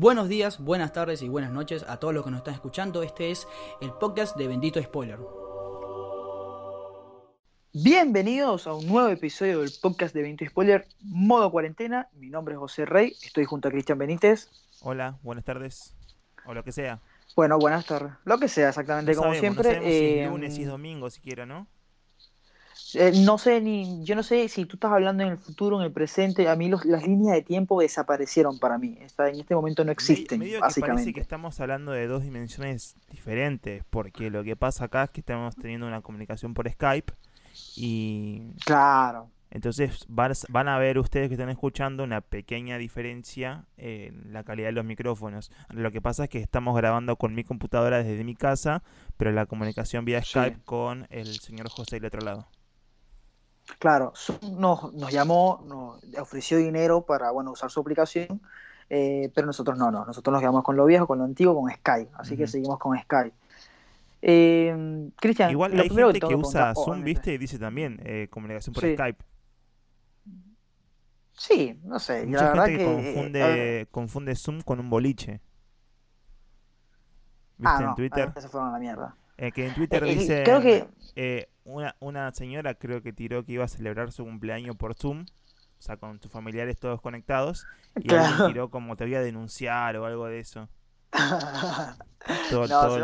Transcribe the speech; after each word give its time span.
Buenos 0.00 0.30
días, 0.30 0.58
buenas 0.58 0.94
tardes 0.94 1.20
y 1.20 1.28
buenas 1.28 1.52
noches 1.52 1.84
a 1.86 1.98
todos 1.98 2.14
los 2.14 2.24
que 2.24 2.30
nos 2.30 2.38
están 2.38 2.54
escuchando. 2.54 3.02
Este 3.02 3.30
es 3.30 3.46
el 3.82 3.92
podcast 3.92 4.34
de 4.34 4.48
Bendito 4.48 4.82
Spoiler. 4.82 5.18
Bienvenidos 7.74 8.66
a 8.66 8.72
un 8.72 8.86
nuevo 8.86 9.10
episodio 9.10 9.60
del 9.60 9.70
podcast 9.82 10.14
de 10.14 10.22
Bendito 10.22 10.50
Spoiler, 10.50 10.86
modo 11.02 11.50
cuarentena. 11.50 12.08
Mi 12.14 12.30
nombre 12.30 12.54
es 12.54 12.58
José 12.58 12.86
Rey, 12.86 13.14
estoy 13.22 13.44
junto 13.44 13.68
a 13.68 13.70
Cristian 13.70 13.98
Benítez. 13.98 14.48
Hola, 14.80 15.18
buenas 15.22 15.44
tardes, 15.44 15.94
o 16.46 16.54
lo 16.54 16.64
que 16.64 16.72
sea. 16.72 17.02
Bueno, 17.36 17.58
buenas 17.58 17.84
tardes. 17.84 18.14
Lo 18.24 18.38
que 18.38 18.48
sea, 18.48 18.70
exactamente 18.70 19.12
No 19.12 19.18
como 19.18 19.34
sabemos, 19.34 19.54
no 19.58 19.62
siempre. 19.62 19.80
sabemos 19.82 19.98
si 19.98 20.02
eh, 20.02 20.24
es 20.24 20.30
lunes, 20.30 20.54
si 20.54 20.62
es 20.62 20.68
domingo, 20.68 21.10
siquiera, 21.10 21.44
¿no? 21.44 21.66
Eh, 22.94 23.12
no 23.24 23.38
sé 23.38 23.60
ni, 23.60 24.04
yo 24.04 24.14
no 24.14 24.22
sé 24.22 24.48
si 24.48 24.64
tú 24.64 24.76
estás 24.76 24.92
hablando 24.92 25.22
en 25.22 25.30
el 25.30 25.38
futuro, 25.38 25.78
en 25.78 25.86
el 25.86 25.92
presente. 25.92 26.48
A 26.48 26.56
mí 26.56 26.68
los- 26.68 26.84
las 26.84 27.06
líneas 27.06 27.34
de 27.34 27.42
tiempo 27.42 27.80
desaparecieron 27.80 28.58
para 28.58 28.78
mí. 28.78 28.98
Está, 29.00 29.28
en 29.28 29.40
este 29.40 29.54
momento 29.54 29.84
no 29.84 29.92
existen, 29.92 30.38
Me- 30.38 30.46
medio 30.46 30.60
que 30.74 30.80
parece 30.80 31.12
que 31.12 31.20
estamos 31.20 31.60
hablando 31.60 31.92
de 31.92 32.06
dos 32.06 32.22
dimensiones 32.22 32.96
diferentes, 33.10 33.84
porque 33.90 34.30
lo 34.30 34.42
que 34.44 34.56
pasa 34.56 34.84
acá 34.86 35.04
es 35.04 35.10
que 35.10 35.20
estamos 35.20 35.54
teniendo 35.56 35.86
una 35.86 36.00
comunicación 36.00 36.54
por 36.54 36.70
Skype 36.70 37.12
y 37.76 38.42
Claro. 38.64 39.30
entonces 39.50 40.04
van, 40.08 40.68
a 40.68 40.78
ver 40.78 40.98
ustedes 40.98 41.28
que 41.28 41.34
están 41.34 41.48
escuchando 41.50 42.04
una 42.04 42.20
pequeña 42.20 42.78
diferencia 42.78 43.66
en 43.76 44.32
la 44.32 44.44
calidad 44.44 44.68
de 44.68 44.72
los 44.72 44.84
micrófonos. 44.84 45.50
Lo 45.70 45.90
que 45.90 46.00
pasa 46.00 46.24
es 46.24 46.30
que 46.30 46.38
estamos 46.38 46.76
grabando 46.76 47.16
con 47.16 47.34
mi 47.34 47.44
computadora 47.44 48.02
desde 48.02 48.24
mi 48.24 48.34
casa, 48.34 48.82
pero 49.16 49.32
la 49.32 49.46
comunicación 49.46 50.04
vía 50.04 50.22
Sí. 50.22 50.30
Skype 50.30 50.58
con 50.64 51.06
el 51.10 51.26
señor 51.40 51.68
José 51.68 51.96
del 51.96 52.06
otro 52.06 52.20
lado. 52.20 52.46
Claro, 53.78 54.12
Zoom 54.14 54.60
nos, 54.60 54.92
nos 54.94 55.10
llamó, 55.12 55.64
nos 55.66 56.20
ofreció 56.20 56.58
dinero 56.58 57.02
para 57.02 57.30
bueno, 57.30 57.52
usar 57.52 57.70
su 57.70 57.80
aplicación, 57.80 58.40
eh, 58.88 59.30
pero 59.34 59.46
nosotros 59.46 59.78
no, 59.78 59.90
no, 59.90 60.04
nosotros 60.04 60.32
nos 60.32 60.40
quedamos 60.40 60.64
con 60.64 60.76
lo 60.76 60.84
viejo, 60.84 61.06
con 61.06 61.18
lo 61.18 61.24
antiguo, 61.24 61.54
con 61.54 61.70
Skype, 61.70 62.10
así 62.14 62.36
que 62.36 62.46
seguimos 62.46 62.78
con 62.78 62.98
Skype. 62.98 63.34
Eh, 64.22 65.10
Cristian, 65.16 65.50
Igual 65.50 65.72
hay 65.78 65.88
gente 65.88 66.20
que 66.20 66.28
que 66.28 66.34
usa 66.34 66.74
Zoom, 66.74 67.02
¿viste? 67.02 67.32
Y 67.32 67.38
dice 67.38 67.58
también 67.58 68.00
eh, 68.04 68.28
comunicación 68.30 68.74
por 68.74 68.82
Sí. 68.82 68.94
Skype. 68.94 69.24
Sí, 71.32 71.80
no 71.84 71.98
sé, 71.98 72.26
Mucha 72.26 72.54
la 72.54 72.66
gente 72.66 72.84
que... 72.84 73.30
que 73.32 73.80
eh, 73.80 73.86
confunde, 73.90 74.34
Zoom 74.36 74.60
con 74.60 74.78
un 74.78 74.90
boliche. 74.90 75.40
¿Viste 77.56 77.74
ah, 77.74 77.78
en 77.80 77.86
no, 77.86 77.94
Twitter? 77.94 78.32
ah, 78.34 78.40
se 78.40 78.48
fueron 78.48 78.68
a 78.68 78.72
la 78.72 78.78
mierda. 78.78 79.16
Que 79.54 79.68
en 79.68 79.74
Twitter 79.74 80.04
dice 80.04 80.42
creo 80.44 80.60
que... 80.60 81.48
una, 81.72 81.96
una 82.00 82.32
señora 82.32 82.74
creo 82.74 83.02
que 83.02 83.12
tiró 83.12 83.44
que 83.44 83.52
iba 83.52 83.64
a 83.64 83.68
celebrar 83.68 84.12
su 84.12 84.24
cumpleaños 84.24 84.76
por 84.76 84.94
Zoom, 84.94 85.22
o 85.78 85.82
sea, 85.82 85.96
con 85.96 86.20
sus 86.20 86.30
familiares 86.30 86.78
todos 86.78 87.00
conectados, 87.00 87.66
y 87.96 88.12
alguien 88.12 88.32
Claro. 88.36 88.46
tiró 88.48 88.70
como 88.70 88.96
te 88.96 89.04
voy 89.04 89.14
a 89.14 89.20
denunciar 89.22 89.96
o 89.96 90.04
algo 90.06 90.26
de 90.26 90.40
eso. 90.40 90.68
Todo- 92.50 92.66
No, 92.68 92.80
todos 92.82 92.98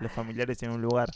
los, 0.00 0.12
familiares 0.12 0.62
en 0.62 0.70
un 0.70 0.80
lugar. 0.82 1.10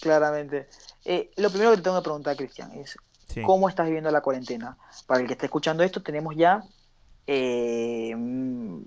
Claramente. 0.00 0.68
Eh, 1.04 1.30
lo 1.36 1.50
primero 1.50 1.70
que 1.72 1.78
te 1.78 1.82
tengo 1.82 1.96
que 1.98 2.04
preguntar, 2.04 2.36
Cristian, 2.36 2.70
es 2.72 2.96
Sí. 3.26 3.42
¿cómo 3.42 3.68
estás 3.68 3.86
viviendo 3.86 4.10
la 4.10 4.20
cuarentena? 4.20 4.76
Para 5.06 5.20
el 5.20 5.26
que 5.26 5.34
esté 5.34 5.46
escuchando 5.46 5.82
esto, 5.84 6.02
tenemos 6.02 6.34
ya 6.36 6.62
eh, 7.26 8.12
mm, 8.16 8.80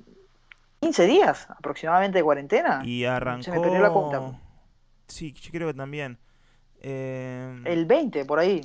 15 0.82 1.06
días 1.08 1.48
aproximadamente 1.50 2.18
de 2.18 2.24
cuarentena. 2.24 2.82
Y 2.84 3.00
Se 3.02 3.08
me 3.08 3.16
arrancó... 3.16 3.62
perdió 3.62 3.80
la 3.80 3.90
cuenta. 3.92 4.40
Sí, 5.08 5.34
yo 5.34 5.52
creo 5.52 5.68
que 5.70 5.74
también. 5.74 6.20
Eh, 6.84 7.62
El 7.66 7.86
20, 7.86 8.26
por 8.26 8.40
ahí. 8.40 8.62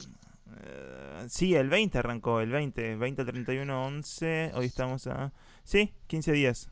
Eh, 0.62 1.26
sí, 1.28 1.54
el 1.54 1.68
20 1.68 1.98
arrancó, 1.98 2.40
el 2.40 2.50
20, 2.50 2.96
20 2.96 3.22
al 3.22 3.26
31, 3.28 3.86
11, 3.86 4.52
hoy 4.54 4.66
estamos 4.66 5.06
a... 5.06 5.32
Sí, 5.64 5.94
15 6.08 6.32
días. 6.32 6.68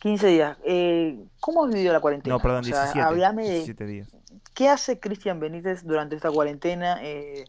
15 0.00 0.26
días. 0.28 0.56
Eh, 0.64 1.18
¿cómo 1.40 1.64
has 1.64 1.72
vivido 1.72 1.92
la 1.92 2.00
cuarentena? 2.00 2.34
No, 2.34 2.40
perdón, 2.40 2.60
O 2.60 2.64
sea, 2.64 2.84
17. 2.84 3.00
háblame 3.00 3.44
de 3.44 3.50
17 3.50 3.86
días. 3.86 4.08
qué 4.54 4.68
hace 4.68 4.98
Cristian 4.98 5.38
Benítez 5.40 5.84
durante 5.84 6.16
esta 6.16 6.30
cuarentena, 6.30 6.98
eh, 7.02 7.44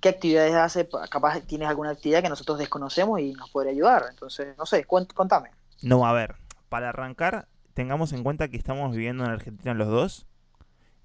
qué 0.00 0.08
actividades 0.08 0.54
hace, 0.54 0.84
Pa- 0.86 1.06
capaz 1.08 1.40
tienes 1.42 1.68
alguna 1.68 1.90
actividad 1.90 2.22
que 2.22 2.30
nosotros 2.30 2.58
desconocemos 2.58 3.20
y 3.20 3.32
nos 3.34 3.50
podría 3.50 3.72
ayudar. 3.72 4.04
Entonces, 4.10 4.56
no 4.56 4.64
sé, 4.66 4.84
contame. 4.84 5.50
No, 5.82 6.06
a 6.06 6.12
ver, 6.14 6.36
para 6.70 6.88
arrancar, 6.88 7.46
tengamos 7.74 8.12
en 8.14 8.22
cuenta 8.22 8.48
que 8.48 8.56
estamos 8.56 8.92
viviendo 8.92 9.24
en 9.24 9.30
Argentina 9.30 9.74
los 9.74 9.88
dos 9.88 10.26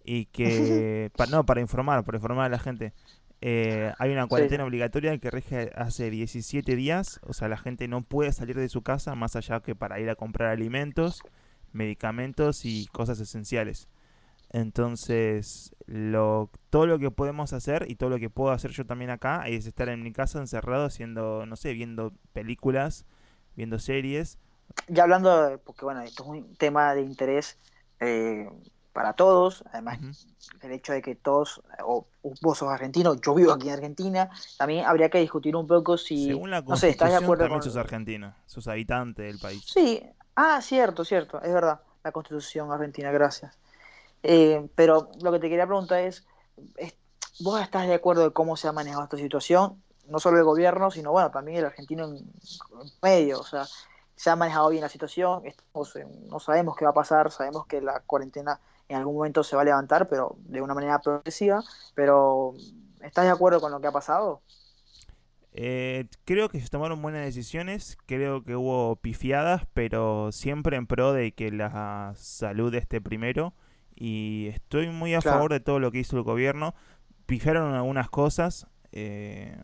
y 0.07 0.25
que... 0.27 1.11
pa- 1.17 1.27
no, 1.27 1.45
para 1.45 1.61
informar, 1.61 2.05
para 2.05 2.17
informar 2.19 2.47
a 2.47 2.49
la 2.49 2.59
gente. 2.59 2.93
eh, 3.41 3.93
hay 3.99 4.11
una 4.11 4.27
cuarentena 4.27 4.65
obligatoria 4.65 5.17
que 5.19 5.31
rige 5.31 5.71
hace 5.75 6.09
17 6.11 6.75
días, 6.77 7.19
o 7.23 7.33
sea, 7.33 7.49
la 7.49 7.57
gente 7.57 7.87
no 7.89 8.03
puede 8.03 8.33
salir 8.33 8.57
de 8.57 8.69
su 8.69 8.83
casa 8.83 9.15
más 9.15 9.35
allá 9.37 9.61
que 9.61 9.75
para 9.75 9.99
ir 10.01 10.09
a 10.11 10.15
comprar 10.17 10.49
alimentos, 10.51 11.25
medicamentos 11.73 12.65
y 12.65 12.87
cosas 12.93 13.19
esenciales. 13.21 13.89
Entonces, 14.51 15.75
lo, 15.87 16.49
todo 16.69 16.87
lo 16.87 16.99
que 16.99 17.11
podemos 17.11 17.53
hacer 17.53 17.85
y 17.89 17.95
todo 17.95 18.09
lo 18.11 18.19
que 18.19 18.29
puedo 18.29 18.51
hacer 18.51 18.71
yo 18.71 18.85
también 18.85 19.11
acá 19.11 19.47
es 19.47 19.65
estar 19.67 19.89
en 19.89 20.03
mi 20.03 20.13
casa 20.13 20.39
encerrado 20.39 20.85
haciendo, 20.85 21.45
no 21.45 21.55
sé, 21.57 21.73
viendo 21.73 22.13
películas, 22.33 23.05
viendo 23.55 23.79
series. 23.79 24.39
Ya 24.87 25.03
hablando, 25.03 25.61
porque 25.65 25.83
bueno, 25.85 26.01
esto 26.01 26.23
es 26.23 26.29
un 26.29 26.55
tema 26.55 26.93
de 26.95 27.01
interés 27.01 27.59
eh, 27.99 28.47
para 28.97 29.13
todos, 29.13 29.63
además 29.71 29.99
Ujú. 29.99 30.11
el 30.63 30.71
hecho 30.71 30.91
de 30.91 31.03
que 31.03 31.13
todos, 31.13 31.61
o 31.85 32.07
vos 32.41 32.57
sos 32.57 32.67
argentino, 32.69 33.13
yo 33.13 33.35
vivo 33.35 33.51
aquí 33.51 33.67
en 33.67 33.75
Argentina, 33.75 34.27
también 34.57 34.87
habría 34.87 35.11
que 35.11 35.19
discutir 35.19 35.55
un 35.55 35.67
poco 35.67 35.99
si, 35.99 36.29
Según 36.29 36.49
la 36.49 36.61
no 36.61 36.75
sé, 36.75 36.89
¿estás 36.89 37.11
de 37.11 37.17
acuerdo 37.17 37.43
también 37.43 37.61
con... 37.61 37.69
sos 37.69 37.77
argentino, 37.77 38.33
sos 38.47 38.67
habitante 38.67 39.21
del 39.21 39.37
país. 39.37 39.63
Sí, 39.63 40.01
ah, 40.35 40.59
cierto, 40.63 41.05
cierto, 41.05 41.39
es 41.43 41.53
verdad, 41.53 41.79
la 42.03 42.11
constitución 42.11 42.71
argentina, 42.71 43.11
gracias. 43.11 43.55
Eh, 44.23 44.67
pero 44.73 45.11
lo 45.21 45.31
que 45.31 45.37
te 45.37 45.47
quería 45.47 45.67
preguntar 45.67 45.99
es, 45.99 46.25
¿vos 47.41 47.61
estás 47.61 47.85
de 47.87 47.93
acuerdo 47.93 48.23
de 48.23 48.31
cómo 48.33 48.57
se 48.57 48.67
ha 48.67 48.71
manejado 48.71 49.03
esta 49.03 49.17
situación? 49.17 49.83
No 50.07 50.17
solo 50.17 50.39
el 50.39 50.43
gobierno, 50.43 50.89
sino 50.89 51.11
bueno, 51.11 51.29
también 51.29 51.59
el 51.59 51.65
argentino 51.65 52.05
en, 52.05 52.15
en 52.15 52.91
medio, 53.03 53.41
o 53.41 53.43
sea, 53.43 53.67
se 54.15 54.31
ha 54.31 54.35
manejado 54.35 54.69
bien 54.69 54.81
la 54.81 54.89
situación, 54.89 55.45
estamos 55.45 55.95
en- 55.97 56.27
no 56.29 56.39
sabemos 56.39 56.75
qué 56.75 56.85
va 56.85 56.89
a 56.89 56.95
pasar, 56.95 57.29
sabemos 57.29 57.67
que 57.67 57.79
la 57.79 57.99
cuarentena 57.99 58.59
en 58.89 58.97
algún 58.97 59.15
momento 59.15 59.43
se 59.43 59.55
va 59.55 59.61
a 59.63 59.65
levantar, 59.65 60.07
pero 60.07 60.37
de 60.45 60.61
una 60.61 60.73
manera 60.73 60.99
progresiva, 60.99 61.63
pero 61.95 62.53
¿estás 63.01 63.25
de 63.25 63.31
acuerdo 63.31 63.59
con 63.59 63.71
lo 63.71 63.79
que 63.81 63.87
ha 63.87 63.91
pasado? 63.91 64.41
Eh, 65.53 66.05
creo 66.25 66.49
que 66.49 66.59
se 66.61 66.69
tomaron 66.69 67.01
buenas 67.01 67.25
decisiones, 67.25 67.97
creo 68.05 68.43
que 68.43 68.55
hubo 68.55 68.95
pifiadas, 68.97 69.63
pero 69.73 70.31
siempre 70.31 70.77
en 70.77 70.85
pro 70.85 71.13
de 71.13 71.31
que 71.31 71.51
la 71.51 72.13
salud 72.15 72.73
esté 72.75 73.01
primero. 73.01 73.53
Y 73.95 74.47
estoy 74.53 74.89
muy 74.89 75.15
a 75.15 75.19
Claro. 75.19 75.37
favor 75.37 75.51
de 75.53 75.59
todo 75.59 75.79
lo 75.79 75.91
que 75.91 75.97
hizo 75.99 76.15
el 76.17 76.21
gobierno. 76.23 76.75
Pifiaron 77.25 77.73
algunas 77.73 78.09
cosas. 78.09 78.67
eh, 78.93 79.57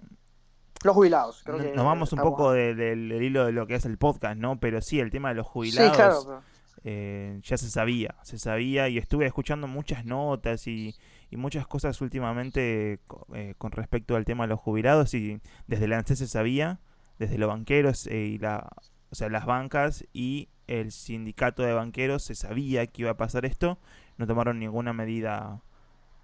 Los 0.83 0.95
jubilados, 0.95 1.43
creo 1.45 1.57
que 1.59 1.71
nos 1.71 1.85
vamos 1.85 2.11
un 2.11 2.19
poco 2.19 2.51
de- 2.51 2.75
del 2.75 3.07
del 3.09 3.23
hilo 3.23 3.45
de 3.45 3.51
lo 3.53 3.67
que 3.67 3.75
es 3.75 3.85
el 3.85 3.97
podcast, 3.97 4.35
¿no? 4.35 4.59
Pero 4.59 4.81
sí, 4.81 4.99
el 4.99 5.11
tema 5.11 5.29
de 5.29 5.35
los 5.35 5.45
Sí, 5.47 5.51
jubilados. 5.53 5.95
claro, 5.95 6.19
pero- 6.25 6.41
eh, 6.83 7.39
ya 7.43 7.57
se 7.57 7.69
sabía, 7.69 8.15
se 8.23 8.37
sabía 8.37 8.89
y 8.89 8.97
estuve 8.97 9.25
escuchando 9.25 9.67
muchas 9.67 10.05
notas 10.05 10.67
y, 10.67 10.95
y 11.31 11.37
muchas 11.37 11.65
cosas 11.65 12.01
últimamente 12.01 12.99
eh, 13.33 13.53
con 13.57 13.71
respecto 13.71 14.15
al 14.15 14.25
tema 14.25 14.43
de 14.43 14.49
los 14.49 14.59
jubilados 14.59 15.13
y 15.13 15.39
desde 15.67 15.87
la 15.87 15.97
ANSES 15.99 16.19
se 16.19 16.27
sabía, 16.27 16.79
desde 17.19 17.37
los 17.37 17.49
banqueros 17.49 18.07
eh, 18.07 18.25
y 18.25 18.37
la, 18.37 18.69
o 19.11 19.15
sea, 19.15 19.29
las 19.29 19.45
bancas 19.45 20.05
y 20.11 20.49
el 20.67 20.91
sindicato 20.91 21.63
de 21.63 21.73
banqueros 21.73 22.23
se 22.23 22.35
sabía 22.35 22.87
que 22.87 23.03
iba 23.03 23.11
a 23.11 23.17
pasar 23.17 23.45
esto, 23.45 23.77
no 24.17 24.27
tomaron 24.27 24.59
ninguna 24.59 24.93
medida 24.93 25.61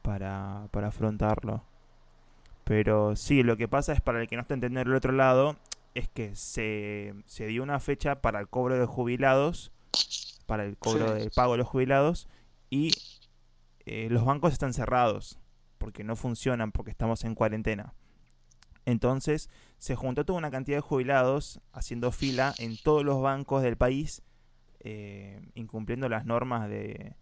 para, 0.02 0.68
para 0.72 0.88
afrontarlo. 0.88 1.64
Pero 2.64 3.16
sí, 3.16 3.44
lo 3.44 3.58
que 3.58 3.68
pasa 3.68 3.94
es 3.94 4.02
para 4.02 4.22
el 4.22 4.28
que 4.28 4.36
no 4.36 4.44
está 4.44 4.54
entendiendo 4.54 4.92
el 4.92 4.98
otro 4.98 5.12
lado, 5.12 5.56
es 5.96 6.08
que 6.10 6.36
se, 6.36 7.16
se 7.26 7.48
dio 7.48 7.64
una 7.64 7.80
fecha 7.80 8.22
para 8.22 8.40
el 8.40 8.48
cobro 8.48 8.78
de 8.78 8.86
jubilados, 8.86 9.72
para 10.50 10.66
el 10.66 10.76
cobro 10.78 11.14
Sí. 11.14 11.20
del 11.20 11.32
pago 11.32 11.52
de 11.54 11.60
los 11.60 11.68
jubilados, 11.68 12.28
y 12.72 12.92
eh, 13.86 14.08
los 14.10 14.26
bancos 14.26 14.52
están 14.52 14.74
cerrados, 14.74 15.40
porque 15.78 16.04
no 16.04 16.16
funcionan, 16.16 16.72
porque 16.72 16.92
estamos 16.92 17.24
en 17.24 17.36
cuarentena. 17.36 17.94
Entonces 18.86 19.50
se 19.78 19.96
juntó 19.96 20.26
toda 20.26 20.40
una 20.40 20.52
cantidad 20.52 20.78
de 20.78 20.82
jubilados 20.82 21.62
haciendo 21.74 22.12
fila 22.12 22.54
en 22.58 22.78
todos 22.82 23.04
los 23.06 23.22
bancos 23.22 23.62
del 23.62 23.78
país, 23.78 24.24
eh, 24.80 25.40
incumpliendo 25.54 26.10
las 26.10 26.26
normas 26.26 26.68
de, 26.70 27.16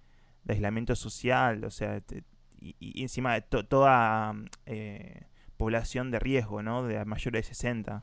de 0.44 0.54
aislamiento 0.54 0.96
social, 0.96 1.64
o 1.66 1.70
sea, 1.72 2.00
te- 2.02 2.24
y, 2.60 2.76
y 2.80 3.02
encima 3.04 3.34
de 3.34 3.42
to- 3.42 3.66
toda 3.66 4.34
eh, 4.66 5.28
población 5.58 6.10
de 6.12 6.20
riesgo, 6.20 6.64
¿no? 6.64 6.84
De 6.84 7.04
mayores 7.06 7.48
de 7.48 7.54
60. 7.54 8.02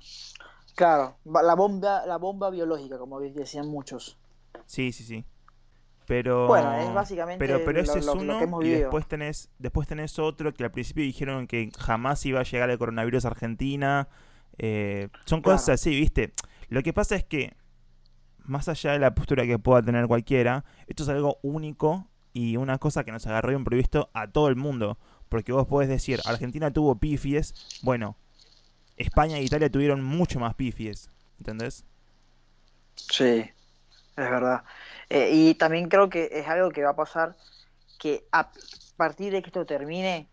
Claro, 0.75 1.17
la 1.25 1.55
bomba, 1.55 2.05
la 2.07 2.17
bomba 2.19 2.51
biológica, 2.51 2.99
como 2.99 3.21
decían 3.21 3.69
muchos. 3.69 4.19
Sí, 4.67 4.93
sí, 4.93 5.05
sí. 5.05 5.25
Pero, 6.07 6.47
Bueno, 6.49 6.73
es 6.75 6.93
básicamente 6.93 7.39
pero, 7.45 7.65
pero 7.65 7.81
ese 7.81 7.99
es 7.99 8.05
lo- 8.05 8.13
uno 8.15 8.39
y 8.61 8.69
vivido. 8.69 8.81
después 8.83 9.07
tenés, 9.09 9.49
después 9.59 9.89
tenés 9.89 10.19
otro 10.19 10.53
que 10.53 10.65
al 10.65 10.71
principio 10.71 11.03
dijeron 11.03 11.47
que 11.47 11.71
jamás 11.79 12.25
iba 12.27 12.41
a 12.41 12.43
llegar 12.43 12.69
el 12.69 12.77
coronavirus 12.79 13.25
a 13.25 13.29
Argentina. 13.29 14.09
Eh, 14.59 15.09
son 15.25 15.41
cosas 15.41 15.65
Claro. 15.65 15.75
así, 15.75 15.91
¿viste? 15.91 16.35
Lo 16.69 16.83
que 16.83 16.93
pasa 16.93 17.17
es 17.17 17.25
que 17.25 17.55
más 18.45 18.69
allá 18.69 18.93
de 18.93 18.99
la 18.99 19.15
postura 19.15 19.47
que 19.47 19.59
pueda 19.59 19.83
tener 19.83 20.07
cualquiera, 20.07 20.65
esto 20.87 21.05
es 21.05 21.09
algo 21.09 21.39
único 21.43 22.07
y 22.35 22.59
una 22.59 22.77
cosa 22.79 23.05
que 23.05 23.13
nos 23.13 23.27
agarró 23.27 23.53
imprevisto 23.53 24.11
a 24.13 24.29
todo 24.31 24.49
el 24.49 24.57
mundo. 24.57 24.99
Porque 25.31 25.53
vos 25.53 25.67
podés 25.67 25.89
decir, 25.89 26.21
Argentina 26.27 26.71
tuvo 26.71 26.97
pifies, 26.99 27.55
bueno, 27.83 28.17
España 28.99 29.39
e 29.39 29.43
Italia 29.43 29.71
tuvieron 29.71 30.05
mucho 30.05 30.39
más 30.39 30.55
pifies, 30.55 31.11
¿entendés? 31.39 31.85
Sí, 32.97 33.45
es 34.17 34.31
verdad. 34.31 34.63
Eh, 35.11 35.31
y 35.33 35.55
también 35.55 35.89
creo 35.89 36.09
que 36.09 36.29
es 36.33 36.47
algo 36.49 36.71
que 36.71 36.83
va 36.85 36.91
a 36.91 36.97
pasar, 36.97 37.35
que 37.99 38.25
a 38.33 38.51
partir 38.97 39.33
de 39.33 39.43
que 39.43 39.49
esto 39.49 39.67
termine, 39.67 40.27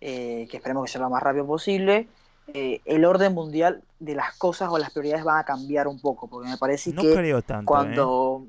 eh, 0.00 0.46
que 0.50 0.56
esperemos 0.58 0.84
que 0.84 0.92
sea 0.92 1.00
lo 1.00 1.10
más 1.10 1.22
rápido 1.22 1.46
posible, 1.46 2.08
eh, 2.48 2.80
el 2.84 3.04
orden 3.04 3.32
mundial 3.32 3.82
de 3.98 4.14
las 4.14 4.36
cosas 4.36 4.68
o 4.70 4.78
las 4.78 4.90
prioridades 4.90 5.24
van 5.24 5.38
a 5.38 5.44
cambiar 5.44 5.88
un 5.88 5.98
poco, 6.00 6.28
porque 6.28 6.48
me 6.48 6.58
parece 6.58 6.92
No 6.92 7.00
que 7.02 7.14
creo 7.14 7.42
tanto, 7.42 7.62
¿eh? 7.62 7.66
cuando... 7.66 8.44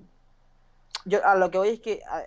Yo 1.05 1.25
a 1.25 1.35
lo 1.35 1.51
que 1.51 1.57
voy 1.59 1.69
es 1.69 1.79
que, 1.79 2.01
a- 2.09 2.23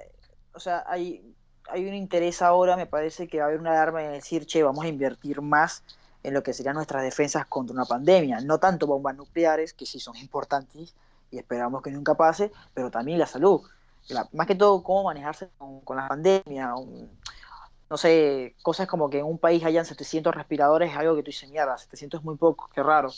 o 0.54 0.60
sea, 0.60 0.84
hay, 0.86 1.34
hay 1.68 1.86
un 1.86 1.94
interés 1.94 2.40
ahora, 2.42 2.76
me 2.76 2.86
parece 2.86 3.28
que 3.28 3.38
va 3.38 3.44
a 3.44 3.46
haber 3.48 3.60
una 3.60 3.72
alarma 3.72 4.02
en 4.04 4.12
decir, 4.12 4.46
che, 4.46 4.62
vamos 4.62 4.84
a 4.84 4.88
invertir 4.88 5.42
más 5.42 5.82
en 6.22 6.32
lo 6.32 6.42
que 6.42 6.52
serían 6.52 6.76
nuestras 6.76 7.02
defensas 7.02 7.46
contra 7.46 7.74
una 7.74 7.84
pandemia. 7.84 8.40
No 8.40 8.58
tanto 8.58 8.86
bombas 8.86 9.16
nucleares, 9.16 9.72
que 9.72 9.84
sí 9.84 10.00
son 10.00 10.16
importantes 10.16 10.94
y 11.30 11.38
esperamos 11.38 11.82
que 11.82 11.90
nunca 11.90 12.14
pase, 12.14 12.50
pero 12.74 12.90
también 12.90 13.18
la 13.18 13.26
salud. 13.26 13.60
La- 14.08 14.28
más 14.32 14.46
que 14.46 14.54
todo, 14.54 14.82
cómo 14.82 15.04
manejarse 15.04 15.48
con, 15.58 15.80
con 15.80 15.96
la 15.96 16.08
pandemia. 16.08 16.74
un- 16.74 17.10
no 17.90 17.96
sé, 17.96 18.54
cosas 18.60 18.86
como 18.86 19.08
que 19.08 19.18
en 19.20 19.24
un 19.24 19.38
país 19.38 19.64
hayan 19.64 19.86
700 19.86 20.34
respiradores 20.34 20.90
es 20.90 20.96
algo 20.98 21.16
que 21.16 21.22
tú 21.22 21.26
dices, 21.30 21.48
mierda, 21.50 21.78
700 21.78 22.20
es 22.20 22.24
muy 22.24 22.36
poco, 22.36 22.68
qué 22.74 22.82
raro. 22.82 23.10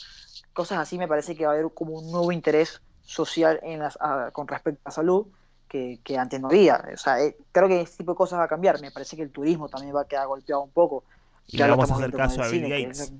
Cosas 0.53 0.79
así 0.79 0.97
me 0.97 1.09
parece 1.09 1.35
que 1.35 1.45
va 1.45 1.51
a 1.51 1.55
haber 1.55 1.71
como 1.73 1.93
un 1.99 2.09
nuevo 2.09 2.31
interés 2.31 2.81
social 3.03 3.59
en 3.63 3.79
las, 3.79 3.97
a- 4.01 4.31
con 4.31 4.47
respecto 4.47 4.79
a 4.85 4.89
la 4.89 4.93
salud 4.93 5.27
que, 5.67 5.99
que 6.05 6.17
antes 6.17 6.39
no 6.39 6.47
había. 6.47 6.81
O 6.93 6.97
sea, 6.97 7.21
eh, 7.21 7.35
creo 7.51 7.67
que 7.67 7.81
ese 7.81 7.97
tipo 7.97 8.13
de 8.13 8.17
cosas 8.17 8.39
va 8.39 8.43
a 8.45 8.47
cambiar. 8.47 8.79
Me 8.81 8.91
parece 8.91 9.17
que 9.17 9.23
el 9.23 9.31
turismo 9.31 9.67
también 9.67 9.93
va 9.95 10.01
a 10.01 10.05
quedar 10.07 10.27
golpeado 10.27 10.61
un 10.61 10.71
poco. 10.71 11.03
Y 11.47 11.57
lo 11.57 11.71
vamos 11.71 11.91
a 11.91 11.95
hacer 11.95 12.11
caso 12.17 12.41
a 12.43 12.47
Bill 12.47 12.61
Gates. 12.69 12.99
es- 13.01 13.13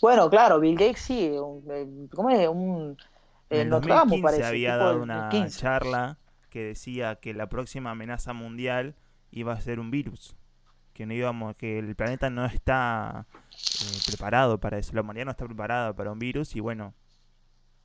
Bueno, 0.00 0.30
claro, 0.30 0.60
Bill 0.60 0.76
Gates 0.76 1.00
sí, 1.00 1.28
un, 1.30 1.64
eh, 1.70 2.08
¿cómo 2.14 2.30
es? 2.30 2.48
Un 2.48 2.96
En 3.50 3.60
el 3.60 3.68
Nostradamus 3.68 4.20
2015 4.20 4.22
parece, 4.22 4.44
había 4.44 4.76
dado 4.76 5.02
una 5.02 5.28
15. 5.28 5.58
charla 5.60 6.18
que 6.50 6.64
decía 6.64 7.16
que 7.16 7.34
la 7.34 7.48
próxima 7.48 7.90
amenaza 7.90 8.32
mundial 8.32 8.96
iba 9.30 9.52
a 9.52 9.60
ser 9.60 9.80
un 9.80 9.90
virus. 9.90 10.36
Que 10.94 11.06
no 11.06 11.14
íbamos, 11.14 11.56
que 11.56 11.78
el 11.78 11.94
planeta 11.96 12.30
no 12.30 12.44
está 12.46 13.26
eh, 13.80 14.00
preparado 14.06 14.58
para 14.60 14.78
eso. 14.78 14.92
La 14.94 15.02
humanidad 15.02 15.26
no 15.26 15.30
está 15.32 15.46
preparada 15.46 15.94
para 15.94 16.12
un 16.12 16.18
virus 16.18 16.56
y 16.56 16.60
bueno, 16.60 16.94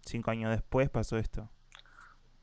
cinco 0.06 0.32
años 0.32 0.52
después 0.52 0.90
pasó 0.90 1.18
esto. 1.18 1.50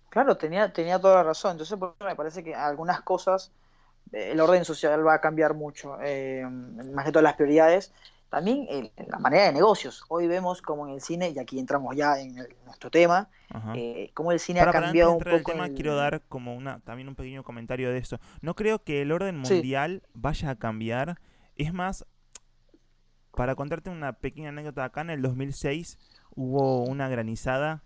Claro, 0.08 0.36
tenía, 0.36 0.72
tenía 0.72 0.98
toda 1.00 1.16
la 1.16 1.22
razón. 1.22 1.52
Entonces, 1.52 1.78
por 1.78 1.94
eso 1.98 2.04
me 2.08 2.16
parece 2.16 2.42
que 2.42 2.54
algunas 2.54 3.00
cosas, 3.02 3.52
eh, 4.12 4.32
el 4.32 4.40
orden 4.40 4.64
social 4.64 5.06
va 5.06 5.14
a 5.14 5.20
cambiar 5.20 5.54
mucho. 5.54 5.98
eh, 6.02 6.44
más 6.48 7.04
que 7.06 7.12
todas 7.12 7.24
las 7.24 7.34
prioridades. 7.34 7.92
También 8.30 8.66
el- 8.70 8.92
la 9.08 9.18
manera 9.18 9.46
de 9.46 9.52
negocios. 9.52 10.04
Hoy 10.08 10.28
vemos 10.28 10.62
como 10.62 10.86
en 10.86 10.94
el 10.94 11.00
cine, 11.00 11.30
y 11.30 11.38
aquí 11.40 11.58
entramos 11.58 11.96
ya 11.96 12.20
en 12.20 12.38
el- 12.38 12.54
nuestro 12.64 12.88
tema, 12.90 13.28
eh, 13.74 14.10
cómo 14.14 14.30
el 14.30 14.38
cine 14.38 14.60
Para, 14.60 14.70
ha 14.70 14.72
para 14.72 14.86
antes 14.86 14.92
de 14.92 15.00
cambiado 15.00 15.10
un 15.10 15.16
entrar 15.18 15.34
al 15.34 15.40
poco. 15.42 15.52
tema, 15.52 15.66
el- 15.66 15.74
quiero 15.74 15.96
dar 15.96 16.22
como 16.28 16.54
una 16.54 16.78
también 16.80 17.08
un 17.08 17.16
pequeño 17.16 17.42
comentario 17.42 17.90
de 17.90 17.98
eso. 17.98 18.20
No 18.40 18.54
creo 18.54 18.84
que 18.84 19.02
el 19.02 19.10
orden 19.10 19.44
Sí. 19.44 19.54
mundial 19.54 20.02
vaya 20.14 20.50
a 20.50 20.54
cambiar. 20.56 21.18
Es 21.56 21.74
más, 21.74 22.06
para 23.32 23.54
contarte 23.56 23.90
una 23.90 24.12
pequeña 24.12 24.50
anécdota, 24.50 24.84
acá 24.84 25.00
en 25.00 25.10
el 25.10 25.22
2006 25.22 25.98
hubo 26.34 26.84
una 26.84 27.08
granizada 27.08 27.82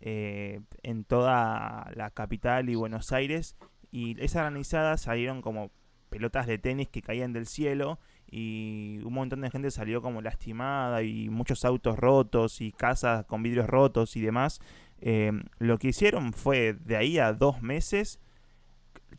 eh, 0.00 0.60
en 0.84 1.02
toda 1.02 1.90
la 1.96 2.10
capital 2.10 2.68
y 2.68 2.76
Buenos 2.76 3.10
Aires 3.10 3.56
y 3.90 4.14
esa 4.22 4.42
granizada 4.42 4.96
salieron 4.96 5.42
como 5.42 5.72
pelotas 6.08 6.46
de 6.46 6.56
tenis 6.56 6.88
que 6.88 7.02
caían 7.02 7.32
del 7.32 7.46
cielo 7.48 7.98
y 8.30 9.00
un 9.04 9.12
montón 9.14 9.40
de 9.40 9.50
gente 9.50 9.70
salió 9.70 10.02
como 10.02 10.20
lastimada 10.22 11.02
y 11.02 11.28
muchos 11.30 11.64
autos 11.64 11.96
rotos 11.98 12.60
y 12.60 12.72
casas 12.72 13.24
con 13.26 13.42
vidrios 13.42 13.66
rotos 13.66 14.16
y 14.16 14.20
demás. 14.20 14.60
Eh, 15.00 15.32
lo 15.58 15.78
que 15.78 15.88
hicieron 15.88 16.32
fue 16.32 16.74
de 16.74 16.96
ahí 16.96 17.18
a 17.18 17.32
dos 17.32 17.62
meses 17.62 18.18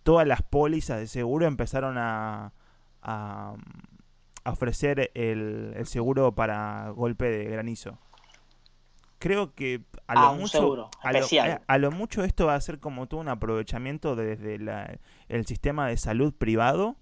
todas 0.03 0.25
las 0.27 0.41
pólizas 0.41 0.99
de 0.99 1.07
seguro 1.07 1.45
empezaron 1.45 1.97
a, 1.97 2.51
a, 3.01 3.55
a 4.43 4.51
ofrecer 4.51 5.11
el, 5.13 5.73
el 5.75 5.85
seguro 5.87 6.33
para 6.33 6.89
golpe 6.91 7.25
de 7.29 7.45
granizo. 7.45 7.97
Creo 9.19 9.53
que 9.53 9.81
a 10.07 10.15
lo 10.15 10.21
Ah, 10.21 10.31
mucho 10.33 10.59
a 11.03 11.11
lo, 11.11 11.19
eh, 11.49 11.59
a 11.67 11.77
lo 11.77 11.91
mucho 11.91 12.23
esto 12.23 12.45
va 12.45 12.55
a 12.55 12.61
ser 12.61 12.79
como 12.79 13.07
todo 13.07 13.19
un 13.19 13.27
aprovechamiento 13.27 14.15
desde 14.15 14.57
la- 14.59 14.97
el 15.27 15.45
sistema 15.45 15.87
de 15.87 15.97
salud 15.97 16.33
privado 16.33 16.95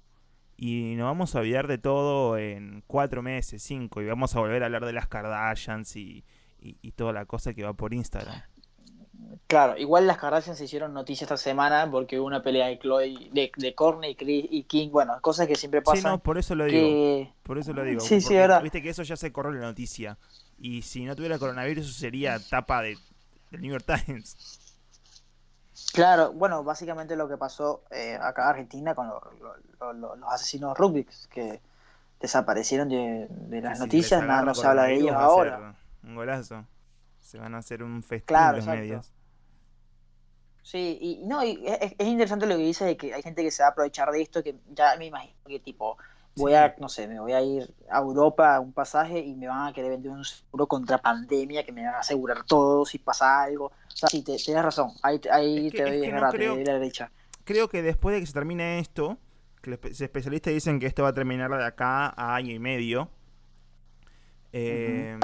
y 0.58 0.96
nos 0.96 1.06
vamos 1.06 1.36
a 1.36 1.40
olvidar 1.40 1.68
de 1.68 1.78
todo 1.78 2.38
en 2.38 2.84
cuatro 2.88 3.22
meses, 3.22 3.62
cinco, 3.64 4.02
y 4.02 4.06
vamos 4.08 4.36
a 4.36 4.40
volver 4.40 4.64
a 4.64 4.66
hablar 4.66 4.86
de 4.86 4.94
las 4.94 5.08
Kardashians 5.08 5.96
y, 5.96 6.24
y- 6.60 6.78
y 6.82 6.92
toda 6.92 7.14
la 7.14 7.26
cosa 7.26 7.54
que 7.54 7.64
va 7.64 7.74
por 7.74 7.94
Instagram. 7.94 8.42
Claro, 9.48 9.78
igual 9.78 10.06
las 10.08 10.18
Kardashian 10.18 10.56
se 10.56 10.66
hicieron 10.66 10.94
noticia 10.94 11.26
esta 11.26 11.38
semana 11.38 11.90
porque 11.90 12.20
hubo 12.20 12.28
una 12.28 12.42
pelea 12.44 12.68
de 12.68 12.80
Chloe, 12.80 13.30
de, 13.32 13.52
de 13.56 13.76
Kourtney 13.76 14.16
y, 14.20 14.64
King, 14.64 14.90
bueno, 14.90 15.20
cosas 15.22 15.48
que 15.48 15.56
siempre 15.56 15.80
Sí, 15.82 15.86
pasan. 15.86 16.12
no, 16.14 16.20
por 16.20 16.38
eso 16.38 16.54
lo 16.56 16.66
digo. 16.66 17.32
Por 17.44 17.58
eso 17.58 17.74
lo 17.74 17.84
digo. 17.84 18.00
Sí, 18.00 18.22
sí, 18.22 18.34
verdad. 18.36 18.62
Viste 18.62 18.82
que 18.82 18.90
eso 18.90 19.04
ya 19.04 19.16
se 19.16 19.32
corrió 19.32 19.52
la 19.54 19.68
noticia. 19.68 20.18
Y 20.60 20.82
si 20.82 21.06
no 21.06 21.16
tuviera 21.16 21.40
coronavirus, 21.40 21.86
eso 21.86 22.00
sería 22.00 22.40
tapa 22.40 22.82
de, 22.82 22.98
del 23.52 23.62
New 23.62 23.72
York 23.72 23.86
Times. 24.06 24.36
Claro, 25.94 26.32
bueno, 26.34 26.64
básicamente 26.64 27.16
lo 27.16 27.28
que 27.28 27.38
pasó 27.38 27.84
eh, 27.92 28.18
acá 28.22 28.44
en 28.44 28.50
Argentina 28.50 28.96
con 28.96 29.08
lo- 29.08 29.22
lo- 29.80 29.94
lo- 29.94 30.16
los 30.16 30.32
asesinos 30.32 30.78
rugby 30.78 31.08
que 31.30 31.62
desaparecieron 32.20 32.90
de, 32.90 33.28
de 33.30 33.62
las 33.62 33.80
noticias, 33.80 34.24
nada 34.26 34.42
no 34.42 34.56
se 34.56 34.66
habla 34.66 34.84
de 34.84 34.96
ellos 34.96 35.16
ahora. 35.16 35.76
Un 36.04 36.16
golazo. 36.16 36.66
Se 37.22 37.38
van 37.38 37.54
a 37.56 37.60
hacer 37.60 37.84
un 37.84 38.02
festín 38.02 38.26
Claro, 38.26 38.58
los 38.58 38.66
exacto. 38.66 38.80
medios. 38.82 39.12
Sí, 40.64 40.98
y 41.00 41.26
no, 41.26 41.44
y 41.44 41.64
es, 41.66 41.94
es 41.98 42.08
interesante 42.08 42.46
lo 42.46 42.58
que 42.58 42.64
dice 42.64 42.84
de 42.86 42.98
que 42.98 43.14
hay 43.14 43.22
gente 43.22 43.42
que 43.42 43.52
se 43.52 43.64
va 43.64 43.70
a 43.70 43.72
aprovechar 43.72 44.12
de 44.12 44.22
esto, 44.22 44.44
que 44.44 44.56
ya 44.74 44.96
me 44.98 45.06
imagino 45.06 45.34
que 45.46 45.60
tipo, 45.60 45.98
voy 46.36 46.52
Sí. 46.52 46.58
a, 46.58 46.76
no 46.80 46.90
sé, 46.90 47.08
me 47.08 47.20
voy 47.20 47.32
a 47.34 47.42
ir 47.42 47.74
a 47.90 48.00
Europa 48.00 48.56
a 48.56 48.60
un 48.60 48.74
pasaje 48.74 49.20
y 49.20 49.34
me 49.36 49.48
van 49.48 49.68
a 49.68 49.74
querer 49.74 49.92
vender 49.92 50.12
un 50.12 50.26
seguro 50.26 50.68
contra 50.68 50.98
pandemia 50.98 51.66
que 51.66 51.72
me 51.72 51.86
van 51.86 51.96
a 51.96 52.00
asegurar 52.00 52.44
todo 52.44 52.86
si 52.86 52.98
pasa 53.00 53.44
algo. 53.44 53.72
Sea, 53.98 54.10
sí, 54.10 54.22
te, 54.22 54.36
tienes 54.38 54.64
razón, 54.64 54.92
ahí, 55.02 55.18
te- 55.18 55.32
ahí 55.32 55.68
Es 55.68 55.72
que- 55.72 55.78
te 55.80 55.84
es 55.86 55.90
doy 55.90 56.00
que 56.02 56.06
es 56.08 56.14
no 56.14 56.16
verdad, 56.16 56.30
te 56.32 56.38
creo- 56.38 56.54
doy 56.56 56.66
la 56.66 56.74
derecha. 56.74 57.12
Creo 57.46 57.68
que 57.68 57.82
después 57.82 58.14
de 58.14 58.20
que 58.20 58.28
se 58.28 58.34
termine 58.34 58.78
esto, 58.80 59.18
que 59.62 59.72
los 59.72 59.80
espe- 59.80 60.02
especialistas 60.04 60.54
dicen 60.54 60.80
que 60.80 60.86
esto 60.86 61.02
va 61.02 61.10
a 61.10 61.14
terminar 61.14 61.50
de 61.50 61.66
acá 61.66 62.14
a 62.16 62.36
año 62.36 62.54
y 62.54 62.60
medio. 62.60 63.10
eh, 64.54 65.18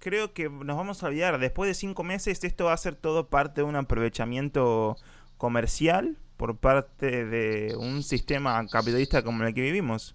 Creo 0.00 0.32
que 0.32 0.48
nos 0.48 0.76
vamos 0.76 1.02
a 1.02 1.06
olvidar. 1.08 1.38
Después 1.38 1.68
de 1.68 1.74
cinco 1.74 2.04
meses, 2.04 2.42
esto 2.44 2.66
va 2.66 2.72
a 2.72 2.76
ser 2.76 2.94
todo 2.94 3.28
parte 3.28 3.60
de 3.62 3.64
un 3.66 3.74
aprovechamiento 3.76 4.96
comercial 5.36 6.16
por 6.36 6.56
parte 6.58 7.24
de 7.24 7.74
un 7.76 8.02
sistema 8.04 8.64
capitalista 8.68 9.22
como 9.24 9.42
el 9.44 9.54
que 9.54 9.60
vivimos. 9.62 10.14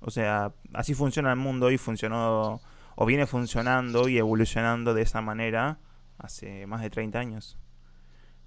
O 0.00 0.10
sea, 0.10 0.52
así 0.74 0.92
funciona 0.92 1.30
el 1.30 1.38
mundo 1.38 1.70
y 1.70 1.78
funcionó, 1.78 2.60
o 2.94 3.06
viene 3.06 3.26
funcionando 3.26 4.06
y 4.08 4.18
evolucionando 4.18 4.92
de 4.92 5.02
esa 5.02 5.22
manera 5.22 5.78
hace 6.18 6.66
más 6.66 6.82
de 6.82 6.90
30 6.90 7.18
años. 7.18 7.58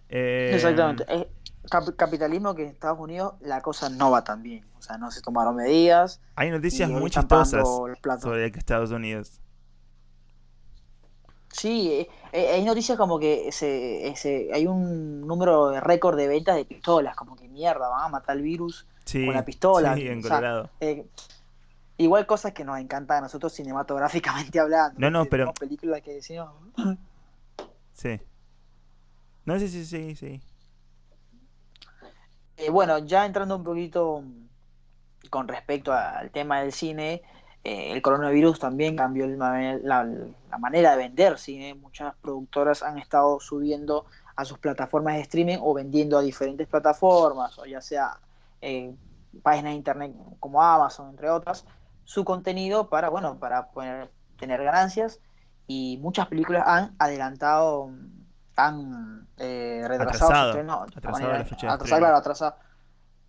Eh, 0.09 0.51
Exactamente. 0.55 1.05
Es 1.07 1.27
cap- 1.69 1.95
capitalismo 1.95 2.55
que 2.55 2.63
en 2.63 2.69
Estados 2.69 2.99
Unidos 2.99 3.35
la 3.41 3.61
cosa 3.61 3.89
no 3.89 4.11
va 4.11 4.23
tan 4.23 4.41
bien. 4.43 4.65
O 4.77 4.81
sea, 4.81 4.97
no 4.97 5.11
se 5.11 5.21
tomaron 5.21 5.55
medidas. 5.55 6.21
Hay 6.35 6.49
noticias 6.51 6.89
muy 6.89 7.09
chistosas 7.11 7.67
sobre 8.21 8.47
Estados 8.47 8.91
Unidos. 8.91 9.39
Sí, 11.51 11.91
eh, 11.91 12.09
eh, 12.31 12.51
hay 12.53 12.63
noticias 12.63 12.97
como 12.97 13.19
que 13.19 13.47
ese, 13.47 14.07
ese, 14.07 14.49
hay 14.53 14.67
un 14.67 15.21
número 15.25 15.69
de 15.69 15.81
récord 15.81 16.15
de 16.15 16.27
ventas 16.27 16.55
de 16.55 16.63
pistolas, 16.63 17.15
como 17.15 17.35
que 17.35 17.47
mierda, 17.47 17.89
van 17.89 18.03
a 18.05 18.07
matar 18.07 18.37
el 18.37 18.43
virus 18.43 18.85
Sí, 19.03 19.25
con 19.25 19.33
la 19.33 19.43
pistola. 19.43 19.95
sí, 19.95 20.07
en 20.07 20.19
o 20.19 20.21
sea, 20.21 20.29
Colorado. 20.37 20.69
eh, 20.79 21.07
igual 21.97 22.27
cosas 22.27 22.53
que 22.53 22.63
nos 22.63 22.77
encantan 22.79 23.17
a 23.17 23.21
nosotros 23.21 23.51
cinematográficamente 23.51 24.59
hablando. 24.59 24.99
No, 24.99 25.09
no, 25.09 25.25
pero- 25.25 25.51
películas 25.53 26.01
que 26.03 26.13
decimos, 26.13 26.49
Sí. 27.99 28.17
No, 29.43 29.59
sí, 29.59 29.67
sí, 29.67 29.85
sí, 29.85 30.15
sí. 30.15 30.41
Eh, 32.55 32.69
bueno, 32.69 32.99
ya 32.99 33.25
entrando 33.25 33.57
un 33.57 33.63
poquito 33.65 34.23
con 35.29 35.49
respecto 35.49 35.91
al 35.91 36.31
tema 36.31 36.61
del 36.61 36.71
cine, 36.71 37.21
eh, 37.65 37.91
el 37.91 38.01
coronavirus 38.01 38.57
también 38.57 38.95
cambió 38.95 39.27
la 39.27 40.57
manera 40.59 40.91
de 40.91 40.97
vender 40.97 41.37
cine. 41.37 41.73
Muchas 41.73 42.15
productoras 42.21 42.83
han 42.83 42.97
estado 42.99 43.41
subiendo 43.41 44.05
a 44.37 44.45
sus 44.45 44.59
plataformas 44.59 45.15
de 45.15 45.21
streaming 45.23 45.57
o 45.59 45.73
vendiendo 45.73 46.17
a 46.17 46.21
diferentes 46.21 46.67
plataformas, 46.67 47.59
o 47.59 47.65
ya 47.65 47.81
sea 47.81 48.17
eh, 48.61 48.95
páginas 49.43 49.73
de 49.73 49.77
internet 49.77 50.15
como 50.39 50.63
Amazon, 50.63 51.09
entre 51.09 51.29
otras, 51.29 51.65
su 52.05 52.23
contenido 52.23 52.87
para, 52.87 53.09
bueno, 53.09 53.37
para 53.39 53.71
poder 53.71 54.09
tener 54.37 54.63
ganancias. 54.63 55.19
Y 55.71 55.99
muchas 56.01 56.27
películas 56.27 56.63
han 56.65 56.95
adelantado, 56.97 57.91
tan 58.55 59.27
eh, 59.37 59.83
retrasados. 59.87 60.21
Atrasado. 60.23 60.49
estrenos, 60.49 60.79
de 60.79 60.97
Atrasado 60.97 61.11
manera- 61.11 61.37
la 61.37 61.45
fecha 61.45 61.67
de 61.67 61.73
atrasado, 61.73 61.83
estreno. 61.85 61.99
claro, 61.99 62.17
atrasado 62.17 62.55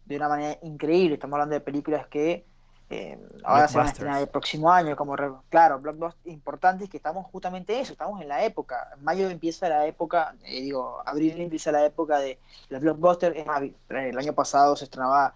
de 0.06 0.16
una 0.16 0.28
manera 0.28 0.58
increíble. 0.62 1.14
Estamos 1.14 1.34
hablando 1.34 1.52
de 1.54 1.60
películas 1.60 2.06
que 2.06 2.46
eh, 2.88 3.28
ahora 3.44 3.68
se 3.68 3.76
van 3.76 3.86
a 3.86 3.90
estrenar 3.90 4.20
el 4.22 4.28
próximo 4.28 4.72
año, 4.72 4.96
como 4.96 5.14
claro, 5.50 5.78
blockbusters 5.80 6.26
importantes 6.26 6.88
que 6.88 6.96
estamos 6.96 7.26
justamente 7.26 7.78
eso, 7.78 7.92
estamos 7.92 8.20
en 8.22 8.28
la 8.28 8.42
época. 8.42 8.88
En 8.96 9.04
mayo 9.04 9.28
empieza 9.28 9.68
la 9.68 9.84
época, 9.86 10.34
eh, 10.42 10.62
digo, 10.62 11.00
abril 11.04 11.38
empieza 11.42 11.70
la 11.70 11.84
época 11.84 12.18
de 12.20 12.38
los 12.70 12.80
blockbusters. 12.80 13.36
Es 13.36 13.46
más, 13.46 13.62
el 13.90 14.18
año 14.18 14.32
pasado 14.32 14.74
se 14.76 14.84
estrenaba 14.86 15.34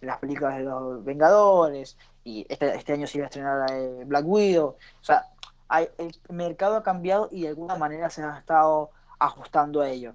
las 0.00 0.18
películas 0.18 0.56
de 0.56 0.64
los 0.64 1.04
Vengadores 1.04 1.96
y 2.24 2.46
este, 2.48 2.74
este 2.74 2.94
año 2.94 3.06
se 3.06 3.18
iba 3.18 3.26
a 3.26 3.28
estrenar 3.28 3.70
eh, 3.70 4.02
Black 4.06 4.24
Widow. 4.26 4.68
O 4.70 5.04
sea, 5.04 5.26
hay- 5.68 5.88
el 5.98 6.12
mercado 6.30 6.76
ha 6.76 6.82
cambiado 6.82 7.28
y 7.30 7.42
de 7.42 7.48
alguna 7.48 7.76
manera 7.76 8.10
se 8.10 8.22
ha 8.22 8.38
estado 8.38 8.90
ajustando 9.18 9.80
a 9.80 9.88
ello. 9.90 10.14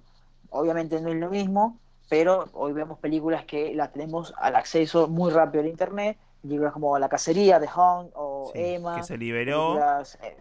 Obviamente 0.50 1.00
no 1.00 1.08
es 1.10 1.16
lo 1.16 1.30
mismo, 1.30 1.80
pero 2.08 2.50
hoy 2.52 2.72
vemos 2.72 2.98
películas 2.98 3.44
que 3.46 3.74
las 3.74 3.92
tenemos 3.92 4.34
al 4.38 4.56
acceso 4.56 5.08
muy 5.08 5.30
rápido 5.32 5.62
al 5.62 5.68
internet, 5.68 6.18
películas 6.42 6.72
como 6.72 6.98
La 6.98 7.08
Cacería 7.08 7.58
de 7.60 7.66
Hunt 7.68 8.12
o 8.14 8.52
Sí, 8.52 8.58
Emma, 8.58 8.96
que 8.96 9.02
se 9.02 9.16
liberó. 9.18 9.78
eh, 10.22 10.36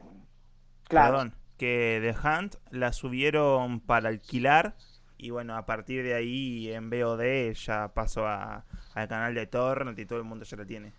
claro, 0.88 1.14
Perdón, 1.14 1.36
que 1.58 2.00
The 2.02 2.28
Hunt 2.28 2.56
la 2.70 2.94
subieron 2.94 3.80
para 3.82 4.10
alquilar 4.10 4.76
y 5.18 5.30
bueno, 5.30 5.56
a 5.56 5.66
partir 5.66 6.04
de 6.04 6.14
ahí 6.16 6.72
en 6.72 6.90
VOD 6.90 7.54
ya 7.54 7.94
pasó 7.94 8.28
a- 8.28 8.66
al 8.94 9.08
canal 9.08 9.34
de 9.36 9.48
Torrent 9.48 9.98
y 10.00 10.06
todo 10.06 10.20
el 10.20 10.26
mundo 10.26 10.46
ya 10.46 10.58
la 10.58 10.66
tiene. 10.66 10.94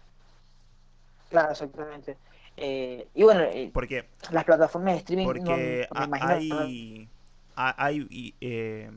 claro, 1.29 1.51
exactamente. 1.53 2.19
Eh, 2.57 3.09
y 3.15 3.23
bueno, 3.23 3.41
eh, 3.43 3.71
Porque 3.73 4.09
las 4.31 4.45
plataformas 4.45 4.95
de 4.95 4.99
streaming, 4.99 5.25
porque 5.25 5.89
no- 5.95 6.09
hay 6.21 7.09
ha- 7.57 7.85
hay 7.85 8.35
eh, 8.41 8.91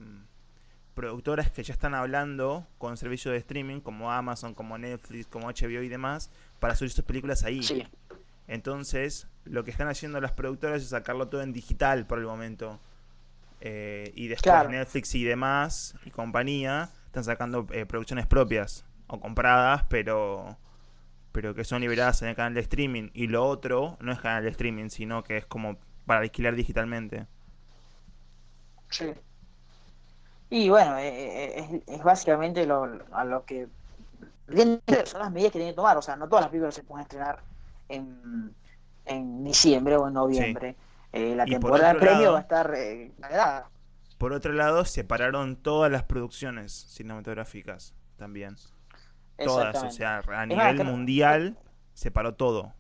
productoras 0.94 1.52
que 1.52 1.64
ya 1.64 1.74
están 1.74 1.94
hablando 1.94 2.66
con 2.78 2.96
servicios 2.98 3.34
de 3.34 3.40
streaming 3.40 3.82
como 3.82 4.12
Amazon, 4.12 4.54
como 4.54 4.78
Netflix, 4.78 5.28
como 5.28 5.48
HBO 5.50 5.82
y 5.84 5.90
demás 5.90 6.32
para 6.60 6.76
subir 6.76 6.92
sus 6.92 7.04
películas 7.04 7.44
ahí. 7.44 7.62
Sí, 7.64 7.86
Entonces, 8.48 9.28
lo 9.44 9.64
que 9.64 9.72
están 9.72 9.88
haciendo 9.88 10.22
las 10.22 10.32
productoras 10.32 10.82
es 10.82 10.90
sacarlo 10.90 11.28
todo 11.28 11.42
en 11.42 11.52
digital 11.52 12.06
por 12.08 12.20
el 12.20 12.26
momento. 12.26 12.80
Eh, 13.62 14.12
y 14.16 14.28
después 14.28 14.44
Claro. 14.44 14.70
Netflix 14.70 15.16
y 15.16 15.24
demás, 15.24 15.96
y 16.06 16.12
compañía, 16.12 16.90
están 17.08 17.24
sacando 17.24 17.66
eh, 17.72 17.86
producciones 17.86 18.28
propias 18.28 18.86
o 19.08 19.20
compradas, 19.20 19.84
pero 19.90 20.58
pero 21.36 21.54
que 21.54 21.66
son 21.66 21.82
liberadas 21.82 22.22
en 22.22 22.30
el 22.30 22.36
canal 22.36 22.54
de 22.54 22.62
streaming. 22.62 23.10
Y 23.14 23.28
lo 23.28 23.46
otro 23.46 23.98
no 24.00 24.14
es 24.14 24.20
canal 24.22 24.44
de 24.44 24.52
streaming, 24.52 24.88
sino 24.90 25.22
que 25.24 25.36
es 25.38 25.46
como 25.46 25.78
para 26.06 26.22
alquilar 26.22 26.56
digitalmente. 26.56 27.28
sí. 28.90 29.14
Y 30.50 30.70
bueno, 30.70 30.98
eh, 30.98 31.10
eh, 31.10 31.82
es, 31.88 31.98
es 31.98 32.04
básicamente 32.04 32.66
lo, 32.66 32.84
a 33.12 33.26
lo 33.26 33.44
que 33.46 33.68
son 35.06 35.20
las 35.20 35.32
medidas 35.32 35.52
que 35.52 35.60
tienen 35.60 35.74
que 35.74 35.76
tomar. 35.76 35.98
O 35.98 36.02
sea, 36.02 36.16
no 36.16 36.30
todas 36.30 36.44
las 36.44 36.52
películas 36.52 36.76
se 36.76 36.84
pueden 36.84 37.02
estrenar 37.04 37.44
en, 37.90 38.56
en 39.06 39.44
diciembre 39.44 39.98
o 39.98 40.08
en 40.08 40.14
noviembre. 40.14 40.76
Eh, 41.12 41.36
la 41.36 41.48
Y 41.48 41.52
temporada 41.52 41.94
de 41.94 42.00
premio 42.00 42.22
lado- 42.22 42.34
va 42.34 42.40
a 42.40 42.42
estar 42.42 42.74
eh. 42.76 43.12
Por 44.18 44.34
otro 44.34 44.54
lado, 44.54 44.86
separaron 44.86 45.56
todas 45.58 45.92
las 45.92 46.04
producciones 46.04 46.72
cinematográficas 46.72 47.94
también. 48.18 48.56
Todas, 49.38 49.84
o 49.84 49.90
sea, 49.92 50.20
a 50.20 50.22
más, 50.28 50.48
nivel 50.48 50.76
creo- 50.78 50.86
mundial 50.92 51.58
separó 51.94 52.36
todo. 52.36 52.74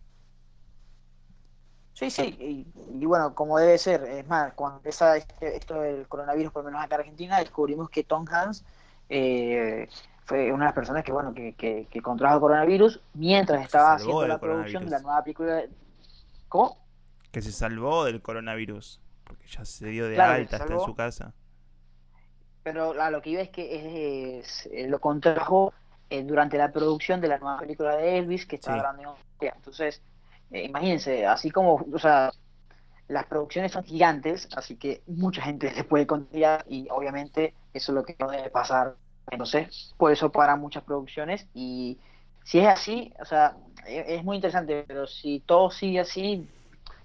Sí, 1.93 2.09
sí, 2.09 2.35
y, 2.39 3.01
y 3.01 3.05
bueno, 3.05 3.33
como 3.35 3.57
debe 3.57 3.77
ser, 3.77 4.03
es 4.03 4.27
más, 4.27 4.53
cuando 4.53 4.77
empieza 4.77 5.15
este- 5.15 5.55
esto 5.55 5.79
del 5.79 6.07
coronavirus, 6.09 6.51
por 6.51 6.63
lo 6.63 6.69
menos 6.71 6.83
acá 6.83 6.95
en 6.95 7.01
Argentina, 7.01 7.39
descubrimos 7.39 7.89
que 7.89 8.03
Tom 8.03 8.25
Hanks 8.29 8.65
eh, 9.07 9.87
fue 10.25 10.51
una 10.51 10.65
de 10.65 10.67
las 10.69 10.73
personas 10.73 11.03
que, 11.05 11.11
bueno, 11.13 11.33
que, 11.33 11.53
que, 11.53 11.87
que 11.89 12.01
contrajo 12.01 12.41
coronavirus 12.41 12.99
mientras 13.13 13.61
estaba 13.63 13.93
haciendo 13.93 14.27
la 14.27 14.39
producción 14.39 14.83
de 14.85 14.91
la 14.91 14.99
nueva 14.99 15.23
película. 15.23 15.53
de- 15.55 15.69
¿Cómo? 16.49 16.77
Que 17.31 17.41
se 17.41 17.51
salvó 17.51 18.03
del 18.05 18.21
coronavirus. 18.21 18.99
Porque 19.23 19.47
ya 19.47 19.63
se 19.65 19.87
dio 19.87 20.07
de 20.07 20.15
Claro, 20.15 20.33
alta, 20.33 20.57
se 20.57 20.63
está 20.63 20.73
en 20.75 20.79
su 20.81 20.95
casa. 20.95 21.33
Pero 22.63 22.99
a 23.01 23.09
lo 23.11 23.21
que 23.21 23.29
iba 23.29 23.41
es 23.41 23.49
que 23.49 24.39
es, 24.39 24.65
eh, 24.71 24.87
lo 24.89 24.99
contrajo 24.99 25.71
eh, 26.09 26.23
durante 26.23 26.57
la 26.57 26.71
producción 26.71 27.21
de 27.21 27.27
la 27.29 27.39
nueva 27.39 27.59
película 27.59 27.95
de 27.97 28.17
Elvis 28.19 28.45
que 28.45 28.55
estaba 28.57 28.77
Sí. 28.77 28.79
grabando 28.79 29.01
en 29.03 29.07
Australia. 29.09 29.53
Entonces, 29.57 30.03
eh, 30.51 30.65
imagínense, 30.65 31.25
así 31.25 31.51
como, 31.51 31.75
o 31.93 31.99
sea, 31.99 32.31
las 33.07 33.27
producciones 33.27 33.71
son 33.71 33.83
gigantes, 33.83 34.49
así 34.55 34.77
que 34.77 35.03
mucha 35.07 35.41
gente 35.41 35.73
se 35.73 35.83
puede 35.83 36.07
contagiar 36.07 36.65
y 36.67 36.87
obviamente 36.89 37.57
eso 37.73 37.91
es 37.91 37.95
lo 37.95 38.03
que 38.05 38.15
no 38.19 38.29
debe 38.31 38.49
pasar. 38.49 38.97
Entonces, 39.29 39.93
por 39.97 40.11
eso 40.11 40.31
paran 40.31 40.59
muchas 40.59 40.83
producciones 40.83 41.47
y 41.53 42.01
si 42.43 42.59
es 42.59 42.67
así, 42.67 43.13
o 43.19 43.25
sea, 43.25 43.57
e- 43.85 44.15
es 44.17 44.23
muy 44.23 44.37
interesante, 44.37 44.85
pero 44.87 45.07
si 45.07 45.41
todo 45.41 45.69
sigue 45.71 45.99
así, 45.99 46.51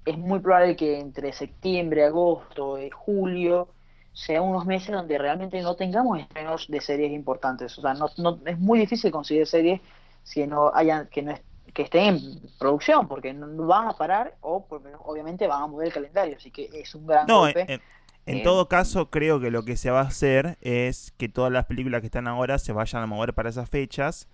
es 0.05 0.19
muy 0.19 0.41
probable 0.41 0.77
que 0.77 0.99
entre 1.01 1.33
septiembre, 1.33 2.05
agosto, 2.05 2.79
eh, 2.79 2.91
julio, 2.91 3.75
sean 4.13 4.43
unos 4.45 4.67
meses 4.67 4.91
donde 4.93 5.19
realmente 5.19 5.61
no 5.63 5.77
tengamos 5.77 6.19
estrenos 6.21 6.67
de 6.69 6.81
series 6.81 7.13
importantes. 7.13 7.77
O 7.79 7.83
sea, 7.83 7.95
no, 7.95 8.07
no- 8.19 8.41
es 8.47 8.59
muy 8.59 8.79
difícil 8.79 9.11
conseguir 9.13 9.47
series 9.47 9.81
si 10.23 10.47
no 10.47 10.73
hayan, 10.75 11.09
que 11.09 11.23
no 11.23 11.33
es- 11.33 11.43
que 11.75 11.83
estén 11.83 12.05
en 12.17 12.41
producción, 12.59 13.07
porque 13.09 13.33
no, 13.33 13.47
no 13.47 13.67
van 13.67 13.89
a 13.89 13.97
parar 13.97 14.37
o 14.41 14.67
por 14.67 14.83
obviamente 15.05 15.47
van 15.47 15.63
a 15.63 15.67
mover 15.69 15.87
el 15.89 15.93
calendario. 15.93 16.37
Así 16.37 16.51
que 16.51 16.69
es 16.73 16.95
un 16.95 17.07
gran 17.07 17.29
No, 17.29 17.47
en, 17.49 17.55
golpe. 17.55 17.67
en- 17.67 17.83
en 18.27 18.41
Eh, 18.41 18.43
todo 18.43 18.69
caso, 18.69 19.11
creo 19.11 19.41
que 19.41 19.51
lo 19.51 19.65
que 19.65 19.77
se 19.77 19.91
va 19.91 20.01
a 20.01 20.05
hacer 20.05 20.59
es 20.61 21.13
que 21.19 21.29
todas 21.29 21.53
las 21.53 21.67
películas 21.67 22.01
que 22.01 22.07
están 22.07 22.29
ahora 22.29 22.59
se 22.59 22.73
vayan 22.73 23.03
a 23.03 23.07
mover 23.07 23.35
para 23.35 23.49
esas 23.51 23.69
fechas. 23.69 24.29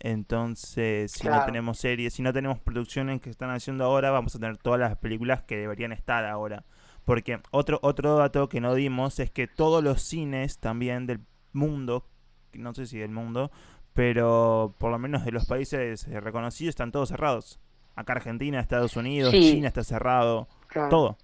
Entonces, 0.00 1.12
si 1.12 1.28
no 1.30 1.42
tenemos 1.42 1.78
series, 1.78 2.14
si 2.14 2.22
no 2.22 2.32
tenemos 2.32 2.60
producciones 2.60 3.20
que 3.22 3.30
están 3.30 3.50
haciendo 3.50 3.84
ahora, 3.84 4.10
vamos 4.10 4.34
a 4.36 4.40
tener 4.40 4.58
todas 4.58 4.80
las 4.80 4.96
películas 4.98 5.42
que 5.44 5.56
deberían 5.58 5.92
estar 5.92 6.24
ahora. 6.26 6.64
Porque 7.04 7.40
otro, 7.50 7.78
otro 7.82 8.16
dato 8.16 8.48
que 8.48 8.60
no 8.60 8.74
dimos 8.74 9.18
es 9.18 9.30
que 9.30 9.46
todos 9.48 9.82
los 9.82 10.02
cines 10.02 10.58
también 10.58 11.06
del 11.06 11.20
mundo, 11.52 12.06
no 12.52 12.74
sé 12.74 12.86
si 12.86 12.98
del 12.98 13.10
mundo, 13.10 13.50
pero 13.92 14.74
por 14.78 14.90
lo 14.90 14.98
menos 14.98 15.24
de 15.24 15.32
los 15.32 15.46
países 15.46 16.06
eh, 16.06 16.20
reconocidos 16.20 16.70
están 16.70 16.92
todos 16.92 17.08
cerrados. 17.08 17.58
Acá 17.96 18.14
Argentina, 18.14 18.60
Estados 18.60 18.96
Unidos, 18.96 19.32
Sí. 19.32 19.40
China 19.54 19.68
está 19.68 19.84
cerrado, 19.84 20.48
Claro. 20.68 20.88
todo. 20.88 21.18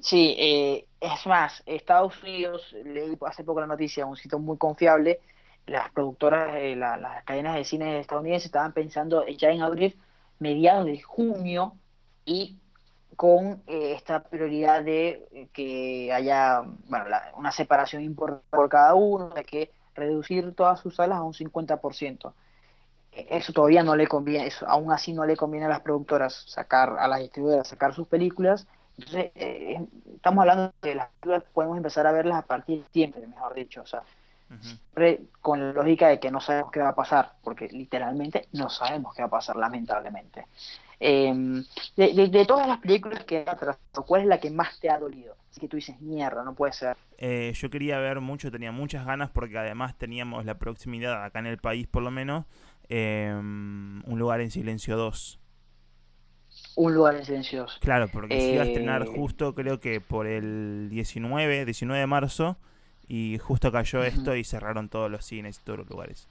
Sí, 0.00 0.34
eh, 0.38 0.86
es 1.00 1.26
más, 1.26 1.62
Estados 1.66 2.20
Unidos, 2.22 2.74
leí 2.84 3.16
hace 3.26 3.44
poco 3.44 3.60
la 3.60 3.66
noticia, 3.66 4.06
un 4.06 4.16
sitio 4.16 4.38
muy 4.38 4.56
confiable, 4.56 5.20
las 5.66 5.90
productoras, 5.90 6.54
eh, 6.56 6.74
la- 6.76 6.96
las 6.96 7.24
cadenas 7.24 7.56
de 7.56 7.64
cine 7.64 8.00
estadounidenses 8.00 8.46
estaban 8.46 8.72
pensando 8.72 9.26
ya 9.26 9.50
en 9.50 9.60
abrir 9.62 9.96
mediados 10.38 10.86
de 10.86 11.00
junio 11.02 11.74
y 12.24 12.56
con 13.16 13.62
eh, 13.66 13.92
esta 13.96 14.22
prioridad 14.22 14.82
de 14.84 15.26
eh, 15.32 15.48
que 15.52 16.12
haya 16.12 16.62
bueno, 16.88 17.08
la- 17.08 17.32
una 17.36 17.52
separación 17.52 18.02
importante 18.02 18.44
por 18.50 18.68
cada 18.68 18.94
uno, 18.94 19.30
de 19.30 19.44
que 19.44 19.70
reducir 19.94 20.54
todas 20.54 20.80
sus 20.80 20.96
salas 20.96 21.18
a 21.18 21.22
un 21.22 21.34
50%. 21.34 22.34
Eh, 23.12 23.26
Eso 23.30 23.52
todavía 23.52 23.82
no 23.82 23.96
le 23.96 24.06
conviene, 24.06 24.46
eso 24.46 24.66
aún 24.68 24.92
así 24.92 25.12
no 25.12 25.24
le 25.24 25.36
conviene 25.36 25.66
a 25.66 25.68
las 25.70 25.80
productoras 25.80 26.34
sacar, 26.46 26.96
a 26.98 27.08
las 27.08 27.20
distribuidoras 27.20 27.68
sacar 27.68 27.94
sus 27.94 28.06
películas 28.08 28.66
entonces, 28.98 29.30
eh, 29.34 29.78
estamos 30.14 30.40
hablando 30.40 30.72
de 30.80 30.94
las 30.94 31.08
películas, 31.20 31.44
podemos 31.52 31.76
empezar 31.76 32.06
a 32.06 32.12
verlas 32.12 32.38
a 32.38 32.46
partir 32.46 32.78
de 32.78 32.82
septiembre, 32.84 33.26
mejor 33.26 33.52
dicho, 33.54 33.82
o 33.82 33.86
sea, 33.86 34.02
siempre 34.60 35.20
con 35.42 35.60
la 35.60 35.72
lógica 35.74 36.08
de 36.08 36.18
que 36.18 36.30
no 36.30 36.40
sabemos 36.40 36.70
qué 36.72 36.80
va 36.80 36.90
a 36.90 36.94
pasar, 36.94 37.32
porque 37.42 37.68
literalmente 37.68 38.48
no 38.52 38.70
sabemos 38.70 39.14
qué 39.14 39.20
va 39.22 39.28
a 39.28 39.30
pasar, 39.30 39.56
lamentablemente. 39.56 40.46
Eh, 41.00 41.32
de, 41.96 42.14
de- 42.14 42.28
de 42.28 42.46
todas 42.46 42.66
las 42.68 42.78
películas 42.78 43.24
que 43.24 43.38
han 43.38 43.48
atrasado, 43.48 44.04
¿cuál 44.06 44.22
es 44.22 44.26
la 44.28 44.40
que 44.40 44.50
más 44.50 44.78
te 44.80 44.88
ha 44.90 44.98
dolido? 44.98 45.36
Así 45.50 45.60
que 45.60 45.68
tú 45.68 45.76
dices, 45.76 46.00
mierda, 46.00 46.42
no 46.44 46.54
puede 46.54 46.72
ser. 46.72 46.96
Eh, 47.18 47.52
yo 47.54 47.70
quería 47.70 47.98
ver 47.98 48.20
mucho, 48.20 48.50
tenía 48.50 48.72
muchas 48.72 49.06
ganas 49.06 49.30
porque 49.30 49.56
además 49.58 49.96
teníamos 49.96 50.44
la 50.44 50.58
proximidad, 50.58 51.24
acá 51.24 51.38
en 51.38 51.46
el 51.46 51.58
país 51.58 51.86
por 51.86 52.02
lo 52.02 52.10
menos, 52.10 52.44
eh, 52.88 53.32
Un 53.34 54.18
lugar 54.18 54.40
en 54.40 54.50
silencio 54.50 54.96
2. 54.96 55.38
Un 56.76 56.94
lugar 56.94 57.16
en 57.16 57.24
silencioso. 57.24 57.76
Claro, 57.80 58.08
porque 58.10 58.40
se 58.40 58.54
iba 58.54 58.62
a 58.62 58.66
estrenar 58.66 59.02
Eh, 59.02 59.06
justo 59.06 59.54
creo 59.54 59.80
que 59.80 60.00
por 60.00 60.26
el 60.26 60.88
19, 60.90 61.64
19 61.64 62.00
de 62.00 62.06
marzo 62.06 62.56
y 63.08 63.38
justo 63.38 63.70
cayó 63.72 64.02
esto 64.04 64.34
y 64.36 64.44
cerraron 64.44 64.88
todos 64.88 65.10
los 65.10 65.24
cines 65.24 65.58
y 65.58 65.64
todos 65.64 65.78
los 65.80 65.88
lugares. 65.88 66.28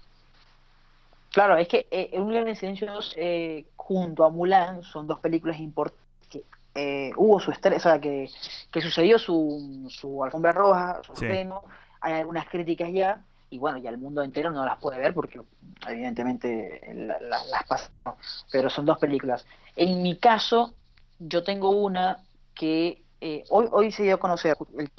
Claro, 1.35 1.57
es 1.57 1.67
que 1.67 1.85
eh, 1.91 2.11
Un 2.13 2.29
lugar 2.29 2.47
en 2.47 2.55
silencio 2.55 2.87
2, 2.93 3.13
eh, 3.17 3.65
junto 3.75 4.23
a 4.23 4.29
Mulan 4.29 4.83
son 4.83 5.05
dos 5.05 5.19
películas 5.19 5.59
importantes 5.59 6.01
que 6.29 6.45
eh, 6.75 7.11
hubo 7.17 7.41
su 7.41 7.51
estreno, 7.51 7.75
o 7.75 7.79
sea, 7.81 7.99
que, 7.99 8.29
que 8.71 8.79
sucedió 8.79 9.19
su, 9.19 9.85
su 9.89 10.23
alfombra 10.23 10.53
roja, 10.53 11.01
su 11.03 11.13
Sí. 11.13 11.25
estreno, 11.25 11.61
hay 11.99 12.13
algunas 12.13 12.47
críticas 12.47 12.89
ya, 12.93 13.21
y 13.49 13.59
bueno, 13.59 13.77
ya 13.79 13.89
el 13.89 13.97
mundo 13.97 14.23
entero 14.23 14.49
no 14.49 14.63
las 14.65 14.77
puede 14.77 14.97
ver 14.97 15.13
porque 15.13 15.41
evidentemente 15.89 16.81
la- 16.93 17.19
la- 17.19 17.43
las 17.51 17.63
pasaron, 17.67 18.15
pero 18.49 18.69
son 18.69 18.85
dos 18.85 18.97
películas. 18.97 19.45
En 19.75 20.01
mi 20.03 20.17
caso, 20.17 20.73
yo 21.19 21.43
tengo 21.43 21.69
una 21.71 22.17
que 22.53 23.03
eh, 23.19 23.43
hoy, 23.49 23.67
hoy 23.73 23.91
se 23.91 24.03
dio 24.03 24.15
a 24.15 24.19
conocer, 24.19 24.55
el 24.77 24.89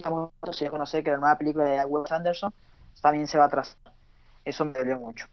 se 0.53 0.65
dio 0.65 0.69
a 0.69 0.71
conocer 0.71 1.03
que 1.03 1.13
la 1.13 1.17
nueva 1.17 1.39
película 1.39 1.65
de 1.65 1.83
Wes 1.87 2.13
Anderson 2.13 2.53
también 3.01 3.27
se 3.27 3.39
va 3.39 3.45
a 3.45 3.47
atrasar. 3.47 3.77
Eso 4.45 4.67
me 4.67 4.73
dolió 4.75 4.99
mucho. 4.99 5.27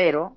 Pero 0.00 0.34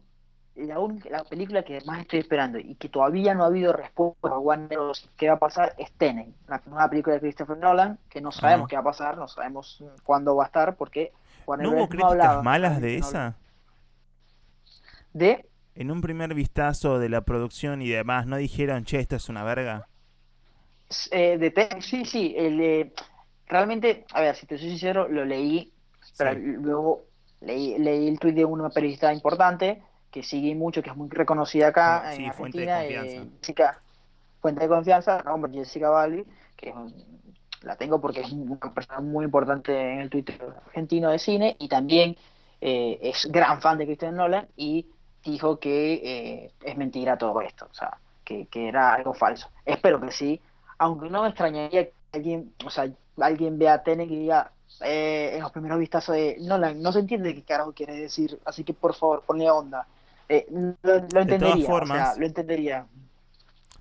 la, 0.55 0.75
la 1.09 1.23
película 1.23 1.63
que 1.63 1.79
más 1.85 2.01
estoy 2.01 2.19
esperando 2.19 2.59
y 2.59 2.75
que 2.75 2.89
todavía 2.89 3.33
no 3.33 3.45
ha 3.45 3.47
habido 3.47 3.71
respuesta 3.71 4.27
a 4.27 4.37
Warner 4.37 4.77
qué 5.15 5.29
va 5.29 5.35
a 5.35 5.39
pasar 5.39 5.73
es 5.77 5.89
Tenet, 5.93 6.27
la 6.49 6.61
nueva 6.65 6.89
película 6.89 7.13
de 7.13 7.21
Christopher 7.21 7.57
Nolan, 7.57 7.97
que 8.09 8.19
no 8.19 8.33
sabemos 8.33 8.67
qué 8.67 8.75
va 8.75 8.81
a 8.81 8.83
pasar, 8.83 9.17
no 9.17 9.29
sabemos 9.29 9.81
cuándo 10.03 10.35
va 10.35 10.43
a 10.43 10.47
estar, 10.47 10.75
porque 10.75 11.13
Warner 11.47 11.69
¿No 11.69 11.77
hubo 11.77 11.87
críticas 11.87 12.43
malas 12.43 12.81
de 12.81 12.97
esa? 12.97 13.37
¿De? 15.13 15.47
En 15.75 15.91
un 15.91 16.01
primer 16.01 16.33
vistazo 16.33 16.99
de 16.99 17.07
la 17.07 17.21
producción 17.21 17.81
y 17.81 17.87
demás, 17.87 18.27
¿no 18.27 18.35
dijeron, 18.35 18.83
che, 18.83 18.99
esto 18.99 19.15
es 19.15 19.29
una 19.29 19.45
verga? 19.45 19.87
Eh, 21.11 21.37
de 21.37 21.69
sí, 21.79 22.03
sí, 22.03 22.35
el, 22.37 22.91
realmente, 23.47 24.05
a 24.11 24.19
ver, 24.19 24.35
si 24.35 24.45
te 24.45 24.57
soy 24.57 24.71
sincero, 24.71 25.07
lo 25.07 25.23
leí, 25.23 25.71
pero 26.17 26.37
luego 26.37 27.12
leí, 27.45 27.77
leí 27.77 28.07
el 28.07 28.19
tweet 28.19 28.33
de 28.33 28.45
una 28.45 28.69
periodista 28.69 29.13
importante 29.13 29.81
que 30.11 30.23
sigue 30.23 30.53
mucho, 30.55 30.83
que 30.83 30.91
es 30.91 30.95
muy 30.95 31.09
reconocida 31.09 31.69
acá 31.69 32.13
en 32.13 32.25
Argentina, 32.25 32.33
fuente 32.33 32.59
de 32.59 33.15
eh, 33.15 33.27
Jessica, 33.39 33.81
fuente 34.39 34.61
de 34.61 34.67
confianza, 34.67 35.23
no, 35.23 35.41
Jessica 35.51 35.89
Valli, 35.89 36.23
que 36.55 36.73
la 37.63 37.75
tengo 37.77 37.99
porque 37.99 38.21
es 38.21 38.31
una 38.31 38.59
persona 38.73 38.99
muy 38.99 39.25
importante 39.25 39.93
en 39.93 39.99
el 40.01 40.09
Twitter 40.09 40.39
argentino 40.67 41.09
de 41.09 41.17
cine 41.17 41.55
y 41.59 41.67
también 41.67 42.15
eh, 42.61 42.99
es 43.01 43.27
gran 43.31 43.59
fan 43.61 43.77
de 43.77 43.85
Christian 43.85 44.15
Nolan 44.15 44.47
y 44.55 44.87
dijo 45.23 45.59
que 45.59 45.93
eh, 45.93 46.51
es 46.63 46.77
mentira 46.77 47.17
todo 47.17 47.41
esto, 47.41 47.67
o 47.71 47.73
sea, 47.73 47.97
que, 48.23 48.47
era 48.53 48.93
algo 48.93 49.13
falso. 49.13 49.49
Espero 49.65 49.99
que 49.99 50.11
sí, 50.11 50.39
aunque 50.77 51.09
no 51.09 51.23
me 51.23 51.29
extrañaría 51.29 51.85
que 51.85 51.93
alguien, 52.11 52.53
o 52.65 52.69
sea, 52.69 52.89
alguien 53.19 53.57
vea 53.57 53.83
Tenet 53.83 54.11
y 54.11 54.19
diga 54.19 54.51
en 54.81 55.41
los 55.41 55.51
primeros 55.51 55.79
vistazos 55.79 56.15
de 56.15 56.37
Nolan, 56.41 56.81
no 56.81 56.91
se 56.91 56.99
entiende 56.99 57.33
qué 57.33 57.43
carajo 57.43 57.73
quiere 57.73 57.95
decir, 57.95 58.39
así 58.45 58.63
que 58.63 58.73
por 58.73 58.93
favor, 58.93 59.23
ponle 59.25 59.49
onda. 59.49 59.87
Eh, 60.29 60.47
lo, 60.81 60.95
entendería, 60.95 61.25
de 61.25 61.39
todas 61.39 61.65
formas, 61.65 62.17
lo 62.17 62.25
entendería. 62.25 62.85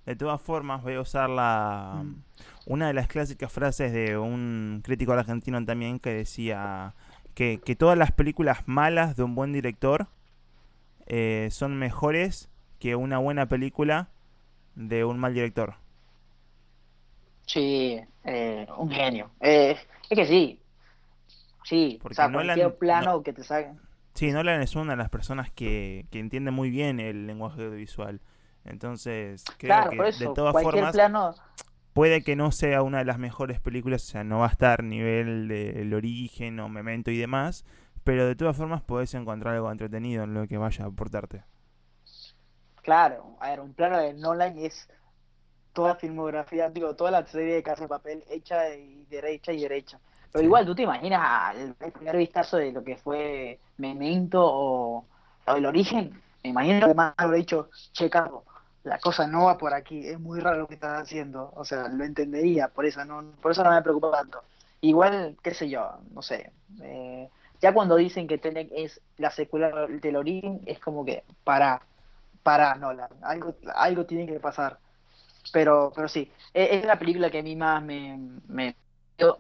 De 0.05 0.17
todas 0.17 0.41
formas, 0.41 0.83
voy 0.83 0.95
a 0.95 1.01
usar 1.01 1.31
la 1.31 2.03
mm. 2.03 2.15
una 2.67 2.89
de 2.89 2.95
las 2.95 3.07
clásicas 3.07 3.53
frases 3.53 3.93
de 3.93 4.19
un 4.19 4.83
crítico 4.85 5.13
argentino 5.13 5.65
también 5.65 5.99
que 5.99 6.11
decía 6.13 6.95
que, 7.35 7.59
todas 7.79 7.97
las 7.97 8.13
películas 8.13 8.59
malas 8.67 9.17
de 9.17 9.23
un 9.23 9.35
buen 9.35 9.53
director 9.53 10.09
eh, 11.07 11.49
son 11.51 11.77
mejores 11.79 12.49
que 12.79 12.97
una 12.97 13.19
buena 13.19 13.47
película 13.47 14.09
de 14.75 15.05
un 15.05 15.19
mal 15.19 15.35
director. 15.35 15.75
Sí, 17.47 18.01
eh, 18.25 18.67
un 18.77 18.91
genio. 18.91 19.31
es 19.41 19.79
que 20.09 20.27
sí, 20.27 20.61
sí, 21.73 21.99
Porque 22.01 22.13
o 22.13 22.17
sea, 22.17 22.31
cualquier 22.31 22.75
plano 22.77 23.23
que 23.23 23.33
te 23.33 23.43
salga 23.43 23.75
Sí, 24.15 24.31
Nolan 24.31 24.61
es 24.61 24.77
una 24.77 24.93
de 24.93 24.99
las 24.99 25.09
personas 25.09 25.51
que, 25.51 26.07
que 26.11 26.19
entiende 26.19 26.51
muy 26.51 26.71
bien 26.71 27.01
el 27.01 27.27
lenguaje 27.27 27.65
audiovisual. 27.65 28.21
Entonces, 28.65 29.45
creo 29.57 29.89
que 29.89 29.97
de 29.97 30.29
todas 30.35 30.63
formas 30.63 30.95
puede 31.95 32.23
que 32.23 32.37
no 32.37 32.53
sea 32.53 32.83
una 32.83 32.99
de 32.99 33.05
las 33.05 33.19
mejores 33.19 33.61
películas, 33.61 34.05
o 34.05 34.07
sea, 34.07 34.25
no 34.25 34.41
va 34.41 34.47
a 34.47 34.51
estar 34.51 34.83
nivel 34.85 35.49
del 35.49 35.95
origen 35.95 36.61
o 36.61 36.69
memento 36.69 37.11
y 37.11 37.19
demás, 37.19 37.65
pero 38.05 38.27
de 38.27 38.37
todas 38.37 38.57
formas 38.57 38.83
puedes 38.83 39.15
encontrar 39.15 39.55
algo 39.55 39.71
entretenido 39.71 40.25
en 40.25 40.35
lo 40.35 40.47
que 40.47 40.59
vaya 40.59 40.85
a 40.85 40.89
aportarte. 40.89 41.45
Claro, 42.83 43.37
a 43.41 43.51
ver, 43.51 43.61
un 43.61 43.75
plano 43.75 43.99
de 43.99 44.13
Nolan 44.15 44.59
es 44.59 44.89
toda 45.73 45.95
filmografía, 45.97 46.69
digo, 46.69 46.95
toda 46.97 47.11
la 47.11 47.27
serie 47.27 47.55
de 47.55 47.63
Casa 47.63 47.85
de 47.85 47.89
Papel 47.89 48.25
hecha 48.29 48.75
y 48.75 49.07
derecha 49.07 49.53
y 49.53 49.63
derecha. 49.63 50.01
Pero 50.33 50.45
igual, 50.45 50.65
tú 50.65 50.75
te 50.75 50.83
imaginas 50.83 51.55
el, 51.57 51.75
primer 51.93 52.17
vistazo 52.17 52.57
de 52.57 52.73
lo 52.73 52.83
que 52.83 52.97
fue 52.97 53.61
Memento 53.77 54.41
o, 54.43 55.05
el 55.47 55.67
origen. 55.67 56.19
Me 56.43 56.51
imagino 56.51 56.87
que 56.87 56.95
más 56.95 57.15
habrá 57.19 57.37
dicho, 57.37 57.69
che, 57.93 58.09
Carlos, 58.09 58.43
la 58.85 58.99
cosa 58.99 59.27
no 59.27 59.45
va 59.45 59.59
por 59.59 59.75
aquí, 59.75 60.09
es 60.09 60.19
muy 60.19 60.41
raro 60.41 60.59
lo 60.59 60.67
que 60.67 60.75
estás 60.75 61.03
haciendo. 61.03 61.53
O 61.55 61.65
sea, 61.65 61.89
lo 61.89 62.05
entendería, 62.05 62.69
por 62.69 62.87
eso 62.87 63.05
no, 63.05 63.23
por 63.43 63.53
eso 63.53 63.63
no 63.63 63.71
me 63.71 63.83
preocupa 63.83 64.11
tanto. 64.11 64.43
Igual, 64.81 65.37
qué 65.43 65.53
sé 65.55 65.69
yo, 65.69 65.99
no 66.13 66.23
sé. 66.23 66.51
Eh, 66.83 67.29
ya 67.61 67.75
cuando 67.75 67.97
dicen 67.97 68.27
que 68.27 68.39
Tenek 68.39 68.71
es 68.73 69.01
la 69.19 69.31
secuela 69.31 69.87
del 69.87 70.17
origen, 70.17 70.63
es 70.67 70.79
como 70.81 71.05
que 71.05 71.25
para, 71.45 71.83
para 72.43 72.75
Nolan, 72.75 73.11
algo, 73.23 73.55
algo 73.75 74.07
tiene 74.07 74.27
que 74.27 74.41
pasar. 74.41 74.79
Pero, 75.53 75.93
pero 75.95 76.09
sí, 76.09 76.33
es, 76.55 76.71
es 76.73 76.87
la 76.87 76.99
película 76.99 77.31
que 77.31 77.41
a 77.41 77.43
mí 77.43 77.55
más 77.55 77.83
me, 77.83 78.19
me 78.49 78.75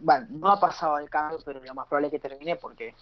bueno, 0.00 0.26
no 0.30 0.48
ha 0.48 0.60
pasado 0.60 0.98
el 0.98 1.08
cambio, 1.08 1.38
pero 1.44 1.62
lo 1.62 1.74
más 1.74 1.86
probable 1.86 2.08
es 2.08 2.12
que 2.12 2.28
termine 2.28 2.56
porque 2.56 2.94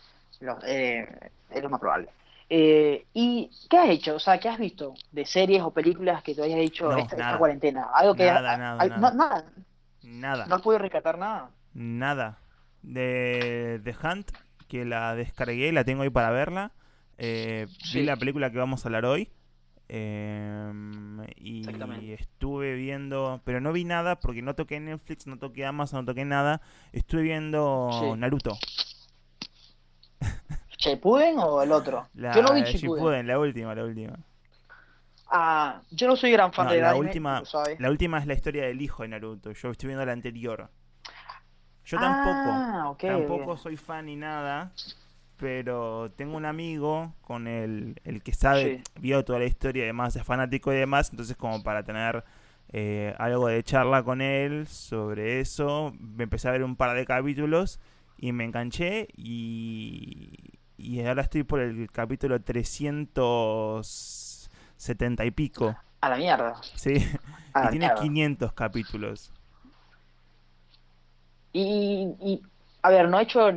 eh, 0.67 1.31
es 1.51 1.63
lo 1.63 1.71
más 1.71 1.81
probable. 1.81 2.09
Eh, 2.49 3.07
¿Y 3.15 3.51
qué 3.69 3.79
has 3.79 3.89
hecho? 3.91 4.17
O 4.17 4.19
sea, 4.19 4.41
¿qué 4.41 4.49
has 4.49 4.59
visto 4.59 4.95
de 5.13 5.25
series 5.25 5.63
o 5.63 5.71
películas 5.71 6.23
que 6.23 6.35
te 6.35 6.43
hayas 6.43 6.59
hecho 6.59 6.97
esta, 6.97 7.39
cuarentena? 7.39 7.89
Algo 7.95 8.15
que 8.15 8.27
nada, 8.27 8.57
nada, 8.57 8.87
nada. 8.99 9.45
nada. 10.03 10.47
¿No 10.47 10.57
has 10.57 10.63
podido 10.63 10.79
rescatar 10.79 11.17
nada? 11.17 11.51
Nada. 11.75 12.39
De 12.83 13.81
The 13.85 13.95
Hunt, 14.03 14.31
que 14.67 14.85
la 14.85 15.15
descargué, 15.15 15.71
la 15.71 15.85
tengo 15.85 16.03
ahí 16.03 16.11
para 16.11 16.31
verla. 16.31 16.73
Eh, 17.19 17.69
Vi 17.93 18.03
la 18.03 18.17
película 18.17 18.51
que 18.51 18.59
vamos 18.59 18.85
a 18.85 18.89
hablar 18.89 19.05
hoy. 19.05 19.31
Em, 19.93 21.21
y 21.37 22.13
estuve 22.13 22.75
viendo, 22.75 23.41
pero 23.43 23.61
no 23.61 23.73
vi 23.73 23.85
nada 23.85 24.21
porque 24.21 24.41
no 24.41 24.55
toqué 24.55 24.79
Netflix, 24.79 25.27
no 25.27 25.37
toqué 25.37 25.67
Amazon, 25.67 26.05
no 26.05 26.13
toqué 26.13 26.25
nada. 26.25 26.61
Estuve 26.93 27.23
viendo 27.23 28.15
Naruto. 28.17 28.57
¿Shippuden 30.79 31.39
o 31.39 31.61
el 31.61 31.73
otro? 31.73 32.09
yo 32.15 32.41
no 32.41 32.55
vi 32.55 32.63
Shippuden. 32.63 33.27
la 33.27 33.41
última, 33.41 33.75
la 33.75 33.83
última. 33.83 34.17
Ah, 35.27 35.81
yo 35.91 36.07
no 36.07 36.15
soy 36.15 36.31
gran 36.31 36.53
fan 36.53 36.69
de 36.69 36.81
la 36.81 36.95
última. 36.95 37.43
La 37.81 37.91
última 37.91 38.19
es 38.19 38.27
la 38.29 38.35
historia 38.35 38.67
del 38.67 38.81
hijo 38.81 39.03
de 39.03 39.09
Naruto. 39.09 39.51
Yo 39.51 39.71
estoy 39.71 39.89
viendo 39.89 40.07
la 40.07 40.13
anterior. 40.13 40.71
Yo 41.85 41.99
tampoco, 41.99 42.51
ah, 42.53 42.97
tampoco 42.97 43.57
soy 43.57 43.77
fan 43.77 44.07
ni 44.07 44.15
nada 44.15 44.73
pero 45.41 46.13
tengo 46.17 46.37
un 46.37 46.45
amigo 46.45 47.15
con 47.23 47.49
el, 47.49 47.99
el 48.05 48.23
que 48.23 48.35
sabe, 48.35 48.83
vio 49.01 49.25
toda 49.25 49.39
la 49.39 49.47
historia 49.47 49.81
y 49.81 49.85
además 49.85 50.15
es 50.15 50.25
fanático 50.25 50.71
y 50.73 50.77
demás, 50.77 51.09
entonces 51.11 51.35
como 51.37 51.63
para 51.63 51.83
tener 51.83 52.23
eh, 52.73 53.15
algo 53.19 53.49
de 53.49 53.63
charla 53.65 54.03
con 54.03 54.21
él 54.21 54.67
sobre 54.67 55.41
eso, 55.41 55.95
me 55.99 56.25
empecé 56.25 56.49
a 56.49 56.51
ver 56.53 56.63
un 56.63 56.77
par 56.77 56.95
de 56.95 57.07
capítulos 57.07 57.81
y 58.19 58.33
me 58.33 58.45
enganché 58.45 59.09
y, 59.17 60.35
y 60.77 61.03
ahora 61.05 61.23
estoy 61.23 61.43
por 61.43 61.61
el 61.61 61.91
capítulo 61.91 62.39
370 62.41 65.25
y 65.25 65.31
pico. 65.31 65.75
A 66.03 66.11
la 66.11 66.17
mierda. 66.17 66.61
Sí, 66.75 66.95
y 66.95 67.69
tiene 67.71 67.91
500 67.99 68.53
capítulos. 68.53 69.33
Y, 71.53 72.15
y, 72.21 72.41
a 72.83 72.91
ver, 72.91 73.09
no 73.09 73.19
he 73.19 73.23
hecho 73.23 73.51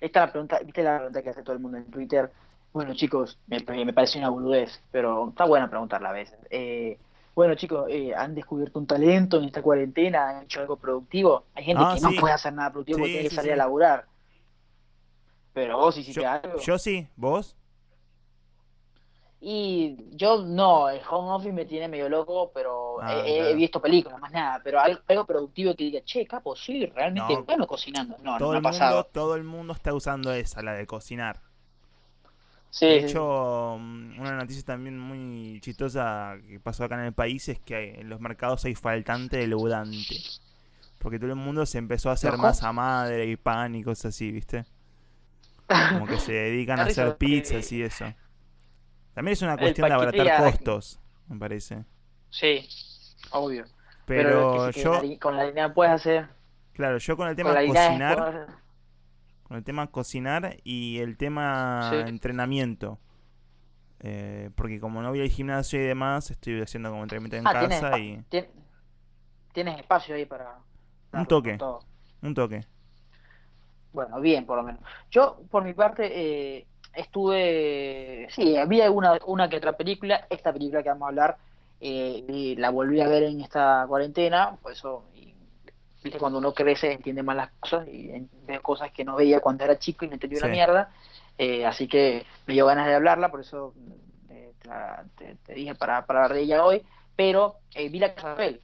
esta 0.00 0.20
la 0.20 0.32
pregunta, 0.32 0.58
viste 0.60 0.82
la 0.82 0.96
pregunta 0.96 1.22
que 1.22 1.30
hace 1.30 1.42
todo 1.42 1.54
el 1.54 1.60
mundo 1.60 1.78
en 1.78 1.90
Twitter. 1.90 2.30
Bueno, 2.72 2.94
chicos, 2.94 3.38
me, 3.46 3.60
me 3.84 3.92
parece 3.92 4.18
una 4.18 4.28
boludez, 4.28 4.80
pero 4.90 5.30
está 5.30 5.44
buena 5.44 5.68
preguntarla 5.68 6.10
a 6.10 6.12
veces. 6.12 6.38
Eh, 6.50 6.98
bueno, 7.34 7.54
chicos, 7.54 7.86
eh, 7.88 8.12
han 8.16 8.34
descubierto 8.34 8.78
un 8.78 8.86
talento 8.86 9.38
en 9.38 9.44
esta 9.44 9.62
cuarentena, 9.62 10.28
han 10.28 10.44
hecho 10.44 10.60
algo 10.60 10.76
productivo. 10.76 11.44
Hay 11.54 11.64
gente 11.64 11.82
ah, 11.84 11.94
que 11.94 12.00
no 12.00 12.20
puede 12.20 12.34
hacer 12.34 12.52
nada 12.52 12.70
productivo 12.70 12.98
porque 12.98 13.12
tiene 13.12 13.28
que 13.28 13.34
salir 13.34 13.52
a 13.52 13.56
laburar. 13.56 14.06
Pero 15.52 15.78
vos 15.78 15.96
hiciste 15.96 16.22
yo, 16.22 16.30
algo. 16.30 16.58
Yo 16.58 16.78
sí, 16.78 17.08
¿vos? 17.16 17.56
Y 19.40 19.96
yo 20.16 20.42
no, 20.42 20.88
el 20.88 21.00
home 21.08 21.30
office 21.30 21.52
me 21.52 21.64
tiene 21.64 21.86
medio 21.86 22.08
loco, 22.08 22.50
pero 22.52 23.00
ah, 23.00 23.22
he, 23.24 23.54
visto 23.54 23.80
películas, 23.80 24.20
más 24.20 24.32
nada. 24.32 24.60
Pero 24.64 24.80
algo, 24.80 25.24
productivo 25.24 25.74
que 25.76 25.84
diga, 25.84 26.00
che, 26.04 26.26
capo, 26.26 26.56
sí, 26.56 26.86
realmente 26.86 27.36
bueno 27.46 27.66
cocinando. 27.66 28.16
No, 28.20 28.36
todo 28.36 28.52
no 28.52 28.58
el 28.58 28.62
Mundo, 28.62 29.04
todo 29.12 29.34
el 29.36 29.44
mundo 29.44 29.72
está 29.74 29.94
usando 29.94 30.32
esa, 30.32 30.60
la 30.62 30.72
de 30.72 30.86
cocinar. 30.88 31.40
de 32.80 32.98
hecho, 32.98 33.76
mm, 33.78 34.18
una 34.18 34.32
noticia 34.32 34.64
también 34.64 34.98
muy 34.98 35.60
chistosa 35.60 36.36
que 36.48 36.58
pasó 36.58 36.82
acá 36.82 36.96
en 36.96 37.06
el 37.06 37.12
país 37.12 37.48
es 37.48 37.60
que 37.60 38.00
en 38.00 38.08
los 38.08 38.20
mercados 38.20 38.64
hay 38.64 38.74
faltante 38.74 39.36
de 39.36 39.46
leudante. 39.46 40.16
Porque 40.98 41.20
todo 41.20 41.30
el 41.30 41.36
mundo 41.36 41.64
se 41.64 41.78
empezó 41.78 42.10
a 42.10 42.14
hacer 42.14 42.36
masa 42.38 42.72
madre 42.72 43.24
y 43.26 43.36
pan 43.36 43.76
y 43.76 43.84
cosas 43.84 44.06
así, 44.06 44.32
¿viste? 44.32 44.64
Como 45.68 46.06
que 46.06 46.18
se 46.18 46.32
dedican 46.32 46.80
a 46.80 46.84
hacer 46.84 47.16
pizzas 47.16 47.70
y 47.70 47.82
eso. 47.82 48.04
También 49.18 49.32
es 49.32 49.42
una 49.42 49.56
cuestión 49.56 49.88
de 49.88 49.94
abaratar 49.94 50.44
costos, 50.44 51.00
me 51.26 51.40
parece. 51.40 51.84
Sí, 52.30 52.68
obvio. 53.32 53.64
Pero, 54.06 54.70
yo. 54.70 55.00
con 55.18 55.36
la 55.36 55.46
línea 55.46 55.74
puedes 55.74 55.92
hacer. 55.92 56.28
Claro, 56.72 56.98
yo 56.98 57.16
con 57.16 57.26
el 57.26 57.34
tema 57.34 57.52
de 57.52 57.66
cocinar. 57.66 58.46
Con 59.42 59.56
el 59.56 59.64
tema 59.64 59.88
cocinar 59.88 60.58
y 60.62 61.00
el 61.00 61.16
tema 61.16 61.90
entrenamiento. 62.06 63.00
Eh, 63.98 64.50
porque 64.54 64.78
como 64.78 65.02
no 65.02 65.08
voy 65.08 65.20
al 65.20 65.30
gimnasio 65.30 65.82
y 65.82 65.86
demás, 65.86 66.30
estoy 66.30 66.62
haciendo 66.62 66.90
como 66.90 67.02
entrenamiento 67.02 67.38
en 67.38 67.46
ah, 67.48 67.68
casa 67.68 67.98
y. 67.98 68.22
Tienes, 69.52 69.80
espacio 69.80 70.14
ahí 70.14 70.26
para. 70.26 70.60
Un 71.12 71.26
toque. 71.26 71.58
Un 72.22 72.34
toque. 72.34 72.64
Bueno, 73.92 74.20
bien, 74.20 74.46
por 74.46 74.58
lo 74.58 74.62
menos. 74.62 74.80
Yo, 75.10 75.42
por 75.50 75.64
mi 75.64 75.74
parte, 75.74 76.08
eh, 76.08 76.68
estuve. 77.00 78.28
Sí, 78.30 78.56
había 78.56 78.90
una, 78.90 79.18
una 79.26 79.48
que 79.48 79.56
otra 79.56 79.76
película. 79.76 80.26
Esta 80.30 80.52
película 80.52 80.82
que 80.82 80.88
vamos 80.88 81.06
a 81.06 81.08
hablar, 81.08 81.36
eh, 81.80 82.54
la 82.58 82.70
volví 82.70 83.00
a 83.00 83.08
ver 83.08 83.24
en 83.24 83.40
esta 83.40 83.84
cuarentena. 83.88 84.56
Por 84.62 84.72
eso, 84.72 85.04
viste, 86.02 86.18
cuando 86.18 86.38
uno 86.38 86.52
crece, 86.52 86.92
entiende 86.92 87.22
más 87.22 87.36
las 87.36 87.50
cosas 87.60 87.88
y 87.88 88.28
ve 88.46 88.60
cosas 88.60 88.90
que 88.92 89.04
no 89.04 89.16
veía 89.16 89.40
cuando 89.40 89.64
era 89.64 89.78
chico 89.78 90.04
y 90.04 90.08
no 90.08 90.14
entendía 90.14 90.38
una 90.38 90.48
mierda. 90.48 90.90
Eh, 91.36 91.64
así 91.64 91.86
que 91.86 92.26
me 92.46 92.54
dio 92.54 92.66
ganas 92.66 92.86
de 92.86 92.94
hablarla, 92.94 93.30
por 93.30 93.40
eso 93.40 93.72
te, 95.46 95.54
dije 95.54 95.74
para, 95.74 96.04
para 96.04 96.24
hablar 96.24 96.36
de 96.36 96.42
ella 96.42 96.64
hoy. 96.64 96.82
Pero 97.16 97.56
vi 97.74 97.98
la 97.98 98.14
casa 98.14 98.28
de 98.28 98.34
papel. 98.34 98.60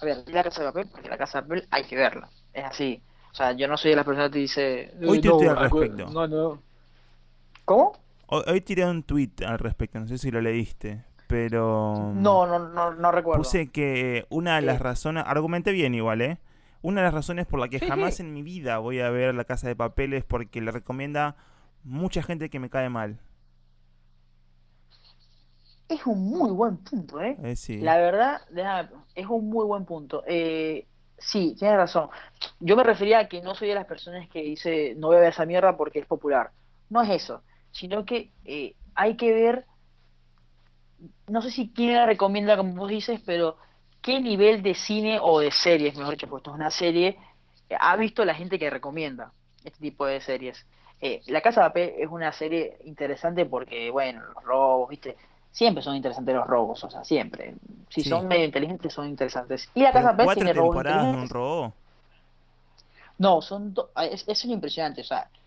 A 0.00 0.04
ver, 0.04 0.24
vi 0.24 0.32
la 0.32 0.44
casa 0.44 0.62
de 0.62 0.68
papel 0.68 0.88
porque 0.90 1.08
la 1.08 1.18
casa 1.18 1.40
de 1.40 1.48
papel 1.48 1.68
hay 1.70 1.84
que 1.84 1.96
verla. 1.96 2.28
Es 2.52 2.64
así 2.64 3.02
o 3.32 3.34
sea, 3.34 3.52
yo 3.52 3.68
no 3.68 3.76
soy 3.76 3.90
de 3.90 3.96
las 3.96 4.04
personas 4.04 4.30
que 4.30 4.32
te 4.32 4.38
dice. 4.38 4.94
Hoy 5.06 5.20
te 5.20 5.28
no, 5.28 5.38
al 5.38 5.56
respecto. 5.58 6.06
No, 6.10 6.26
no. 6.26 6.62
¿Cómo? 7.68 7.92
Hoy, 8.28 8.62
tiré 8.62 8.86
un 8.86 9.02
tweet 9.02 9.32
al 9.46 9.58
respecto, 9.58 10.00
no 10.00 10.06
sé 10.08 10.16
si 10.16 10.30
lo 10.30 10.40
leíste, 10.40 11.04
pero. 11.26 12.12
No, 12.14 12.46
no, 12.46 12.58
no, 12.58 12.94
no 12.94 13.12
recuerdo. 13.12 13.42
Puse 13.42 13.70
que 13.70 14.24
una 14.30 14.56
de 14.56 14.62
las 14.62 14.80
razones. 14.80 15.24
Argumenté 15.26 15.72
bien 15.72 15.94
igual, 15.94 16.22
¿eh? 16.22 16.38
Una 16.80 17.02
de 17.02 17.08
las 17.08 17.14
razones 17.14 17.46
por 17.46 17.60
la 17.60 17.68
que 17.68 17.78
jamás 17.78 18.20
en 18.20 18.32
mi 18.32 18.42
vida 18.42 18.78
voy 18.78 19.00
a 19.00 19.10
ver 19.10 19.34
La 19.34 19.44
Casa 19.44 19.68
de 19.68 19.76
Papel 19.76 20.14
es 20.14 20.24
porque 20.24 20.62
le 20.62 20.70
recomienda 20.70 21.36
mucha 21.84 22.22
gente 22.22 22.48
que 22.48 22.58
me 22.58 22.70
cae 22.70 22.88
mal. 22.88 23.18
Es 25.90 26.06
un 26.06 26.24
muy 26.24 26.50
buen 26.50 26.78
punto, 26.78 27.20
¿eh? 27.20 27.36
eh 27.42 27.54
sí. 27.54 27.80
La 27.80 27.98
verdad, 27.98 28.40
es 29.14 29.26
un 29.26 29.50
muy 29.50 29.66
buen 29.66 29.84
punto. 29.84 30.24
Eh, 30.26 30.86
Sí, 31.20 31.56
tienes 31.58 31.76
razón. 31.76 32.10
Yo 32.60 32.76
me 32.76 32.84
refería 32.84 33.18
a 33.18 33.28
que 33.28 33.42
no 33.42 33.56
soy 33.56 33.68
de 33.68 33.74
las 33.74 33.86
personas 33.86 34.28
que 34.28 34.40
dice 34.40 34.94
no 34.96 35.08
voy 35.08 35.16
a 35.16 35.20
ver 35.20 35.30
esa 35.30 35.46
mierda 35.46 35.76
porque 35.76 35.98
es 35.98 36.06
popular. 36.06 36.52
No 36.90 37.02
es 37.02 37.10
eso, 37.10 37.42
sino 37.72 38.04
que 38.04 38.30
eh, 38.44 38.74
hay 38.94 39.16
que 39.16 39.32
ver, 39.32 39.66
no 41.26 41.42
sé 41.42 41.50
si 41.50 41.70
quién 41.70 41.94
la 41.94 42.06
recomienda 42.06 42.56
como 42.56 42.74
vos 42.74 42.90
dices, 42.90 43.20
pero 43.24 43.56
qué 44.02 44.20
nivel 44.20 44.62
de 44.62 44.74
cine 44.74 45.18
o 45.20 45.40
de 45.40 45.50
series, 45.50 45.96
mejor 45.96 46.14
dicho, 46.14 46.28
porque 46.28 46.40
esto 46.40 46.50
es 46.50 46.56
una 46.56 46.70
serie, 46.70 47.18
ha 47.78 47.96
visto 47.96 48.24
la 48.24 48.34
gente 48.34 48.58
que 48.58 48.70
recomienda 48.70 49.32
este 49.64 49.78
tipo 49.80 50.06
de 50.06 50.20
series. 50.20 50.66
Eh, 51.00 51.22
la 51.26 51.40
Casa 51.40 51.62
de 51.62 51.68
Papel 51.68 51.94
es 51.98 52.08
una 52.08 52.32
serie 52.32 52.78
interesante 52.84 53.46
porque, 53.46 53.90
bueno, 53.90 54.22
los 54.34 54.44
robos, 54.44 54.88
¿viste? 54.88 55.16
siempre 55.50 55.82
son 55.82 55.96
interesantes 55.96 56.34
los 56.34 56.46
robos, 56.46 56.82
o 56.84 56.90
sea, 56.90 57.04
siempre. 57.04 57.54
Si 57.88 58.02
son 58.04 58.28
medio 58.28 58.44
inteligentes, 58.44 58.92
son 58.92 59.08
interesantes. 59.08 59.68
Y 59.74 59.82
la 59.82 59.92
Casa 59.92 60.16
Papel 60.16 60.34
tiene 60.34 60.52
robos 60.52 60.76
un 60.76 61.28
robo? 61.28 61.72
No, 63.18 63.42
son 63.42 63.74
es, 64.10 64.24
es 64.28 64.44
impresionante, 64.44 65.00
o 65.00 65.04
sea, 65.04 65.28
eh, 65.34 65.37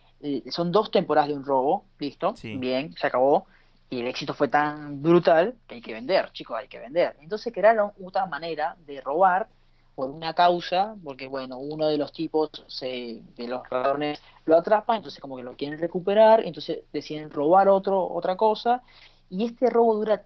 son 0.50 0.72
dos 0.72 0.92
temporadas 0.92 1.30
de 1.30 1.36
un 1.36 1.46
robo, 1.46 1.86
listo, 2.00 2.34
bien, 2.44 2.94
se 2.98 3.08
acabó, 3.08 3.48
y 3.90 4.00
el 4.00 4.08
éxito 4.08 4.34
fue 4.34 4.48
tan 4.48 5.02
brutal 5.02 5.56
que 5.68 5.76
hay 5.76 5.82
que 5.82 5.94
vender, 5.94 6.32
chicos, 6.32 6.58
hay 6.58 6.68
que 6.68 6.80
vender. 6.80 7.16
Entonces 7.20 7.52
crearon 7.54 7.92
otra 8.02 8.26
manera 8.26 8.76
de 8.86 9.02
robar 9.02 9.48
por 9.96 10.10
una 10.10 10.34
causa, 10.34 10.96
porque 11.04 11.28
bueno, 11.28 11.58
uno 11.58 11.88
de 11.88 11.98
los 11.98 12.14
tipos 12.14 12.50
se, 12.68 13.22
de 13.36 13.48
los 13.48 13.62
ladrones 13.70 14.22
lo 14.46 14.58
atrapa, 14.58 14.96
entonces 14.96 15.20
como 15.20 15.38
que 15.38 15.44
lo 15.44 15.56
quieren 15.56 15.80
recuperar, 15.80 16.46
entonces 16.46 16.80
deciden 16.94 17.30
robar 17.30 17.68
otro, 17.68 18.02
otra 18.12 18.38
cosa, 18.38 18.82
y 19.30 19.46
este 19.46 19.70
robo 19.70 19.96
dura 19.96 20.24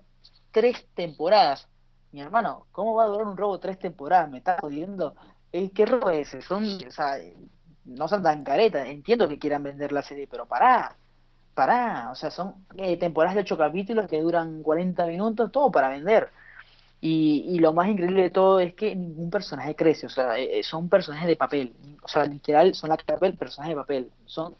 tres 0.51 0.85
temporadas. 0.93 1.67
Mi 2.11 2.21
hermano, 2.21 2.67
¿cómo 2.71 2.93
va 2.95 3.05
a 3.05 3.07
durar 3.07 3.27
un 3.27 3.35
robo 3.35 3.59
tres 3.59 3.79
temporadas? 3.79 4.29
¿Me 4.29 4.37
estás 4.37 4.59
jodiendo? 4.61 5.15
Eh, 5.51 5.71
¿Qué 5.71 5.85
robo 5.85 6.11
es 6.11 6.33
ese? 6.33 6.41
Son, 6.41 6.63
o 6.63 6.91
sea, 6.91 7.17
no 7.85 8.07
son 8.07 8.23
tan 8.23 8.43
caretas. 8.43 8.87
Entiendo 8.87 9.27
que 9.27 9.39
quieran 9.39 9.63
vender 9.63 9.91
la 9.91 10.01
serie, 10.01 10.27
pero 10.29 10.45
pará, 10.45 10.95
pará. 11.53 12.09
O 12.11 12.15
sea, 12.15 12.31
son 12.31 12.65
eh, 12.77 12.97
temporadas 12.97 13.35
de 13.35 13.41
ocho 13.41 13.57
capítulos 13.57 14.07
que 14.07 14.21
duran 14.21 14.63
40 14.63 15.05
minutos, 15.07 15.51
todo 15.51 15.71
para 15.71 15.89
vender. 15.89 16.29
Y, 17.01 17.45
y, 17.49 17.59
lo 17.59 17.73
más 17.73 17.87
increíble 17.87 18.23
de 18.23 18.29
todo 18.31 18.59
es 18.59 18.73
que 18.73 18.95
ningún 18.95 19.29
personaje 19.29 19.75
crece, 19.75 20.07
o 20.07 20.09
sea, 20.09 20.39
eh, 20.39 20.63
son 20.63 20.89
personajes 20.89 21.27
de 21.27 21.35
papel, 21.35 21.75
o 22.01 22.07
sea, 22.07 22.25
literal 22.25 22.73
son 22.73 22.89
la 22.89 22.97
papel, 22.97 23.37
personajes 23.37 23.75
de 23.75 23.81
papel, 23.81 24.11
son 24.25 24.55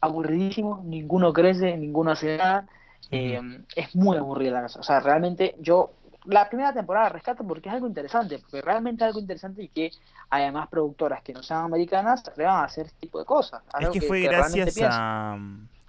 aburridísimos, 0.00 0.84
ninguno 0.84 1.32
crece, 1.32 1.76
ninguno 1.76 2.12
hace 2.12 2.38
nada, 2.38 2.66
eh, 3.10 3.40
es 3.74 3.94
muy 3.94 4.16
aburrida 4.16 4.52
la 4.52 4.62
casa. 4.62 4.80
O 4.80 4.82
sea, 4.82 5.00
realmente 5.00 5.54
yo 5.60 5.90
la 6.26 6.48
primera 6.48 6.72
temporada 6.72 7.08
rescato 7.08 7.44
porque 7.46 7.68
es 7.68 7.74
algo 7.74 7.86
interesante, 7.86 8.38
porque 8.38 8.60
realmente 8.62 9.04
es 9.04 9.08
algo 9.08 9.20
interesante 9.20 9.62
y 9.62 9.68
que 9.68 9.90
además 10.30 10.68
productoras 10.68 11.22
que 11.22 11.32
no 11.32 11.42
sean 11.42 11.64
americanas 11.64 12.22
se 12.22 12.30
atrevan 12.30 12.56
a 12.56 12.64
hacer 12.64 12.86
este 12.86 13.00
tipo 13.00 13.18
de 13.18 13.24
cosas. 13.24 13.62
Es 13.80 13.88
que, 13.90 14.00
fue 14.00 14.20
gracias 14.20 14.78
a... 14.82 15.38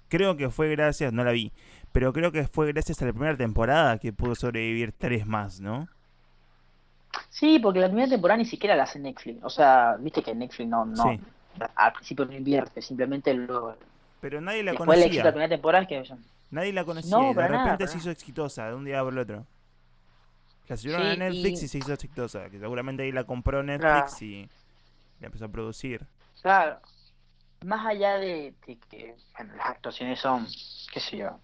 Creo 0.08 0.36
que 0.36 0.48
fue 0.48 0.70
gracias, 0.70 1.12
no 1.12 1.22
la 1.22 1.32
vi, 1.32 1.52
pero 1.92 2.12
creo 2.12 2.32
que 2.32 2.46
fue 2.46 2.72
gracias 2.72 3.02
a 3.02 3.06
la 3.06 3.12
primera 3.12 3.36
temporada 3.36 3.98
que 3.98 4.12
pudo 4.12 4.34
sobrevivir 4.34 4.92
tres 4.96 5.26
más, 5.26 5.60
¿no? 5.60 5.88
Sí, 7.28 7.58
porque 7.58 7.80
la 7.80 7.88
primera 7.88 8.08
temporada 8.08 8.38
ni 8.38 8.46
siquiera 8.46 8.74
la 8.76 8.84
hace 8.84 8.98
Netflix. 8.98 9.42
O 9.42 9.50
sea, 9.50 9.96
viste 9.98 10.22
que 10.22 10.34
Netflix 10.34 10.68
no, 10.68 10.86
no 10.86 11.18
al 11.74 11.92
principio 11.92 12.24
no 12.24 12.32
invierte, 12.32 12.82
simplemente 12.82 13.34
lo... 13.34 13.76
Pero 14.20 14.40
nadie 14.40 14.62
la 14.62 14.74
conocía. 14.74 15.24
la 15.24 15.30
primera 15.30 15.48
temporada 15.48 15.86
que 15.86 16.02
Nadie 16.50 16.72
la 16.72 16.84
conocía 16.84 17.30
y 17.30 17.34
de 17.34 17.48
repente 17.48 17.86
se 17.86 17.98
hizo 17.98 18.10
exitosa 18.10 18.68
de 18.68 18.74
un 18.74 18.84
día 18.84 19.02
por 19.02 19.12
el 19.12 19.18
otro. 19.18 19.44
La 20.68 20.76
subieron 20.76 21.06
a 21.06 21.16
Netflix 21.16 21.62
y... 21.62 21.68
se 21.68 21.78
hizo 21.78 21.92
exitosa. 21.92 22.48
Que 22.50 22.58
seguramente 22.58 23.02
ahí 23.02 23.12
la 23.12 23.24
compró 23.24 23.62
Netflix 23.62 24.22
y 24.22 24.48
la 25.20 25.26
empezó 25.26 25.46
a 25.46 25.48
producir. 25.48 26.06
Claro. 26.42 26.78
Más 27.64 27.86
allá 27.86 28.18
de, 28.18 28.54
que 28.64 29.16
las 29.38 29.66
actuaciones 29.66 30.20
son, 30.20 30.46
qué 30.92 31.00
sé 31.00 31.16
yo, 31.16 31.38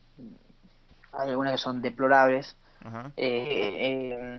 hay 1.12 1.30
algunas 1.30 1.52
que 1.52 1.58
son 1.58 1.82
deplorables. 1.82 2.56
Eh, 3.16 3.16
eh, 3.16 4.38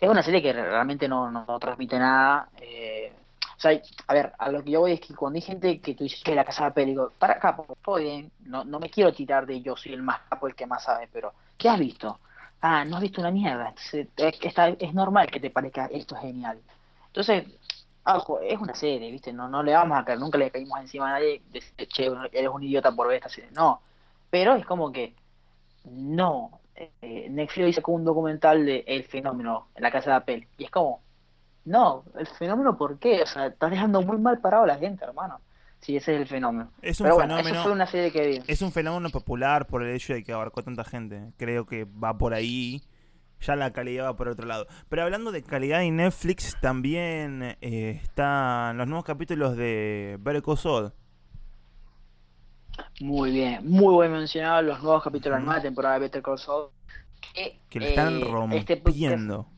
es 0.00 0.08
una 0.08 0.22
serie 0.22 0.42
que 0.42 0.52
realmente 0.52 1.08
no, 1.08 1.30
no, 1.30 1.58
transmite 1.58 1.98
nada. 1.98 2.48
Eh, 2.60 3.12
sea, 3.62 3.80
a 4.08 4.14
ver, 4.14 4.32
a 4.38 4.50
lo 4.50 4.62
que 4.62 4.72
yo 4.72 4.80
voy 4.80 4.92
es 4.92 5.00
que 5.00 5.14
cuando 5.14 5.36
hay 5.36 5.42
gente 5.42 5.80
que 5.80 5.94
tú 5.94 6.04
dices 6.04 6.22
que 6.22 6.34
la 6.34 6.44
casa 6.44 6.64
de 6.64 6.70
papel, 6.70 6.86
digo, 6.86 7.12
para 7.18 7.34
acá, 7.34 7.56
todo 7.82 7.96
bien, 7.96 8.30
no, 8.40 8.64
no 8.64 8.80
me 8.80 8.90
quiero 8.90 9.12
tirar 9.12 9.46
de 9.46 9.60
yo 9.60 9.76
soy 9.76 9.92
el 9.92 10.02
más 10.02 10.20
capo, 10.28 10.48
el 10.48 10.54
que 10.54 10.66
más 10.66 10.84
sabe, 10.84 11.08
pero 11.12 11.32
¿qué 11.56 11.68
has 11.68 11.78
visto? 11.78 12.18
Ah, 12.62 12.84
no 12.84 12.96
has 12.96 13.02
visto 13.02 13.20
una 13.20 13.30
mierda. 13.30 13.74
Es, 13.92 14.38
es 14.78 14.94
normal 14.94 15.30
que 15.30 15.40
te 15.40 15.50
parezca 15.50 15.86
esto 15.86 16.16
genial. 16.16 16.60
Entonces, 17.08 17.44
es 18.42 18.58
una 18.58 18.74
serie, 18.74 19.10
¿viste? 19.10 19.32
No, 19.32 19.48
no 19.48 19.62
le 19.62 19.72
vamos 19.74 19.98
a 19.98 20.04
caer, 20.04 20.18
nunca 20.18 20.38
le 20.38 20.50
caímos 20.50 20.80
encima 20.80 21.08
a 21.08 21.12
nadie 21.12 21.42
de 21.50 21.86
che, 21.88 22.10
eres 22.32 22.50
un 22.50 22.62
idiota 22.62 22.92
por 22.92 23.08
ver 23.08 23.16
esta 23.16 23.28
serie. 23.28 23.50
No, 23.52 23.82
pero 24.30 24.54
es 24.54 24.64
como 24.66 24.92
que, 24.92 25.14
no. 25.84 26.60
Eh, 26.74 27.28
Netflix 27.30 27.78
hizo 27.78 27.82
un 27.92 28.04
documental 28.04 28.64
de 28.64 28.84
El 28.86 29.04
Fenómeno 29.04 29.68
en 29.74 29.82
la 29.82 29.90
casa 29.92 30.12
de 30.14 30.20
papel. 30.20 30.48
Y 30.58 30.64
es 30.64 30.70
como, 30.70 31.02
no, 31.64 32.04
el 32.18 32.26
fenómeno, 32.26 32.76
¿por 32.76 32.98
qué? 32.98 33.22
O 33.22 33.26
sea, 33.26 33.46
estás 33.46 33.70
dejando 33.70 34.02
muy 34.02 34.18
mal 34.18 34.40
parado 34.40 34.64
a 34.64 34.66
la 34.66 34.78
gente, 34.78 35.04
hermano. 35.04 35.40
Sí, 35.82 35.96
ese 35.96 36.14
es 36.14 36.20
el 36.20 36.26
fenómeno. 36.28 36.70
Es 36.80 37.00
un 37.00 37.08
fenómeno. 37.08 37.72
una 37.72 37.86
serie 37.86 38.12
que 38.12 38.40
Es 38.46 38.62
un 38.62 38.70
fenómeno 38.70 39.10
popular 39.10 39.66
por 39.66 39.82
el 39.82 39.92
hecho 39.94 40.14
de 40.14 40.22
que 40.22 40.32
abarcó 40.32 40.62
tanta 40.62 40.84
gente. 40.84 41.32
Creo 41.36 41.66
que 41.66 41.84
va 41.84 42.16
por 42.16 42.34
ahí. 42.34 42.82
Ya 43.40 43.56
la 43.56 43.72
calidad 43.72 44.04
va 44.04 44.16
por 44.16 44.28
otro 44.28 44.46
lado. 44.46 44.68
Pero 44.88 45.02
hablando 45.02 45.32
de 45.32 45.42
calidad 45.42 45.82
en 45.82 45.96
Netflix, 45.96 46.56
también 46.60 47.56
eh, 47.60 48.00
están 48.00 48.78
los 48.78 48.86
nuevos 48.86 49.04
capítulos 49.04 49.56
de 49.56 50.18
Better 50.20 50.42
Call 50.42 50.92
Muy 53.00 53.32
bien, 53.32 53.68
muy 53.68 53.92
buen 53.92 54.12
mencionado 54.12 54.62
los 54.62 54.80
nuevos 54.80 55.02
capítulos 55.02 55.36
de 55.36 55.40
la 55.40 55.44
nueva 55.44 55.62
temporada 55.62 55.94
de 55.94 56.00
Better 56.02 56.22
Call 56.22 56.38
Saul. 56.38 56.68
Que, 57.34 57.58
que 57.68 57.80
le 57.80 57.88
están 57.88 58.20
este 58.52 58.76
rompiendo. 58.76 59.48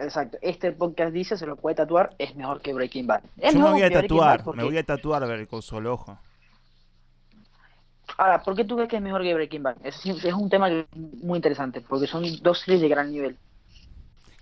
Exacto. 0.00 0.38
Este 0.40 0.72
podcast 0.72 1.12
dice, 1.12 1.36
se 1.36 1.46
lo 1.46 1.56
puede 1.56 1.76
tatuar, 1.76 2.14
es 2.18 2.34
mejor 2.34 2.62
que 2.62 2.72
Breaking 2.72 3.06
Bad. 3.06 3.22
Yo 3.36 3.58
me 3.58 3.70
voy 3.70 3.82
a 3.82 3.90
tatuar, 3.90 4.56
me 4.56 4.64
voy 4.64 4.78
a 4.78 4.82
tatuar 4.82 5.26
ver 5.28 5.46
con 5.46 5.60
solo 5.60 5.92
ojo. 5.92 6.18
Ahora, 8.16 8.42
¿por 8.42 8.56
qué 8.56 8.64
tú 8.64 8.76
crees 8.76 8.88
que 8.88 8.96
es 8.96 9.02
mejor 9.02 9.22
que 9.22 9.34
Breaking 9.34 9.62
Bad? 9.62 9.76
Es, 9.84 10.04
es 10.04 10.34
un 10.34 10.48
tema 10.48 10.68
muy 11.22 11.36
interesante, 11.36 11.82
porque 11.82 12.06
son 12.06 12.24
dos 12.42 12.60
series 12.60 12.80
de 12.80 12.88
gran 12.88 13.12
nivel. 13.12 13.36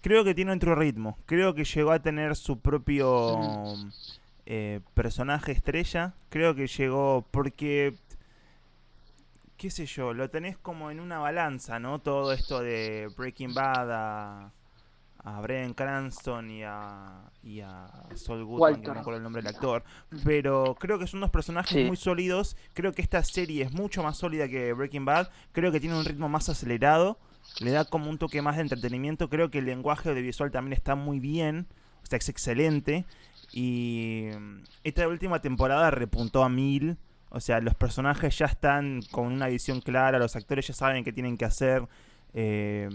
Creo 0.01 0.23
que 0.23 0.35
tiene 0.35 0.53
otro 0.53 0.77
ritmo. 0.77 1.19
Creo 1.27 1.55
que 1.55 1.65
llegó 1.65 1.91
a 1.91 1.99
tener 1.99 2.37
su 2.37 2.61
propio 2.61 3.75
eh, 4.47 4.81
personaje 4.95 5.53
estrella. 5.53 6.15
Creo 6.29 6.55
que 6.55 6.69
llegó 6.69 7.27
porque 7.33 7.95
qué 9.57 9.71
sé 9.71 9.87
yo, 9.87 10.15
lo 10.15 10.31
tenés 10.31 10.57
como 10.57 10.93
en 10.93 11.01
una 11.01 11.19
balanza, 11.19 11.81
¿no? 11.81 11.99
Todo 11.99 12.33
esto 12.33 12.61
de 12.61 13.09
Breaking 13.17 13.55
Bad 13.55 13.91
a, 13.91 14.53
a 15.37 15.41
Brian 15.41 15.75
Cranston 15.75 16.51
y 16.51 16.63
a, 16.63 17.31
y 17.43 17.61
a 17.61 17.89
Saul 18.15 18.45
Goodman, 18.45 18.81
que 18.81 18.89
no 18.89 18.95
me 18.95 19.01
acuerdo 19.01 19.19
el 19.19 19.23
nombre 19.23 19.43
del 19.43 19.55
actor, 19.55 19.85
pero 20.25 20.77
creo 20.79 20.99
que 20.99 21.07
son 21.07 21.21
dos 21.21 21.31
personajes 21.31 21.87
muy 21.87 21.97
sólidos, 21.97 22.57
creo 22.75 22.93
que 22.93 23.03
esta 23.03 23.23
serie 23.23 23.65
es 23.65 23.73
mucho 23.73 24.03
más 24.03 24.17
sólida 24.17 24.49
que 24.49 24.73
Breaking 24.73 25.05
Bad, 25.05 25.29
creo 25.53 25.73
que 25.73 25.81
tiene 25.81 25.99
un 25.99 26.05
ritmo 26.05 26.29
más 26.29 26.49
acelerado, 26.49 27.19
le 27.61 27.71
da 27.71 27.85
como 27.85 28.11
un 28.11 28.19
toque 28.19 28.43
más 28.43 28.57
de 28.57 28.63
entretenimiento, 28.63 29.29
creo 29.29 29.51
que 29.51 29.59
el 29.59 29.67
lenguaje 29.67 30.09
audiovisual 30.09 30.51
también 30.51 30.75
está 30.75 30.95
muy 30.95 31.21
bien, 31.21 31.67
o 32.03 32.07
sea, 32.07 32.19
es 32.19 32.29
excelente. 32.29 33.05
Y 33.53 34.29
mm, 34.39 34.63
esta 34.85 35.07
última 35.09 35.41
temporada 35.41 35.91
repuntó 35.91 36.43
a 36.45 36.49
mil. 36.49 36.97
O 37.31 37.41
sea, 37.41 37.61
los 37.61 37.75
personajes 37.75 38.39
ya 38.39 38.47
están 38.47 39.03
con 39.11 39.27
una 39.27 39.49
visión 39.49 39.81
clara, 39.81 40.19
los 40.19 40.35
actores 40.35 40.67
ya 40.67 40.75
saben 40.75 41.05
qué 41.05 41.13
tienen 41.13 41.37
que 41.37 41.45
hacer. 41.45 41.87
Eh, 42.33 42.89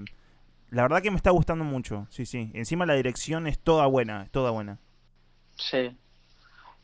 la 0.73 0.81
verdad 0.81 1.01
que 1.01 1.11
me 1.11 1.17
está 1.17 1.29
gustando 1.29 1.63
mucho, 1.63 2.07
sí, 2.09 2.25
sí. 2.25 2.51
Encima 2.55 2.85
la 2.85 2.95
dirección 2.95 3.45
es 3.45 3.59
toda 3.59 3.85
buena, 3.85 4.23
es 4.23 4.31
toda 4.31 4.49
buena. 4.49 4.79
Sí. 5.55 5.95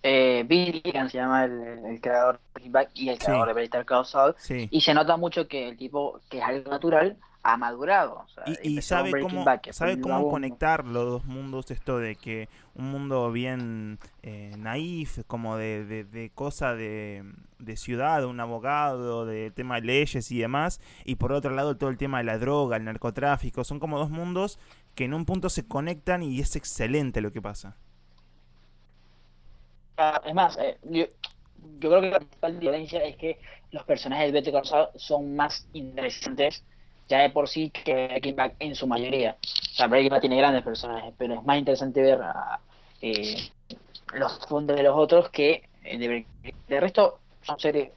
Eh, 0.04 0.46
Billy 0.48 0.82
se 0.84 1.18
llama 1.18 1.46
el, 1.46 2.00
creador 2.00 2.40
de 2.62 2.70
Bad 2.70 2.88
y 2.94 3.10
el 3.10 3.18
creador 3.18 3.48
de 3.48 3.54
Better 3.56 3.86
Call 3.86 4.06
Saul. 4.06 4.36
Sí. 4.38 4.68
Y 4.70 4.82
se 4.82 4.94
nota 4.94 5.18
mucho 5.18 5.48
que 5.48 5.70
el 5.70 5.78
tipo, 5.78 6.22
que 6.30 6.38
es 6.38 6.44
algo 6.44 6.70
natural, 6.70 7.18
ha 7.44 7.58
madurado. 7.58 8.26
y, 8.64 8.82
sabe 8.82 9.12
cómo, 9.22 9.46
sabe 9.72 10.00
cómo 10.00 10.30
conectar 10.30 10.86
los 10.86 11.06
dos 11.06 11.26
mundos, 11.26 11.72
esto 11.72 11.98
de 11.98 12.16
que 12.16 12.50
un 12.76 12.92
mundo 12.92 13.32
bien 13.32 14.00
eh, 14.24 14.54
naif, 14.58 15.20
como 15.26 15.56
de, 15.58 15.86
de, 15.86 16.30
cosa 16.32 16.76
de, 16.76 17.24
de, 17.60 17.78
ciudad, 17.78 18.26
un 18.26 18.40
abogado, 18.40 19.26
de 19.26 19.52
tema 19.52 19.76
de 19.76 19.82
leyes 19.82 20.32
y 20.32 20.40
demás, 20.40 20.82
y 21.06 21.16
por 21.16 21.32
otro 21.32 21.52
lado 21.52 21.78
todo 21.78 21.90
el 21.90 21.98
tema 21.98 22.18
de 22.20 22.26
la 22.26 22.38
droga, 22.38 22.78
el 22.78 22.84
narcotráfico, 22.84 23.64
son 23.64 23.80
como 23.80 24.00
dos 24.00 24.10
mundos 24.10 24.60
que 24.96 25.06
en 25.06 25.14
un 25.14 25.26
punto 25.26 25.50
se 25.50 25.66
conectan 25.66 26.24
y 26.24 26.40
es 26.40 26.56
excelente 26.56 27.22
lo 27.22 27.32
que 27.32 27.42
pasa. 27.42 27.78
Ah, 29.98 30.22
es 30.26 30.34
más, 30.34 30.58
eh, 30.58 30.78
yo, 30.84 31.06
creo 31.80 32.02
que 32.02 32.10
la 32.10 32.20
principal 32.20 32.60
diferencia 32.60 33.04
es 33.04 33.16
que 33.18 33.40
los 33.72 33.84
personajes 33.84 34.28
de 34.28 34.40
Better 34.40 34.54
Call 34.54 34.90
son 34.96 35.36
más 35.36 35.68
interesantes 35.74 36.64
ya 37.10 37.20
de 37.20 37.30
por 37.32 37.50
sí 37.50 37.72
que 37.72 38.08
Breaking 38.08 38.36
Bad 38.36 38.52
en 38.60 38.76
su 38.76 38.88
mayoría. 38.88 39.36
O 39.42 39.76
sea, 39.76 39.88
Breaking 39.88 40.12
Bad 40.12 40.22
tiene 40.22 40.38
grandes 40.38 40.64
personajes, 40.64 41.14
pero 41.18 41.34
es 41.34 41.44
más 41.44 41.58
interesante 41.58 42.02
ver 42.02 42.20
eh, 43.02 43.50
los 44.14 44.40
fondos 44.48 44.78
de 44.78 44.84
los 44.84 44.96
otros 44.96 45.30
que 45.30 45.64
eh, 45.84 45.98
de, 45.98 46.26
de, 46.68 46.80
resto 46.80 47.20
son 47.42 47.60
series 47.60 47.90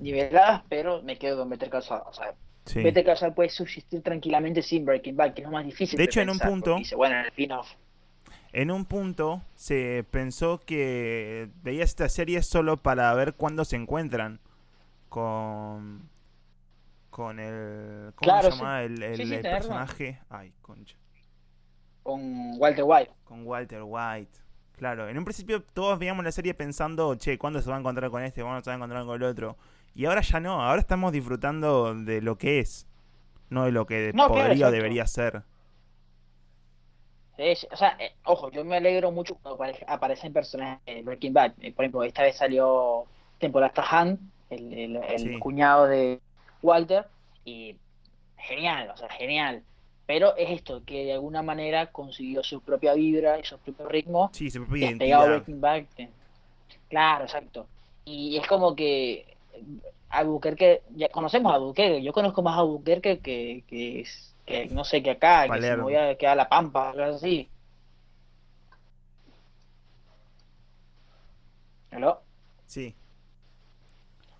niveladas, 0.00 0.62
pero 0.68 1.02
me 1.02 1.16
quedo 1.16 1.38
con 1.38 1.48
Better 1.48 1.70
Call 1.70 1.82
Saul. 1.82 2.02
O 2.06 2.12
sea, 2.12 2.34
Better 2.74 3.04
Call 3.04 3.16
Saul 3.16 3.32
puede 3.32 3.48
subsistir 3.48 4.02
tranquilamente 4.02 4.60
sin 4.60 4.84
Breaking 4.84 5.16
Bad, 5.16 5.34
que 5.34 5.42
es 5.42 5.46
lo 5.46 5.52
más 5.52 5.64
difícil. 5.64 5.96
De, 5.96 6.04
hecho, 6.04 6.20
en 6.20 6.30
un 6.30 6.38
punto... 6.38 6.76
Dice, 6.76 6.96
bueno, 6.96 7.14
en 7.14 7.20
el 7.22 7.26
spin-off 7.28 7.68
en 8.52 8.70
un 8.70 8.86
punto 8.86 9.42
se 9.56 10.04
pensó 10.10 10.58
que 10.64 11.48
veía 11.62 11.84
esta 11.84 12.08
serie 12.08 12.42
solo 12.42 12.78
para 12.78 13.12
ver 13.14 13.34
cuándo 13.34 13.64
se 13.64 13.76
encuentran 13.76 14.40
con 15.08 16.08
con 17.18 17.40
el. 17.40 18.12
¿Cómo 18.14 18.42
se 18.42 18.50
llama 18.52 18.82
el, 18.84 19.02
el, 19.02 19.40
personaje? 19.40 20.20
Ay, 20.30 20.52
concha. 20.62 20.96
Con 22.04 22.56
Walter 22.60 22.84
White. 22.86 23.10
Con 23.24 23.44
Walter 23.44 23.82
White. 23.84 24.38
Claro, 24.76 25.08
en 25.08 25.18
un 25.18 25.24
principio 25.24 25.60
todos 25.64 25.98
veíamos 25.98 26.24
la 26.24 26.30
serie 26.30 26.54
pensando, 26.54 27.16
che, 27.16 27.36
¿cuándo 27.36 27.60
se 27.60 27.68
va 27.68 27.74
a 27.74 27.80
encontrar 27.80 28.08
con 28.12 28.22
este? 28.22 28.42
¿Cuándo 28.42 28.62
se 28.62 28.70
va 28.70 28.74
a 28.74 28.76
encontrar 28.76 29.04
con 29.04 29.16
el 29.16 29.24
otro? 29.24 29.56
Y 29.96 30.04
ahora 30.04 30.20
ya 30.20 30.38
no, 30.38 30.62
ahora 30.62 30.78
estamos 30.78 31.10
disfrutando 31.10 31.92
de 31.92 32.22
lo 32.22 32.38
que 32.38 32.60
es, 32.60 32.86
no 33.50 33.64
de 33.64 33.72
lo 33.72 33.84
que 33.84 34.12
podría 34.14 34.68
o 34.68 34.70
debería 34.70 35.04
ser. 35.08 35.42
o 37.36 37.76
sea, 37.76 37.96
eh, 37.98 38.12
ojo, 38.26 38.48
yo 38.52 38.64
me 38.64 38.76
alegro 38.76 39.10
mucho 39.10 39.34
cuando 39.42 39.60
aparecen 39.88 40.32
personajes 40.32 40.82
de 40.86 41.02
Breaking 41.02 41.32
Bad. 41.32 41.54
Eh, 41.62 41.72
por 41.72 41.84
ejemplo, 41.84 42.04
esta 42.04 42.22
vez 42.22 42.36
salió 42.36 43.06
temporada 43.38 43.72
Han, 43.90 44.20
el, 44.50 44.96
el 44.96 45.40
cuñado 45.40 45.88
de, 45.88 46.20
Walter, 46.62 47.06
y 47.44 47.76
genial, 48.36 48.90
o 48.92 48.96
sea, 48.96 49.08
genial. 49.10 49.62
Pero 50.06 50.34
es 50.36 50.50
esto, 50.50 50.82
que 50.86 51.04
de 51.04 51.12
alguna 51.12 51.42
manera 51.42 51.92
consiguió 51.92 52.42
su 52.42 52.60
propia 52.60 52.94
vibra 52.94 53.38
y 53.38 53.44
su 53.44 53.58
propio 53.58 53.88
ritmo. 53.88 54.30
Sí, 54.32 54.50
su 54.50 54.64
propia 54.64 54.96
Breaking 54.96 55.60
Bad. 55.60 55.84
Claro, 56.88 57.24
exacto. 57.24 57.66
Y 58.04 58.38
es 58.38 58.46
como 58.46 58.74
que 58.74 59.36
Albuquerque, 60.08 60.82
ya 60.96 61.10
conocemos 61.10 61.52
a 61.52 61.56
Albuquerque, 61.56 62.02
yo 62.02 62.12
conozco 62.12 62.42
más 62.42 62.56
a 62.56 62.60
Albuquerque 62.60 63.18
que, 63.18 63.64
que, 63.68 64.06
que 64.46 64.66
no 64.66 64.84
sé, 64.84 65.02
que 65.02 65.10
acá, 65.10 65.46
que 65.46 65.60
se 65.60 65.76
me 65.76 65.82
voy 65.82 65.96
a 65.96 66.16
quedar 66.16 66.36
La 66.36 66.48
Pampa, 66.48 66.90
algo 66.90 67.16
así. 67.16 67.48
¿Aló? 71.90 72.22
Sí. 72.66 72.94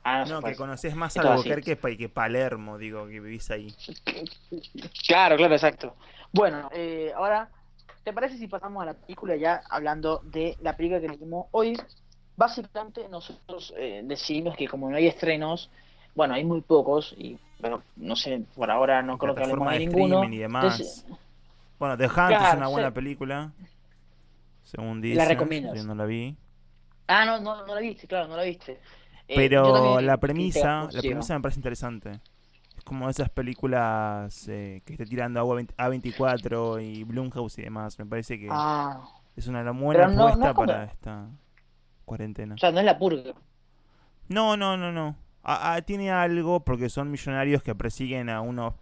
Ah, 0.09 0.25
no, 0.27 0.43
que 0.43 0.57
conoces 0.57 0.95
más 0.95 1.17
Albuquerque 1.17 1.77
que 1.77 2.09
Palermo, 2.09 2.79
digo, 2.79 3.07
que 3.07 3.21
vivís 3.21 3.51
ahí. 3.51 3.75
Claro, 5.07 5.37
claro, 5.37 5.55
exacto. 5.55 5.95
Bueno, 6.33 6.71
eh, 6.73 7.13
ahora, 7.15 7.51
¿te 8.05 8.13
parece 8.13 8.39
si 8.39 8.49
pasamos 8.49 8.83
a 8.83 8.87
la 8.87 8.95
película 8.95 9.37
ya 9.37 9.63
hablando 9.69 10.23
de 10.25 10.57
la 10.63 10.77
película 10.77 11.01
que 11.01 11.07
elegimos 11.07 11.47
hoy? 11.51 11.79
Básicamente 12.37 13.09
nosotros 13.09 13.75
eh, 13.77 14.03
decidimos 14.05 14.57
que 14.57 14.67
como 14.67 14.89
no 14.89 14.97
hay 14.97 15.09
estrenos, 15.09 15.71
bueno, 16.15 16.35
hay 16.35 16.45
muy 16.45 16.61
pocos 16.61 17.15
y 17.19 17.39
bueno, 17.59 17.83
no 17.97 18.17
sé, 18.17 18.43
por 18.55 18.71
ahora 18.71 19.03
no 19.03 19.19
creo 19.19 19.35
que 19.35 19.43
hablemos 19.43 19.73
de, 19.73 19.79
ninguno. 19.81 20.25
Y 20.25 20.39
demás. 20.39 21.05
Bueno, 21.79 21.97
The 21.97 22.07
Hunt 22.07 22.33
es 22.33 22.55
una 22.55 22.69
buena 22.69 22.93
película, 22.93 23.53
según 24.63 25.01
dice. 25.01 25.17
La 25.17 25.25
recomiendo. 25.25 25.75
Yo 25.75 25.85
no 25.85 25.95
la 25.95 26.05
vi. 26.05 26.37
Ah, 27.09 27.25
no, 27.25 27.41
no, 27.41 27.67
no 27.67 27.75
la 27.75 27.81
viste, 27.81 28.07
claro, 28.07 28.29
no 28.29 28.37
la 28.37 28.43
viste. 28.43 28.81
Eh, 29.29 29.35
Pero 29.37 30.01
la 30.01 30.17
premisa, 30.17 30.89
la 30.91 31.01
premisa 31.03 31.35
me 31.35 31.43
parece 31.43 31.59
interesante. 31.59 32.21
Es 32.77 32.83
como 32.83 33.11
esas 33.11 33.29
películas 33.29 34.49
eh, 34.49 34.81
que 34.87 34.95
está 34.95 35.05
tirando 35.05 35.45
A24 35.47 36.83
y 36.83 37.05
Blumhouse 37.05 37.59
y 37.59 37.63
demás. 37.63 37.99
Me 37.99 38.07
parece 38.07 38.39
que 38.39 38.49
ah. 38.51 39.07
es 39.37 39.47
una 39.47 39.71
buena 39.71 40.07
apuesta 40.07 40.55
para 40.55 40.85
esta 40.85 41.29
cuarentena. 42.07 42.55
O 42.55 42.59
sea, 42.59 42.73
no 42.73 42.79
es 42.79 42.87
la 42.87 42.99
purga. 42.99 43.35
No, 44.29 44.57
no, 44.57 44.79
no, 44.79 44.93
no. 44.93 45.17
tiene 45.85 46.11
algo 46.11 46.61
porque 46.61 46.89
son 46.89 47.11
millonarios 47.11 47.63
que 47.63 47.75
persiguen 47.75 48.31
a 48.31 48.41
unos 48.41 48.75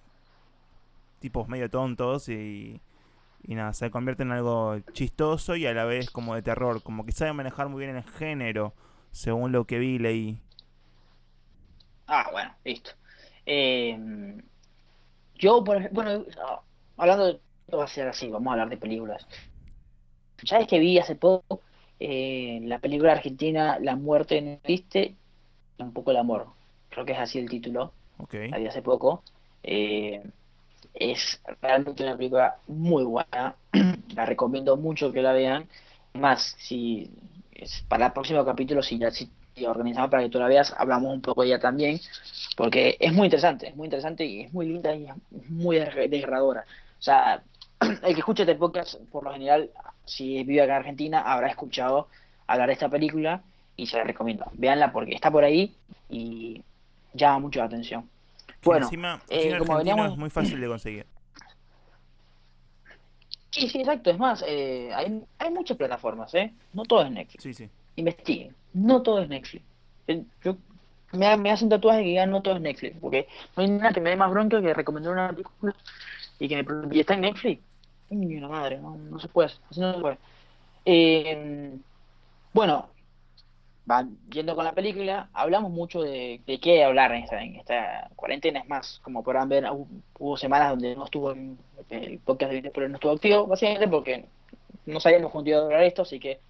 tipos 1.18 1.48
medio 1.48 1.68
tontos 1.68 2.28
y, 2.28 2.80
y 3.42 3.54
nada, 3.56 3.72
se 3.72 3.90
convierte 3.90 4.22
en 4.22 4.30
algo 4.30 4.78
chistoso 4.92 5.56
y 5.56 5.66
a 5.66 5.74
la 5.74 5.84
vez 5.84 6.08
como 6.10 6.36
de 6.36 6.42
terror. 6.42 6.84
Como 6.84 7.04
que 7.04 7.10
sabe 7.10 7.32
manejar 7.32 7.68
muy 7.68 7.84
bien 7.84 7.96
el 7.96 8.04
género 8.04 8.74
según 9.16 9.50
lo 9.50 9.64
que 9.64 9.78
vi 9.78 9.94
y 9.94 9.98
leí. 9.98 10.38
Ah, 12.06 12.28
bueno, 12.30 12.54
listo. 12.64 12.90
Eh, 13.46 13.98
yo, 15.36 15.64
por 15.64 15.90
bueno, 15.90 16.24
hablando 16.96 17.26
de 17.26 17.40
va 17.74 17.84
a 17.84 17.88
ser 17.88 18.08
así, 18.08 18.28
vamos 18.28 18.48
a 18.48 18.52
hablar 18.52 18.68
de 18.68 18.76
películas. 18.76 19.26
¿Sabes 20.44 20.68
que 20.68 20.78
vi 20.78 20.98
hace 20.98 21.16
poco 21.16 21.62
eh, 21.98 22.60
la 22.64 22.78
película 22.78 23.12
argentina 23.12 23.78
La 23.80 23.96
muerte 23.96 24.42
no 24.42 24.50
existe? 24.50 25.16
Un 25.78 25.92
poco 25.92 26.10
el 26.10 26.18
amor. 26.18 26.48
Creo 26.90 27.06
que 27.06 27.12
es 27.12 27.18
así 27.18 27.38
el 27.38 27.48
título. 27.48 27.92
Okay. 28.18 28.50
La 28.50 28.58
vi 28.58 28.66
hace 28.66 28.82
poco. 28.82 29.22
Eh, 29.62 30.22
es 30.94 31.40
realmente 31.62 32.02
una 32.02 32.16
película 32.16 32.58
muy 32.66 33.04
buena. 33.04 33.56
la 34.14 34.26
recomiendo 34.26 34.76
mucho 34.76 35.10
que 35.10 35.22
la 35.22 35.32
vean. 35.32 35.68
Más, 36.12 36.54
si 36.58 37.10
para 37.88 38.06
el 38.06 38.12
próximo 38.12 38.44
capítulo, 38.44 38.82
si 38.82 38.98
ya 38.98 39.10
si 39.10 39.30
organizamos 39.66 40.10
para 40.10 40.22
que 40.22 40.28
tú 40.28 40.38
la 40.38 40.48
veas, 40.48 40.74
hablamos 40.76 41.14
un 41.14 41.20
poco 41.20 41.42
de 41.42 41.48
ella 41.48 41.58
también, 41.58 42.00
porque 42.56 42.96
es 43.00 43.12
muy 43.12 43.26
interesante, 43.26 43.68
es 43.68 43.76
muy 43.76 43.86
interesante 43.86 44.24
y 44.24 44.42
es 44.42 44.52
muy 44.52 44.66
linda 44.66 44.94
y 44.94 45.06
es 45.06 45.50
muy 45.50 45.78
desgarradora. 45.78 46.64
O 46.98 47.02
sea, 47.02 47.42
el 47.80 48.14
que 48.14 48.20
escuche 48.20 48.42
este 48.42 48.54
podcast, 48.54 48.96
por 49.10 49.24
lo 49.24 49.32
general, 49.32 49.70
si 50.04 50.42
vive 50.44 50.62
acá 50.62 50.74
en 50.74 50.78
Argentina, 50.80 51.20
habrá 51.20 51.48
escuchado 51.48 52.08
hablar 52.46 52.68
de 52.68 52.74
esta 52.74 52.88
película 52.88 53.42
y 53.76 53.86
se 53.86 53.96
la 53.96 54.04
recomiendo. 54.04 54.46
Véanla 54.54 54.92
porque 54.92 55.14
está 55.14 55.30
por 55.30 55.44
ahí 55.44 55.74
y 56.08 56.62
llama 57.14 57.40
mucho 57.40 57.60
la 57.60 57.66
atención. 57.66 58.08
bueno, 58.62 58.86
encima, 58.86 59.20
eh, 59.28 59.56
como 59.58 59.76
veníamos... 59.76 60.12
es 60.12 60.18
muy 60.18 60.30
fácil 60.30 60.60
de 60.60 60.68
conseguir. 60.68 61.06
Sí, 63.56 63.68
sí, 63.70 63.78
exacto. 63.78 64.10
Es 64.10 64.18
más, 64.18 64.44
eh, 64.46 64.90
hay, 64.94 65.22
hay 65.38 65.50
muchas 65.50 65.78
plataformas, 65.78 66.34
¿eh? 66.34 66.52
No 66.74 66.82
todo 66.82 67.02
es 67.02 67.10
Netflix. 67.10 67.42
Sí, 67.42 67.54
sí. 67.54 67.70
Investiguen. 67.96 68.54
No 68.74 69.00
todo 69.00 69.20
es 69.22 69.30
Netflix. 69.30 69.64
Eh, 70.08 70.24
yo 70.44 70.58
me, 71.12 71.34
me 71.38 71.50
hacen 71.50 71.70
tatuajes 71.70 72.02
que 72.02 72.08
digan 72.08 72.30
no 72.30 72.42
todo 72.42 72.56
es 72.56 72.60
Netflix. 72.60 72.98
Porque 73.00 73.26
no 73.56 73.62
hay 73.62 73.70
nada 73.70 73.92
que 73.94 74.00
me 74.02 74.10
dé 74.10 74.16
más 74.16 74.30
bronca 74.30 74.60
que 74.60 74.74
recomendar 74.74 75.12
una 75.12 75.30
película 75.30 75.74
y 76.38 76.48
que 76.48 76.62
me 76.62 76.96
y 76.96 77.00
está 77.00 77.14
en 77.14 77.22
Netflix. 77.22 77.62
Ni 78.10 78.36
una 78.36 78.48
madre, 78.48 78.78
no, 78.78 78.94
no 78.96 79.18
se 79.18 79.28
puede. 79.28 79.50
Así 79.70 79.80
no 79.80 79.94
se 79.94 80.00
puede. 80.00 80.18
Eh, 80.84 81.72
bueno, 82.52 82.90
van 83.86 84.18
yendo 84.28 84.56
con 84.56 84.64
la 84.64 84.72
película, 84.72 85.30
hablamos 85.32 85.70
mucho 85.70 86.02
de, 86.02 86.42
de 86.44 86.60
qué 86.60 86.84
hablar 86.84 87.12
en 87.12 87.22
esta, 87.22 87.42
en 87.42 87.56
esta 87.56 88.10
cuarentena. 88.16 88.60
Es 88.60 88.68
más, 88.68 89.00
como 89.02 89.22
podrán 89.22 89.48
ver, 89.48 89.64
hubo, 90.18 90.36
semanas 90.36 90.70
donde 90.70 90.94
no 90.96 91.04
estuvo 91.04 91.30
el, 91.30 91.56
podcast 92.24 92.52
de 92.52 92.70
pero 92.74 92.88
no 92.88 92.96
estuvo 92.96 93.12
activo, 93.12 93.46
básicamente 93.46 93.88
porque 93.88 94.26
no 94.86 95.00
sabíamos 95.00 95.32
juntos 95.32 95.54
hablar 95.54 95.84
esto, 95.84 96.02
así 96.02 96.18
que 96.18 96.40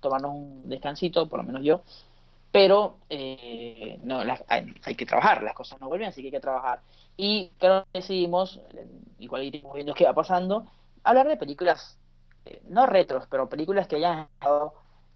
tomarnos 0.00 0.32
un 0.32 0.68
descansito, 0.68 1.28
por 1.28 1.40
lo 1.40 1.44
menos 1.44 1.62
yo. 1.62 1.82
Pero 2.52 2.96
eh, 3.10 3.98
no, 4.02 4.22
hay, 4.48 4.94
que 4.96 5.06
trabajar, 5.06 5.42
las 5.42 5.54
cosas 5.54 5.80
no 5.80 5.88
vuelven, 5.88 6.08
así 6.08 6.20
que 6.20 6.28
hay 6.28 6.32
que 6.32 6.40
trabajar. 6.40 6.80
Y 7.16 7.50
claro, 7.58 7.86
decidimos, 7.92 8.60
igual 9.18 9.42
iremos 9.44 9.74
viendo 9.74 9.94
qué 9.94 10.04
va 10.04 10.14
pasando, 10.14 10.66
hablar 11.02 11.28
de 11.28 11.36
películas 11.36 11.98
eh, 12.46 12.62
no 12.68 12.86
retros, 12.86 13.26
pero 13.30 13.48
películas 13.48 13.86
que 13.88 13.96
hayan, 13.96 14.28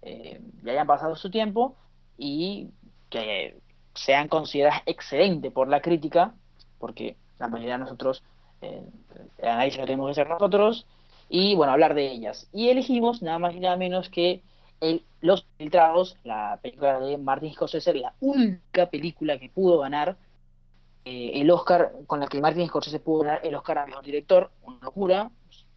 eh, 0.05 0.39
hayan 0.65 0.87
pasado 0.87 1.15
su 1.15 1.29
tiempo 1.29 1.75
y 2.17 2.69
que 3.09 3.57
sean 3.95 4.27
consideradas 4.27 4.81
excelentes 4.85 5.51
por 5.51 5.67
la 5.67 5.81
crítica, 5.81 6.35
porque 6.79 7.17
la 7.39 7.47
mayoría 7.47 7.73
de 7.73 7.79
nosotros, 7.79 8.23
eh, 8.61 8.83
el 9.39 9.47
análisis 9.47 9.79
lo 9.79 9.85
tenemos 9.85 10.07
que 10.07 10.11
hacer 10.11 10.29
nosotros, 10.29 10.85
y 11.27 11.55
bueno, 11.55 11.73
hablar 11.73 11.95
de 11.95 12.11
ellas. 12.11 12.47
Y 12.53 12.69
elegimos 12.69 13.21
nada 13.21 13.39
más 13.39 13.55
y 13.55 13.59
nada 13.59 13.77
menos 13.77 14.09
que 14.09 14.41
el, 14.79 15.03
Los 15.21 15.47
Filtrados, 15.57 16.17
la 16.23 16.59
película 16.61 16.99
de 16.99 17.17
Martin 17.17 17.53
Scorsese, 17.53 17.93
la 17.95 18.13
única 18.19 18.87
película 18.91 19.39
que 19.39 19.49
pudo 19.49 19.79
ganar 19.79 20.17
eh, 21.05 21.31
el 21.35 21.49
Oscar, 21.49 21.93
con 22.05 22.19
la 22.19 22.27
que 22.27 22.41
Martin 22.41 22.67
Scorsese 22.67 22.99
pudo 22.99 23.23
ganar 23.23 23.39
el 23.43 23.55
Oscar 23.55 23.79
a 23.79 23.85
Mejor 23.87 24.05
Director, 24.05 24.51
una 24.63 24.77
locura, 24.81 25.31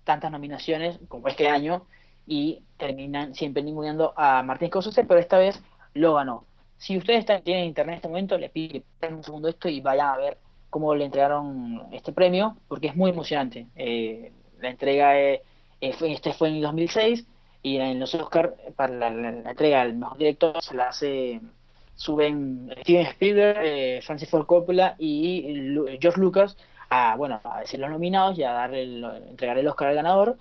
tantas 0.05 0.31
nominaciones 0.31 0.99
como 1.09 1.29
este 1.29 1.49
año, 1.49 1.87
y 2.29 2.63
terminan 2.77 3.35
siempre 3.35 3.63
ninguneando 3.63 4.13
a 4.17 4.43
Martin 4.43 4.69
Scorsese, 4.69 5.05
pero 5.05 5.19
esta 5.19 5.39
vez 5.39 5.61
lo 5.95 6.15
ganó. 6.15 6.45
Si 6.77 6.97
ustedes 6.97 7.27
tienen 7.43 7.65
internet 7.65 7.95
en 7.95 7.97
este 7.97 8.09
momento, 8.09 8.39
les 8.39 8.51
pido 8.51 8.73
que 8.75 8.83
tengan 9.01 9.19
un 9.19 9.25
segundo 9.25 9.49
esto 9.49 9.69
y 9.69 9.81
vayan 9.81 10.09
a 10.09 10.17
ver 10.17 10.39
cómo 10.71 10.95
le 10.95 11.07
entregaron 11.07 11.83
este 11.93 12.13
premio, 12.13 12.57
porque 12.69 12.89
es 12.89 12.97
muy 12.97 13.11
emocionante. 13.11 13.67
Eh, 13.75 14.31
la 14.61 14.71
entrega, 14.71 15.19
eh, 15.19 15.43
este 15.81 16.33
fue 16.35 16.49
en 16.49 16.57
el 16.57 16.63
2006, 16.63 17.27
y 17.63 17.79
en 17.79 17.99
los 17.99 18.15
Oscars, 18.15 18.53
para 18.77 18.95
la, 18.95 19.09
entrega 19.09 19.85
del 19.85 19.97
mejor 19.97 20.19
director, 20.19 20.63
se 20.63 20.75
la 20.75 20.89
hace, 20.89 21.41
suben 21.97 22.73
Steven 22.83 23.07
Spielberg, 23.07 23.59
eh, 23.63 24.01
Francis 24.03 24.29
Ford 24.29 24.47
Coppola 24.47 24.95
y 24.99 25.75
George 26.01 26.21
Lucas 26.21 26.57
a, 26.91 27.17
bueno, 27.17 27.41
a 27.45 27.61
decir 27.61 27.81
los 27.81 27.91
nominados 27.91 28.39
y 28.39 28.45
a 28.45 28.53
dar 28.53 28.75
el, 28.75 29.05
entregar 29.29 29.59
el 29.59 29.67
Oscar 29.67 29.89
al 29.89 29.97
ganador, 29.97 30.39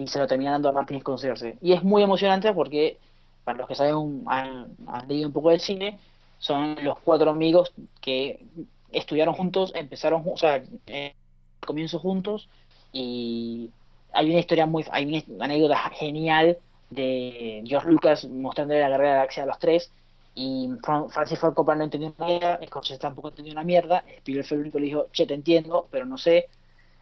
y 0.00 0.06
se 0.06 0.18
lo 0.18 0.26
termina 0.26 0.52
dando 0.52 0.68
a 0.68 0.72
Martin 0.72 1.00
Scorsese. 1.00 1.58
Y 1.60 1.72
es 1.72 1.82
muy 1.82 2.02
emocionante 2.02 2.52
porque 2.52 2.98
para 3.44 3.58
los 3.58 3.68
que 3.68 3.74
saben, 3.74 4.22
han, 4.26 4.76
leído 5.08 5.28
un 5.28 5.32
poco 5.32 5.50
del 5.50 5.60
cine, 5.60 5.98
son 6.38 6.76
los 6.82 6.98
cuatro 7.00 7.30
amigos 7.30 7.72
que 8.00 8.44
estudiaron 8.92 9.34
juntos, 9.34 9.72
empezaron, 9.74 10.22
o 10.26 10.36
sea, 10.36 10.62
eh, 10.86 11.14
comienzo 11.60 11.98
juntos 11.98 12.48
y 12.92 13.70
hay 14.12 14.30
una 14.30 14.40
historia 14.40 14.66
muy, 14.66 14.84
hay 14.90 15.24
una 15.36 15.44
anécdota 15.44 15.76
genial 15.90 16.58
de 16.90 17.62
George 17.66 17.88
Lucas 17.88 18.24
mostrándole 18.24 18.80
la 18.80 18.88
guerra 18.88 19.04
de 19.04 19.10
la 19.10 19.16
galaxia 19.16 19.42
a 19.44 19.46
los 19.46 19.58
tres 19.58 19.90
y 20.34 20.70
Francis 20.82 21.38
Ford 21.38 21.54
Coppola 21.54 21.78
no 21.78 21.84
entendió 21.84 22.14
una 22.16 22.26
mierda, 22.26 22.60
Scorsese 22.66 22.98
tampoco 22.98 23.28
entendió 23.28 23.52
una 23.52 23.64
mierda, 23.64 24.04
Spielberg 24.24 24.74
le 24.74 24.80
dijo, 24.80 25.06
che, 25.12 25.26
te 25.26 25.34
entiendo, 25.34 25.88
pero 25.90 26.06
no 26.06 26.18
sé, 26.18 26.46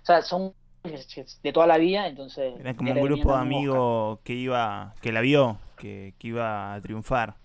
o 0.03 0.07
sea, 0.07 0.23
son 0.23 0.53
de 1.43 1.53
toda 1.53 1.67
la 1.67 1.79
vida, 1.79 2.07
entonces... 2.07 2.55
Era 2.59 2.75
como 2.75 2.93
un 2.93 3.01
grupo 3.01 3.33
de 3.33 3.39
amigos 3.39 4.19
que 4.25 4.35
iba, 4.35 4.95
que 5.01 5.13
la 5.13 5.21
vio, 5.21 5.59
que, 5.77 6.15
iba 6.21 6.75
a 6.75 6.81
triunfar. 6.81 7.37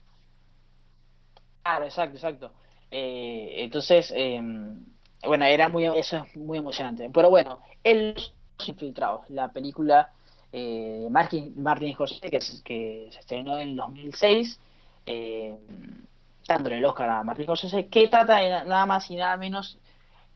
Claro, 1.64 1.86
exacto, 1.86 2.18
exacto. 2.18 2.52
Eh, 2.92 3.56
entonces, 3.58 4.12
em, 4.16 4.84
bueno, 5.26 5.46
era 5.46 5.70
muy, 5.70 5.86
eso 5.86 6.18
es 6.18 6.36
muy 6.36 6.58
emocionante. 6.58 7.10
Pero 7.14 7.30
bueno, 7.30 7.60
Los 7.84 8.34
Infiltrados, 8.66 9.30
la 9.30 9.52
película 9.52 10.12
eh, 10.52 11.00
de 11.04 11.10
Martin, 11.10 11.54
Martin 11.58 11.94
Scorsese, 11.94 12.30
que, 12.30 12.40
que 12.64 13.10
se 13.12 13.20
estrenó 13.20 13.58
en 13.58 13.76
2006, 13.76 14.60
eh, 15.06 15.58
dándole 16.48 16.78
el 16.78 16.86
Oscar 16.86 17.10
a 17.10 17.24
Martin 17.24 17.46
Scorsese, 17.46 17.88
que 17.88 18.08
trata 18.08 18.38
de 18.38 18.50
nada 18.50 18.86
más 18.86 19.10
y 19.10 19.16
nada 19.16 19.36
menos 19.38 19.78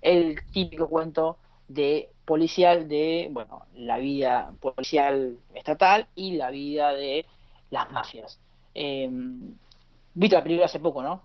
el 0.02 0.40
típico 0.52 0.88
cuento 0.90 1.38
de 1.68 2.10
policial 2.28 2.88
de, 2.90 3.30
bueno, 3.32 3.66
la 3.74 3.98
vida 3.98 4.52
policial 4.60 5.40
estatal 5.56 6.08
y 6.14 6.34
la 6.34 6.52
vida 6.52 6.94
de 6.94 7.26
las 7.72 7.90
mafias. 7.92 8.38
Eh, 8.76 9.10
Viste 10.20 10.36
la 10.36 10.42
película 10.42 10.66
hace 10.66 10.80
poco, 10.80 11.04
¿no? 11.04 11.22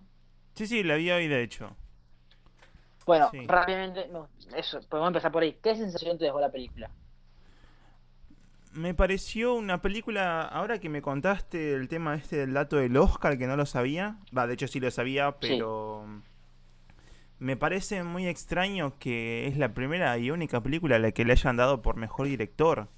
Sí, 0.54 0.66
sí, 0.66 0.82
la 0.82 0.96
vi 0.96 1.10
hoy 1.10 1.26
de 1.26 1.42
hecho. 1.42 1.74
Bueno, 3.06 3.30
rápidamente, 3.46 4.06
eso, 4.54 4.80
podemos 4.86 5.08
empezar 5.08 5.32
por 5.32 5.42
ahí. 5.42 5.56
¿Qué 5.62 5.74
sensación 5.74 6.18
te 6.18 6.26
dejó 6.26 6.38
la 6.38 6.52
película? 6.52 6.90
Me 8.74 8.92
pareció 8.92 9.54
una 9.54 9.80
película, 9.80 10.42
ahora 10.42 10.78
que 10.78 10.90
me 10.90 11.00
contaste 11.00 11.72
el 11.72 11.88
tema 11.88 12.14
este 12.16 12.36
del 12.36 12.52
dato 12.52 12.76
del 12.76 12.94
Oscar, 12.98 13.38
que 13.38 13.46
no 13.46 13.56
lo 13.56 13.64
sabía, 13.64 14.18
va, 14.36 14.46
de 14.46 14.54
hecho 14.54 14.68
sí 14.68 14.78
lo 14.78 14.90
sabía, 14.90 15.32
pero 15.40 16.04
me 17.42 17.57
parece 17.57 18.05
muy 18.05 18.28
extraño 18.28 18.96
que 19.00 19.48
es 19.48 19.57
la 19.57 19.74
primera 19.74 20.16
y 20.16 20.31
única 20.31 20.61
película 20.62 20.96
a 20.96 20.98
la 21.00 21.11
que 21.11 21.24
le 21.24 21.33
hayan 21.33 21.57
dado 21.57 21.83
por 21.83 21.96
mejor 21.96 22.28
director. 22.28 22.88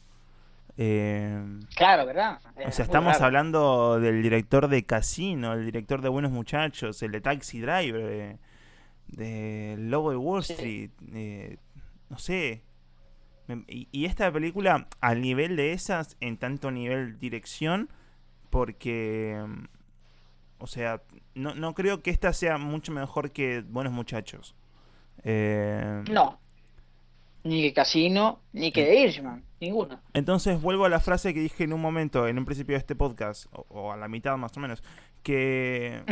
Eh, 0.77 1.43
claro, 1.75 2.05
¿verdad? 2.05 2.41
o 2.67 2.71
sea, 2.71 2.85
estamos 2.85 3.21
hablando 3.23 3.99
del 4.01 4.23
director 4.23 4.69
de 4.69 4.85
Casino, 4.85 5.55
el 5.55 5.65
director 5.65 6.03
de 6.03 6.11
Buenos 6.11 6.31
Muchachos, 6.31 7.03
el 7.03 7.13
de 7.13 7.23
Taxi 7.23 7.61
Driver, 7.61 8.39
de, 9.07 9.77
Lobo 9.79 10.11
de 10.11 10.17
Wall 10.17 10.41
Street, 10.41 10.91
eh, 11.15 11.57
no 12.11 12.19
sé. 12.19 12.65
Y, 13.69 13.89
y, 13.93 14.05
esta 14.05 14.31
película, 14.31 14.89
al 15.01 15.23
nivel 15.23 15.57
de 15.57 15.73
esas, 15.73 16.17
en 16.21 16.37
tanto 16.37 16.71
nivel 16.71 17.19
dirección, 17.19 17.89
porque 18.51 19.43
o 20.59 20.67
sea, 20.67 21.03
no, 21.35 21.55
no 21.55 21.75
creo 21.75 22.03
que 22.03 22.11
esta 22.11 22.33
sea 22.33 22.59
mucho 22.59 22.93
mejor 22.93 23.31
que 23.31 23.63
Buenos 23.63 23.93
Muchachos. 23.93 24.55
Eh... 25.23 26.03
No. 26.11 26.39
Ni 27.43 27.61
que 27.61 27.75
Casino, 27.75 28.41
ni 28.53 28.73
que 28.73 28.85
de 28.85 29.01
Irishman, 29.01 29.45
ninguna. 29.61 30.01
Entonces 30.15 30.61
vuelvo 30.63 30.87
a 30.87 30.89
la 30.89 31.01
frase 31.01 31.35
que 31.35 31.41
dije 31.41 31.65
en 31.65 31.75
un 31.75 31.81
momento, 31.81 32.27
en 32.27 32.39
un 32.39 32.47
principio 32.47 32.75
de 32.75 32.79
este 32.79 32.95
podcast, 32.95 33.47
o, 33.53 33.93
a 33.93 33.97
la 33.99 34.09
mitad 34.09 34.37
más 34.39 34.57
o 34.57 34.61
menos, 34.61 34.83
que 35.23 36.03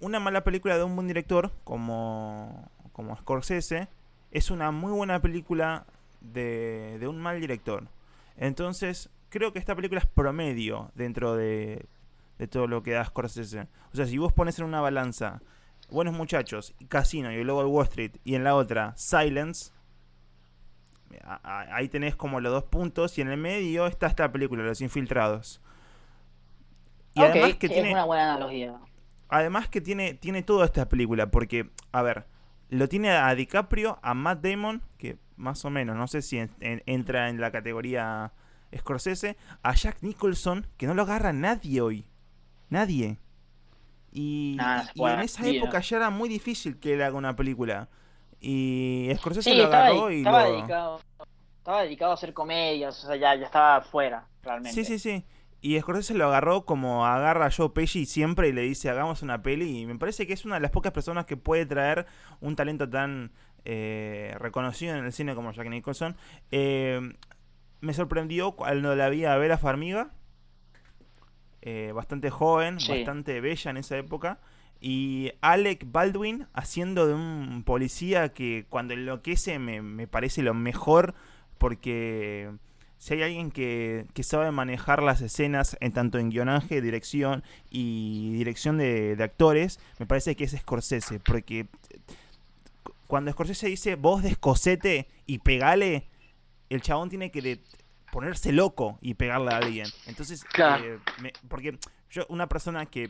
una 0.00 0.18
mala 0.18 0.42
película 0.42 0.76
de 0.76 0.82
un 0.82 0.96
buen 0.96 1.06
director, 1.06 1.52
como, 1.62 2.68
como 2.92 3.16
Scorsese, 3.16 3.88
es 4.32 4.50
una 4.50 4.72
muy 4.72 4.90
buena 4.90 5.22
película 5.22 5.86
de, 6.20 6.96
de 6.98 7.06
un 7.06 7.20
mal 7.20 7.40
director. 7.40 7.86
Entonces, 8.36 9.08
creo 9.28 9.52
que 9.52 9.60
esta 9.60 9.76
película 9.76 10.00
es 10.00 10.06
promedio 10.06 10.90
dentro 10.96 11.36
de 11.36 11.86
de 12.42 12.48
todo 12.48 12.66
lo 12.66 12.82
que 12.82 12.90
da 12.90 13.04
Scorsese. 13.04 13.68
O 13.92 13.96
sea, 13.96 14.04
si 14.04 14.18
vos 14.18 14.32
pones 14.32 14.58
en 14.58 14.64
una 14.64 14.80
balanza 14.80 15.40
Buenos 15.88 16.12
Muchachos, 16.12 16.74
Casino 16.88 17.30
y 17.30 17.44
luego 17.44 17.64
Wall 17.68 17.86
Street 17.86 18.16
y 18.24 18.34
en 18.34 18.42
la 18.42 18.56
otra 18.56 18.94
Silence, 18.96 19.70
ahí 21.44 21.88
tenés 21.88 22.16
como 22.16 22.40
los 22.40 22.52
dos 22.52 22.64
puntos 22.64 23.16
y 23.16 23.20
en 23.20 23.28
el 23.28 23.36
medio 23.36 23.86
está 23.86 24.08
esta 24.08 24.32
película, 24.32 24.64
Los 24.64 24.80
Infiltrados. 24.80 25.60
Y 27.14 27.22
además 27.22 27.54
que 27.54 27.68
tiene 27.68 27.92
una 27.92 28.06
buena 28.06 28.34
analogía. 28.34 28.80
Además 29.28 29.68
que 29.68 29.80
tiene 29.80 30.14
tiene 30.14 30.42
toda 30.42 30.64
esta 30.64 30.88
película 30.88 31.30
porque 31.30 31.70
a 31.92 32.02
ver, 32.02 32.26
lo 32.70 32.88
tiene 32.88 33.12
a 33.12 33.32
DiCaprio, 33.36 34.00
a 34.02 34.14
Matt 34.14 34.44
Damon, 34.44 34.82
que 34.98 35.16
más 35.36 35.64
o 35.64 35.70
menos, 35.70 35.94
no 35.94 36.08
sé 36.08 36.22
si 36.22 36.44
entra 36.58 37.28
en 37.28 37.40
la 37.40 37.52
categoría 37.52 38.32
Scorsese, 38.76 39.36
a 39.62 39.74
Jack 39.74 39.98
Nicholson, 40.00 40.66
que 40.76 40.88
no 40.88 40.94
lo 40.94 41.02
agarra 41.02 41.32
nadie 41.32 41.80
hoy. 41.80 42.04
Nadie. 42.72 43.18
Y, 44.12 44.56
en 44.96 45.20
esa 45.20 45.46
época 45.46 45.80
ya 45.80 45.98
era 45.98 46.08
muy 46.08 46.30
difícil 46.30 46.80
que 46.80 46.94
él 46.94 47.02
haga 47.02 47.16
una 47.16 47.36
película. 47.36 47.90
Y 48.40 49.10
Scorsese 49.16 49.54
lo 49.54 49.66
agarró 49.66 50.10
y 50.10 50.18
estaba 50.18 50.44
Dedicado, 50.44 51.00
estaba 51.58 51.82
dedicado 51.82 52.10
a 52.12 52.14
hacer 52.14 52.32
comedias, 52.32 53.04
o 53.04 53.06
sea, 53.08 53.16
ya, 53.16 53.34
ya 53.34 53.44
estaba 53.44 53.82
fuera, 53.82 54.26
realmente. 54.42 54.72
Sí, 54.72 54.86
sí, 54.86 54.98
sí. 54.98 55.24
Y 55.60 55.78
Scorsese 55.78 56.14
lo 56.14 56.26
agarró 56.26 56.64
como 56.64 57.04
agarra 57.04 57.46
a 57.46 57.50
Joe 57.50 57.68
Pesci 57.70 58.06
siempre 58.06 58.48
y 58.48 58.52
le 58.52 58.62
dice, 58.62 58.88
hagamos 58.88 59.20
una 59.20 59.42
peli. 59.42 59.80
Y 59.80 59.86
me 59.86 59.98
parece 59.98 60.26
que 60.26 60.32
es 60.32 60.46
una 60.46 60.54
de 60.54 60.62
las 60.62 60.70
pocas 60.70 60.92
personas 60.92 61.26
que 61.26 61.36
puede 61.36 61.66
traer 61.66 62.06
un 62.40 62.56
talento 62.56 62.88
tan 62.88 63.32
eh, 63.66 64.34
reconocido 64.38 64.96
en 64.96 65.04
el 65.04 65.12
cine 65.12 65.34
como 65.34 65.52
Jack 65.52 65.68
Nicholson. 65.68 66.16
Eh, 66.50 67.00
me 67.80 67.92
sorprendió 67.92 68.52
cuando 68.52 68.96
la 68.96 69.10
vi 69.10 69.26
a 69.26 69.36
ver 69.36 69.52
a 69.52 69.58
Farmiga 69.58 70.10
eh, 71.62 71.92
bastante 71.94 72.30
joven, 72.30 72.76
bastante 72.76 73.40
bella 73.40 73.70
en 73.70 73.76
esa 73.76 73.96
época. 73.96 74.38
Y 74.80 75.30
Alec 75.40 75.86
Baldwin 75.90 76.48
haciendo 76.52 77.06
de 77.06 77.14
un 77.14 77.62
policía 77.64 78.30
que 78.30 78.66
cuando 78.68 78.94
enloquece 78.94 79.60
me, 79.60 79.80
me 79.80 80.08
parece 80.08 80.42
lo 80.42 80.54
mejor 80.54 81.14
porque 81.58 82.50
si 82.98 83.14
hay 83.14 83.22
alguien 83.22 83.50
que, 83.50 84.06
sabe 84.22 84.50
manejar 84.50 85.02
las 85.02 85.20
escenas 85.20 85.76
en 85.80 85.92
tanto 85.92 86.18
en 86.18 86.30
guionaje, 86.30 86.80
dirección 86.80 87.44
y 87.70 88.32
dirección 88.32 88.78
de, 88.78 89.14
de, 89.14 89.24
actores, 89.24 89.78
me 89.98 90.06
parece 90.06 90.36
que 90.36 90.44
es 90.44 90.52
Scorsese. 90.52 91.20
Porque 91.20 91.66
cuando 93.06 93.32
Scorsese 93.32 93.68
dice 93.68 93.94
voz 93.96 94.22
de 94.22 94.30
escocete 94.30 95.08
y 95.26 95.38
pegale, 95.38 96.08
el 96.70 96.80
chabón 96.80 97.08
tiene 97.08 97.30
que 97.30 97.60
ponerse 98.12 98.52
loco 98.52 98.98
y 99.00 99.14
pegarle 99.14 99.52
a 99.52 99.56
alguien. 99.56 99.86
Entonces, 100.06 100.44
eh, 100.58 100.98
porque 101.48 101.78
yo, 102.10 102.26
una 102.28 102.46
persona 102.46 102.84
que 102.84 103.08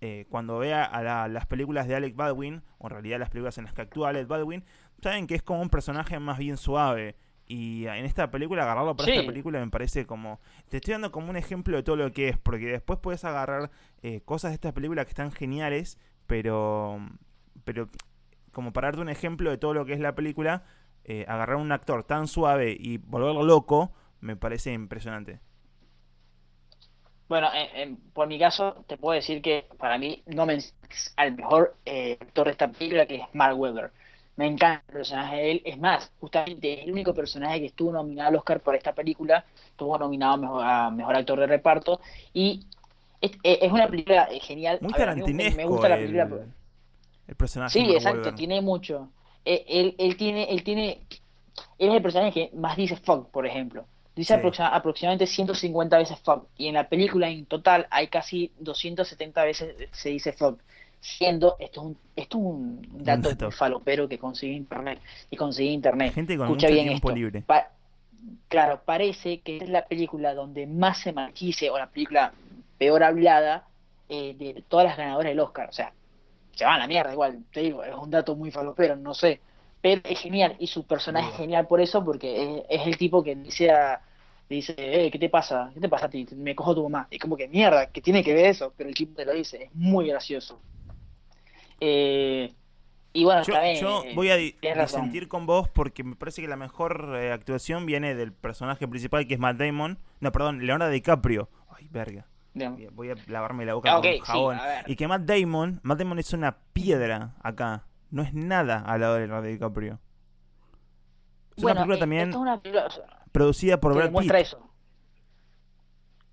eh, 0.00 0.24
cuando 0.30 0.58
vea 0.58 0.82
a 0.82 1.28
las 1.28 1.46
películas 1.46 1.86
de 1.86 1.94
Alec 1.94 2.16
Baldwin, 2.16 2.62
o 2.78 2.86
en 2.86 2.90
realidad 2.90 3.18
las 3.18 3.28
películas 3.28 3.58
en 3.58 3.64
las 3.64 3.74
que 3.74 3.82
actúa 3.82 4.08
Alec 4.08 4.26
Baldwin, 4.26 4.64
saben 5.02 5.26
que 5.26 5.34
es 5.34 5.42
como 5.42 5.60
un 5.60 5.68
personaje 5.68 6.18
más 6.18 6.38
bien 6.38 6.56
suave. 6.56 7.16
Y 7.46 7.86
en 7.86 8.06
esta 8.06 8.30
película, 8.30 8.62
agarrarlo 8.62 8.96
para 8.96 9.12
esta 9.12 9.26
película 9.26 9.60
me 9.60 9.70
parece 9.70 10.06
como. 10.06 10.40
Te 10.70 10.78
estoy 10.78 10.92
dando 10.92 11.12
como 11.12 11.28
un 11.28 11.36
ejemplo 11.36 11.76
de 11.76 11.82
todo 11.82 11.96
lo 11.96 12.10
que 12.10 12.28
es, 12.28 12.38
porque 12.38 12.66
después 12.66 12.98
puedes 13.00 13.24
agarrar 13.24 13.70
eh, 14.02 14.22
cosas 14.24 14.52
de 14.52 14.54
esta 14.54 14.72
película 14.72 15.04
que 15.04 15.10
están 15.10 15.32
geniales, 15.32 15.98
pero. 16.26 16.98
Pero 17.64 17.88
como 18.52 18.72
para 18.72 18.88
darte 18.88 19.02
un 19.02 19.08
ejemplo 19.08 19.50
de 19.50 19.58
todo 19.58 19.74
lo 19.74 19.84
que 19.84 19.92
es 19.92 20.00
la 20.00 20.14
película, 20.14 20.64
eh, 21.10 21.24
agarrar 21.26 21.56
un 21.56 21.72
actor 21.72 22.04
tan 22.04 22.28
suave 22.28 22.76
y 22.78 22.98
volverlo 22.98 23.42
loco, 23.42 23.92
me 24.20 24.36
parece 24.36 24.74
impresionante. 24.74 25.40
Bueno, 27.30 27.48
por 28.12 28.28
mi 28.28 28.38
caso, 28.38 28.84
te 28.86 28.98
puedo 28.98 29.14
decir 29.14 29.40
que 29.40 29.64
para 29.78 29.96
mí 29.96 30.22
no 30.26 30.44
me 30.44 30.58
al 31.16 31.34
mejor 31.34 31.76
eh, 31.86 32.18
actor 32.20 32.44
de 32.44 32.50
esta 32.50 32.68
película, 32.68 33.06
que 33.06 33.16
es 33.16 33.22
Mark 33.32 33.58
Webber. 33.58 33.90
Me 34.36 34.48
encanta 34.48 34.84
el 34.86 34.92
personaje 34.92 35.36
de 35.36 35.50
él. 35.52 35.62
Es 35.64 35.78
más, 35.78 36.12
justamente 36.20 36.74
es 36.74 36.84
el 36.84 36.92
único 36.92 37.14
personaje 37.14 37.60
que 37.60 37.66
estuvo 37.66 37.90
nominado 37.90 38.28
al 38.28 38.36
Oscar 38.36 38.60
por 38.60 38.74
esta 38.74 38.92
película. 38.92 39.46
Estuvo 39.70 39.96
nominado 39.96 40.60
a 40.60 40.90
mejor, 40.90 41.16
actor 41.16 41.40
de 41.40 41.46
reparto. 41.46 42.02
Y 42.34 42.66
es, 43.22 43.72
una 43.72 43.88
película 43.88 44.28
genial. 44.42 44.78
Muy 44.82 44.92
tarantinesco. 44.92 45.56
Me, 45.56 45.64
gusta 45.64 45.88
la 45.88 45.96
película. 45.96 46.28
El, 47.26 47.34
personaje. 47.34 47.78
Sí, 47.78 47.94
exacto, 47.94 48.34
tiene 48.34 48.60
mucho. 48.60 49.08
Eh, 49.44 49.64
él, 49.68 49.94
él, 49.98 50.16
tiene, 50.16 50.44
él 50.50 50.62
tiene. 50.62 51.00
Él 51.78 51.90
es 51.90 51.94
el 51.94 52.02
personaje 52.02 52.32
que 52.32 52.56
más 52.56 52.76
dice 52.76 52.96
fuck, 52.96 53.28
por 53.30 53.46
ejemplo. 53.46 53.84
Dice 54.14 54.34
aproximadamente 54.34 55.26
150 55.26 55.96
veces 55.96 56.18
fuck. 56.18 56.46
Y 56.56 56.66
en 56.66 56.74
la 56.74 56.88
película 56.88 57.28
en 57.28 57.46
total 57.46 57.86
hay 57.90 58.08
casi 58.08 58.50
270 58.58 59.44
veces 59.44 59.88
se 59.92 60.08
dice 60.08 60.32
fuck 60.32 60.60
siendo 61.00 61.56
esto 61.58 61.80
es 61.80 61.86
un, 61.86 61.98
esto 62.16 62.38
es 62.38 62.44
un 62.44 63.04
dato, 63.04 63.50
falopero 63.50 64.08
que 64.08 64.18
consigue 64.18 64.54
internet 64.54 65.00
y 65.30 65.36
consigue 65.36 65.70
internet. 65.70 66.14
Gente 66.14 66.36
con 66.36 66.48
mucho 66.48 66.66
tiempo 66.66 67.10
libre. 67.10 67.44
claro, 68.48 68.82
parece 68.84 69.40
que 69.40 69.58
es 69.58 69.68
la 69.68 69.86
película 69.86 70.34
donde 70.34 70.66
más 70.66 70.98
se 70.98 71.12
malquice 71.12 71.70
o 71.70 71.78
la 71.78 71.88
película 71.88 72.32
peor 72.78 73.02
hablada 73.02 73.66
eh, 74.08 74.34
de 74.38 74.62
todas 74.68 74.86
las 74.86 74.96
ganadoras 74.96 75.30
del 75.30 75.40
Oscar. 75.40 75.68
O 75.68 75.72
sea, 75.72 75.92
se 76.58 76.64
va 76.64 76.74
a 76.74 76.78
la 76.78 76.88
mierda 76.88 77.12
igual, 77.12 77.44
te 77.52 77.60
digo, 77.60 77.84
es 77.84 77.94
un 77.94 78.10
dato 78.10 78.34
muy 78.34 78.50
falopero, 78.50 78.96
no 78.96 79.14
sé. 79.14 79.40
Pero 79.80 80.00
es 80.02 80.18
genial 80.18 80.56
y 80.58 80.66
su 80.66 80.84
personaje 80.84 81.30
es 81.30 81.36
genial 81.36 81.68
por 81.68 81.80
eso 81.80 82.04
porque 82.04 82.64
es, 82.68 82.84
el 82.84 82.98
tipo 82.98 83.22
que 83.22 83.36
dice 83.36 83.70
a, 83.70 84.00
dice, 84.50 84.74
eh, 84.76 85.08
¿qué 85.12 85.20
te 85.20 85.28
pasa? 85.28 85.70
¿Qué 85.72 85.78
te 85.78 85.88
pasa 85.88 86.06
a 86.06 86.10
ti? 86.10 86.26
Me 86.34 86.56
cojo 86.56 86.74
tu 86.74 86.82
mamá. 86.82 87.06
Y 87.12 87.18
como 87.20 87.36
que 87.36 87.46
mierda, 87.46 87.86
que 87.86 88.00
tiene 88.00 88.24
que 88.24 88.34
ver 88.34 88.46
eso, 88.46 88.72
pero 88.76 88.88
el 88.88 88.96
tipo 88.96 89.14
te 89.14 89.24
lo 89.24 89.34
dice, 89.34 89.62
es 89.66 89.74
muy 89.74 90.08
gracioso. 90.08 90.60
Eh, 91.80 92.52
y 93.12 93.22
bueno, 93.22 93.42
yo, 93.44 93.54
yo 93.80 94.04
eh, 94.04 94.14
voy 94.16 94.30
a 94.30 94.36
disentir 94.36 95.28
con 95.28 95.46
vos 95.46 95.68
porque 95.68 96.02
me 96.02 96.16
parece 96.16 96.42
que 96.42 96.48
la 96.48 96.56
mejor 96.56 97.14
eh, 97.14 97.30
actuación 97.30 97.86
viene 97.86 98.16
del 98.16 98.32
personaje 98.32 98.88
principal 98.88 99.28
que 99.28 99.34
es 99.34 99.40
Matt 99.40 99.58
Damon. 99.58 100.00
No, 100.18 100.32
perdón, 100.32 100.66
Leonardo 100.66 100.92
DiCaprio. 100.92 101.48
Ay, 101.68 101.86
verga. 101.88 102.26
Voy 102.92 103.10
a 103.10 103.14
lavarme 103.26 103.64
la 103.64 103.74
boca 103.74 103.94
con 103.94 104.18
jabón. 104.20 104.58
y 104.86 104.96
que 104.96 105.08
Matt 105.08 105.22
Damon, 105.22 105.80
Matt 105.82 105.98
Damon 105.98 106.18
es 106.18 106.32
una 106.32 106.58
piedra 106.72 107.34
acá. 107.42 107.84
No 108.10 108.22
es 108.22 108.32
nada 108.32 108.80
al 108.86 109.00
lado 109.00 109.14
de 109.14 109.20
Leonardo 109.20 109.48
DiCaprio. 109.48 110.00
Es 111.56 111.64
una 111.64 111.74
película 111.74 111.98
también 111.98 112.32
producida 113.32 113.78
por 113.78 113.94
Brad 113.94 114.12
Pitt. 114.12 114.32
Eso. 114.32 114.64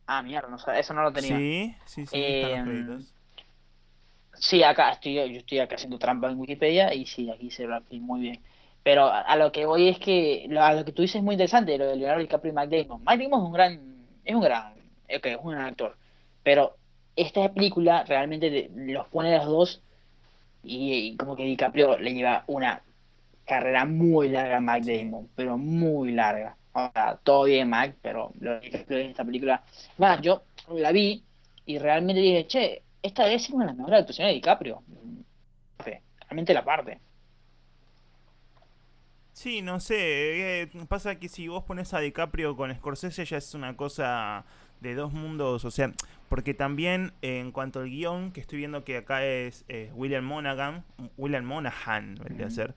Ah, 0.08 0.22
mierda, 0.22 0.48
no, 0.48 0.58
eso 0.74 0.94
no 0.94 1.02
lo 1.02 1.12
tenía. 1.12 1.36
Sí, 1.38 1.76
sí, 1.86 2.06
sí. 2.06 2.46
los 2.64 3.16
Sí, 4.40 4.64
acá 4.64 4.92
estoy, 4.92 5.16
yo 5.16 5.40
estoy 5.40 5.60
acá 5.60 5.76
haciendo 5.76 5.98
trampa 5.98 6.30
en 6.30 6.38
Wikipedia 6.40 6.94
y 6.94 7.06
sí, 7.06 7.30
aquí 7.32 7.50
se 7.52 7.68
ve 7.68 7.82
muy 8.00 8.22
bien. 8.22 8.42
Pero 8.84 9.12
a, 9.12 9.36
lo 9.36 9.52
que 9.52 9.66
voy 9.66 9.90
es 9.90 9.98
que 9.98 10.46
lo, 10.50 10.62
a 10.62 10.74
lo 10.74 10.86
que 10.86 10.92
tú 10.92 11.02
dices 11.02 11.18
es 11.18 11.24
muy 11.24 11.34
interesante, 11.34 11.78
lo 11.78 11.88
de 11.88 11.96
Leonardo 11.96 12.22
DiCaprio 12.22 12.52
y 12.52 12.56
Matt 12.56 12.70
Damon. 12.70 13.04
Matt 13.04 13.20
Damon 13.20 13.40
es 13.40 13.46
un 13.46 13.54
gran, 13.54 13.96
es 14.24 14.36
un 14.36 14.42
gran, 14.42 14.74
es 15.08 15.38
un 15.42 15.52
gran 15.52 15.66
actor. 15.66 15.98
Pero 16.46 16.78
esta 17.16 17.52
película 17.52 18.04
realmente 18.04 18.70
los 18.76 19.08
pone 19.08 19.34
a 19.34 19.40
los 19.40 19.48
dos 19.48 19.82
y, 20.62 21.18
como 21.18 21.36
que 21.36 21.44
DiCaprio 21.44 21.98
le 21.98 22.14
lleva 22.14 22.44
una 22.46 22.84
carrera 23.46 23.84
muy 23.86 24.30
larga 24.30 24.58
a 24.58 24.62
Matt 24.62 24.84
Damon, 24.84 25.28
pero 25.36 25.58
muy 25.58 26.12
larga. 26.12 26.56
O 26.74 26.92
sea, 26.94 27.20
todo 27.24 27.46
bien 27.46 27.68
Mac, 27.68 27.96
pero 28.00 28.32
lo 28.40 28.54
de 28.54 28.60
DiCaprio 28.60 29.00
en 29.00 29.10
esta 29.10 29.26
película... 29.26 29.64
Más, 29.98 30.22
yo 30.22 30.44
la 30.70 30.92
vi 30.92 31.24
y 31.66 31.80
realmente 31.80 32.22
dije, 32.22 32.46
che, 32.46 32.84
esta 33.02 33.24
debe 33.24 33.40
ser 33.40 33.56
una 33.56 33.66
de 33.66 33.72
las 33.72 33.78
mejores 33.78 34.00
actuaciones 34.02 34.30
de 34.30 34.36
DiCaprio. 34.36 34.84
Realmente 36.28 36.54
la 36.54 36.64
parte. 36.64 37.00
Sí, 39.34 39.64
no 39.64 39.80
sé. 39.80 40.62
Eh, 40.62 40.70
pasa 40.88 41.16
que 41.16 41.28
si 41.28 41.48
vos 41.48 41.64
pones 41.64 41.92
a 41.96 42.00
DiCaprio 42.02 42.56
con 42.56 42.72
Scorsese 42.76 43.26
ya 43.26 43.38
es 43.38 43.56
una 43.56 43.76
cosa 43.76 44.46
de 44.80 44.96
dos 44.96 45.14
mundos. 45.14 45.66
O 45.66 45.72
sea, 45.72 45.92
porque 46.30 46.54
también 46.54 47.14
en 47.22 47.52
cuanto 47.52 47.82
al 47.82 47.90
guion, 47.90 48.32
que 48.32 48.42
estoy 48.42 48.60
viendo 48.60 48.84
que 48.84 48.98
acá 48.98 49.24
es 49.26 49.66
William 49.94 50.24
Monaghan. 50.24 50.84
William 51.18 51.46
Monahan, 51.46 52.16
vendría 52.24 52.48
a 52.48 52.52
ser. 52.52 52.76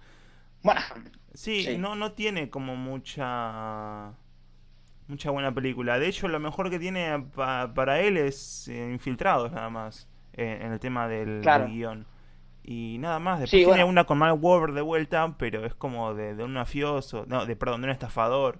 Monahan. 0.62 1.10
Sí, 1.34 1.76
No, 1.78 1.94
no 1.94 2.12
tiene 2.12 2.50
como 2.50 2.76
mucha 2.76 4.12
mucha 5.08 5.30
buena 5.30 5.52
película. 5.52 5.98
De 5.98 6.06
hecho, 6.06 6.28
lo 6.28 6.38
mejor 6.38 6.70
que 6.70 6.78
tiene 6.78 7.24
para 7.34 8.00
él 8.00 8.16
es 8.16 8.68
eh, 8.68 8.90
Infiltrados, 8.92 9.50
nada 9.50 9.70
más 9.70 10.06
en, 10.34 10.72
el 10.72 10.78
tema 10.78 11.08
del, 11.08 11.42
guion. 11.42 12.06
Y 12.62 12.98
nada 13.00 13.18
más, 13.18 13.40
después 13.40 13.64
tiene 13.64 13.84
una 13.84 14.04
con 14.04 14.18
Mark 14.18 14.38
Wahlberg 14.40 14.74
de 14.74 14.82
vuelta, 14.82 15.34
pero 15.38 15.64
es 15.64 15.74
como 15.74 16.14
de, 16.14 16.34
un 16.44 16.52
mafioso, 16.52 17.24
no, 17.26 17.46
de 17.46 17.56
perdón, 17.56 17.80
de 17.80 17.86
un 17.86 17.92
estafador. 17.92 18.58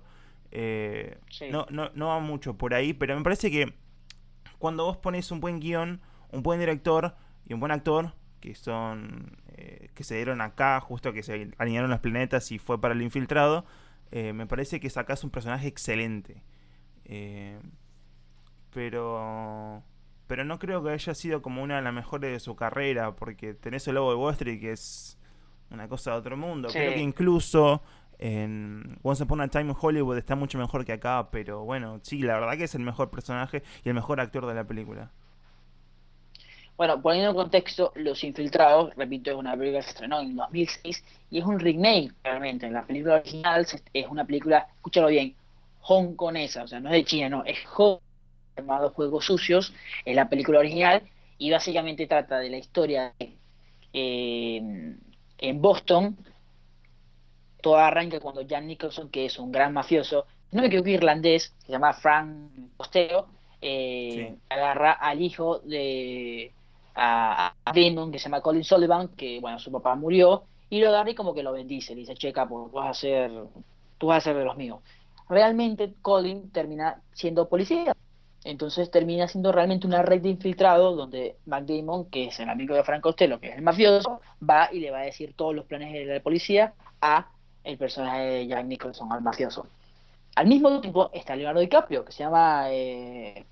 Eh, 0.51 1.19
no, 1.51 1.67
no, 1.69 1.91
no 1.95 2.09
va 2.09 2.19
mucho 2.19 2.57
por 2.57 2.73
ahí, 2.73 2.95
pero 2.95 3.15
me 3.15 3.23
parece 3.23 3.51
que 3.51 3.75
cuando 4.59 4.85
vos 4.85 4.97
pones 4.97 5.31
un 5.31 5.41
buen 5.41 5.61
guion, 5.61 6.01
un 6.31 6.43
buen 6.43 6.61
director 6.61 7.15
y 7.47 7.55
un 7.55 7.61
buen 7.61 7.73
actor, 7.73 8.15
que 8.41 8.55
son 8.55 9.37
eh, 9.49 9.91
que 9.95 10.05
se 10.05 10.17
dieron 10.17 10.41
acá, 10.41 10.81
justo 10.81 11.13
que 11.13 11.23
se 11.23 11.51
alinearon 11.59 11.91
los 11.91 12.01
planetas 12.01 12.53
y 12.53 12.59
fue 12.59 12.81
para 12.81 12.95
el 12.95 13.03
infiltrado, 13.03 13.65
eh, 14.11 14.33
me 14.33 14.47
parece 14.47 14.81
que 14.81 14.91
sacas 14.91 15.25
un 15.25 15.31
personaje 15.31 15.69
excelente. 15.69 16.43
pero 18.73 19.83
pero 20.29 20.45
no 20.45 20.59
creo 20.59 20.85
que 20.85 20.91
haya 20.91 21.15
sido 21.15 21.41
como 21.43 21.63
una 21.63 21.77
de 21.77 21.83
las 21.83 21.93
mejores 21.93 22.31
de 22.31 22.39
su 22.39 22.55
carrera, 22.55 23.17
porque 23.17 23.55
tenés 23.55 23.89
el 23.89 23.95
logo 23.95 24.11
de 24.11 24.17
Wall 24.17 24.35
Street 24.35 24.61
que 24.61 24.73
es 24.73 25.19
una 25.71 25.89
cosa 25.89 26.13
de 26.13 26.19
otro 26.19 26.37
mundo. 26.37 26.69
Creo 26.71 26.93
que 26.93 27.01
incluso 27.01 27.83
en 28.19 28.99
Once 29.03 29.23
Upon 29.23 29.41
a 29.41 29.49
Time 29.49 29.71
in 29.71 29.77
Hollywood 29.79 30.19
está 30.19 30.35
mucho 30.35 30.59
mejor 30.59 30.85
que 30.85 30.93
acá, 30.93 31.29
pero 31.31 31.65
bueno, 31.65 32.01
sí, 32.03 32.19
la 32.19 32.39
verdad 32.39 32.57
que 32.57 32.65
es 32.65 32.75
el 32.75 32.83
mejor 32.83 33.11
personaje 33.11 33.63
y 33.85 33.89
el 33.89 33.95
mejor 33.95 34.21
actor 34.21 34.47
de 34.47 34.55
la 34.55 34.65
película. 34.65 35.11
Bueno, 36.77 37.03
poniendo 37.03 37.31
en 37.31 37.37
contexto, 37.37 37.93
Los 37.97 38.23
Infiltrados, 38.23 38.95
repito, 38.95 39.33
es 39.33 39.37
una 39.37 39.57
película 39.57 39.81
que 39.81 39.85
se 39.85 39.91
estrenó 39.91 40.21
en 40.21 40.37
2006 40.37 41.05
y 41.31 41.39
es 41.39 41.45
un 41.45 41.59
remake 41.59 42.13
realmente. 42.23 42.71
La 42.71 42.87
película 42.87 43.17
original 43.17 43.67
es 43.93 44.07
una 44.07 44.25
película, 44.25 44.69
escúchalo 44.77 45.09
bien, 45.09 45.35
hongkonesa, 45.81 46.63
o 46.63 46.69
sea, 46.69 46.79
no 46.79 46.91
es 46.91 46.95
de 46.95 47.05
China, 47.05 47.29
no, 47.31 47.45
es 47.45 47.59
hong 47.67 47.99
llamado 48.57 48.91
Juegos 48.91 49.25
Sucios, 49.25 49.75
es 50.05 50.15
la 50.15 50.29
película 50.29 50.61
original, 50.61 51.03
y 51.39 51.51
básicamente 51.51 52.07
trata 52.07 52.39
de 52.39 52.51
la 52.51 52.59
historia 52.59 53.13
eh, 53.93 54.97
en 55.39 55.61
Boston. 55.61 56.17
Todo 57.69 57.77
arranca 57.77 58.19
cuando 58.19 58.41
Jan 58.49 58.67
Nicholson, 58.67 59.11
que 59.11 59.27
es 59.27 59.39
un 59.39 59.53
gran 59.53 59.75
mafioso, 59.75 60.25
no 60.53 60.63
me 60.63 60.69
equivoco 60.69 60.89
irlandés, 60.89 61.55
se 61.59 61.71
llama 61.71 61.93
Frank 61.93 62.51
Costello, 62.79 63.27
eh, 63.61 64.37
agarra 64.49 64.93
al 64.93 65.21
hijo 65.21 65.59
de 65.59 66.51
a, 66.95 67.53
Damon, 67.67 68.11
que 68.11 68.19
se 68.19 68.25
llama 68.25 68.41
Colin 68.41 68.65
Sullivan, 68.65 69.09
que 69.09 69.39
bueno, 69.41 69.59
su 69.59 69.71
papá 69.71 69.95
murió, 69.97 70.45
y 70.71 70.81
lo 70.81 70.89
agarra 70.89 71.11
y 71.11 71.15
como 71.15 71.35
que 71.35 71.43
lo 71.43 71.53
bendice, 71.53 71.95
le 71.95 72.01
dice, 72.01 72.15
checa, 72.15 72.49
pues 72.49 72.73
vas 72.73 72.89
a 72.89 72.95
ser, 72.95 73.31
tú 73.99 74.07
vas 74.07 74.17
a 74.17 74.31
ser 74.31 74.37
de 74.39 74.47
los 74.47 74.57
míos. 74.57 74.81
Realmente 75.29 75.93
Colin 76.01 76.51
termina 76.51 77.03
siendo 77.13 77.51
policía, 77.51 77.95
entonces 78.45 78.91
termina 78.91 79.29
siendo 79.29 79.53
realmente 79.53 79.87
una 79.87 80.01
red 80.01 80.23
de 80.23 80.31
infiltrados 80.31 80.97
donde 80.97 81.37
Mac 81.45 81.67
Damon, 81.67 82.07
que 82.07 82.29
es 82.29 82.41
el 82.41 82.49
amigo 82.49 82.75
de 82.75 82.83
Frank 82.83 83.03
Costello, 83.03 83.39
que 83.39 83.51
es 83.51 83.57
el 83.57 83.63
mafioso, 83.63 84.23
va 84.43 84.71
y 84.73 84.81
le 84.81 84.91
va 84.91 85.01
a 85.01 85.03
decir 85.03 85.35
todos 85.37 85.55
los 85.55 85.67
planes 85.67 85.93
de 85.93 86.07
la 86.07 86.21
policía 86.21 86.73
a 87.03 87.29
el 87.69 87.79
personaje 87.79 88.21
de 88.21 88.47
Jack 88.47 88.67
Nicholson, 88.67 89.13
al 89.13 89.23
mafioso. 89.23 89.67
Al 90.35 90.47
mismo 90.47 90.81
tiempo 90.81 91.11
está 91.13 91.35
Leonardo 91.37 91.61
DiCaprio, 91.61 92.05
que 92.05 92.13
se 92.13 92.23
llama 92.23 92.67
eh, 92.71 93.45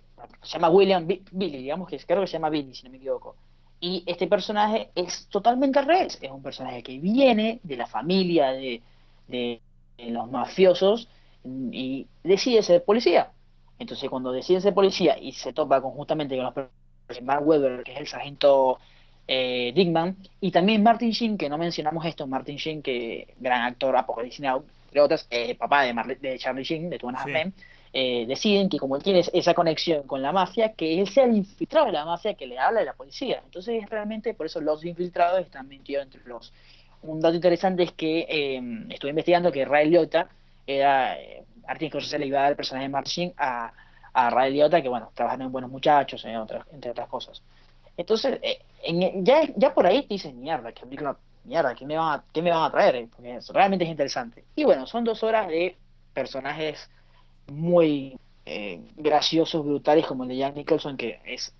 se 0.42 0.52
llama 0.54 0.70
William 0.70 1.06
Billy, 1.06 1.58
digamos 1.58 1.88
que 1.88 1.98
creo 1.98 2.20
que 2.20 2.26
se 2.26 2.34
llama 2.34 2.50
Billy, 2.50 2.74
si 2.74 2.84
no 2.84 2.90
me 2.90 2.96
equivoco. 2.96 3.36
Y 3.80 4.02
este 4.06 4.26
personaje 4.26 4.90
es 4.94 5.26
totalmente 5.28 5.78
al 5.78 5.90
es 5.90 6.30
un 6.30 6.42
personaje 6.42 6.82
que 6.82 6.98
viene 6.98 7.60
de 7.62 7.76
la 7.76 7.86
familia 7.86 8.52
de, 8.52 8.82
de 9.28 9.60
los 9.98 10.30
mafiosos 10.30 11.08
y 11.44 12.06
decide 12.24 12.62
ser 12.62 12.84
policía 12.84 13.30
entonces, 13.78 14.08
cuando 14.08 14.32
decide 14.32 14.60
ser 14.60 14.74
policía 14.74 15.18
y 15.18 15.32
se 15.32 15.52
topa 15.52 15.80
conjuntamente 15.80 16.36
con 16.36 16.44
los 17.08 17.22
Mark 17.22 17.46
Webber, 17.46 17.84
que 17.84 17.92
es 17.92 18.00
el 18.00 18.06
sargento 18.06 18.78
eh, 19.28 19.72
Dickman, 19.74 20.16
y 20.40 20.50
también 20.50 20.82
Martin 20.82 21.10
Sheen, 21.10 21.36
que 21.36 21.48
no 21.48 21.58
mencionamos 21.58 22.04
esto, 22.04 22.26
Martin 22.26 22.56
Sheen, 22.56 22.82
que 22.82 23.34
gran 23.38 23.62
actor 23.62 23.96
Apocalypse 23.96 24.42
Now, 24.42 24.64
entre 24.86 25.00
otras, 25.00 25.26
el 25.30 25.56
papá 25.56 25.82
de, 25.82 25.92
de 26.20 26.38
Charlie 26.38 26.64
Sheen, 26.64 26.88
de 26.88 26.98
Two 26.98 27.08
and 27.08 27.52
eh, 27.92 28.26
deciden 28.26 28.68
que 28.68 28.78
como 28.78 28.96
él 28.96 29.02
tiene 29.02 29.24
esa 29.32 29.54
conexión 29.54 30.06
con 30.06 30.20
la 30.20 30.30
mafia, 30.30 30.74
que 30.74 31.00
él 31.00 31.08
sea 31.08 31.24
el 31.24 31.34
infiltrado 31.34 31.86
de 31.86 31.92
la 31.92 32.04
mafia 32.04 32.34
que 32.34 32.46
le 32.46 32.58
habla 32.58 32.80
de 32.80 32.86
la 32.86 32.92
policía. 32.92 33.40
Entonces, 33.42 33.88
realmente, 33.88 34.34
por 34.34 34.44
eso 34.44 34.60
los 34.60 34.84
infiltrados 34.84 35.40
están 35.40 35.66
metidos 35.66 36.04
entre 36.04 36.20
los. 36.24 36.52
Un 37.02 37.20
dato 37.20 37.34
interesante 37.34 37.84
es 37.84 37.92
que 37.92 38.26
eh, 38.28 38.60
estuve 38.90 39.10
investigando 39.10 39.50
que 39.50 39.64
Ray 39.64 39.88
Liotta 39.88 40.28
era. 40.66 41.18
Eh, 41.18 41.42
Martin 41.66 41.88
Scorsese 41.88 42.18
le 42.18 42.26
iba 42.26 42.38
a 42.38 42.42
dar 42.42 42.50
el 42.50 42.56
personaje 42.56 42.84
de 42.84 42.90
Martin 42.90 43.32
a, 43.38 43.72
a 44.12 44.30
Ray 44.30 44.52
Liotta, 44.52 44.82
que 44.82 44.88
bueno, 44.88 45.10
trabajando 45.14 45.46
en 45.46 45.52
Buenos 45.52 45.70
Muchachos, 45.70 46.24
entre 46.26 46.90
otras 46.90 47.08
cosas. 47.08 47.42
Entonces, 47.96 48.38
eh, 48.42 48.60
ya, 49.22 49.42
ya 49.56 49.74
por 49.74 49.86
ahí 49.86 50.02
te 50.02 50.14
dicen, 50.14 50.40
mierda, 50.40 50.72
que 50.72 50.82
película, 50.82 51.16
mierda, 51.44 51.74
¿qué 51.74 51.86
me 51.86 51.96
van 51.96 52.20
a, 52.20 52.24
qué 52.32 52.42
me 52.42 52.50
van 52.50 52.64
a 52.64 52.70
traer? 52.70 53.08
Porque 53.08 53.38
realmente 53.52 53.84
es 53.84 53.90
interesante. 53.90 54.44
Y 54.54 54.64
bueno, 54.64 54.86
son 54.86 55.04
dos 55.04 55.22
horas 55.22 55.48
de 55.48 55.76
personajes 56.12 56.90
muy 57.48 58.18
eh, 58.44 58.80
graciosos, 58.96 59.64
brutales, 59.64 60.06
como 60.06 60.24
el 60.24 60.30
de 60.30 60.36
Jack 60.38 60.56
Nicholson, 60.56 60.96
que 60.96 61.20
es 61.24 61.54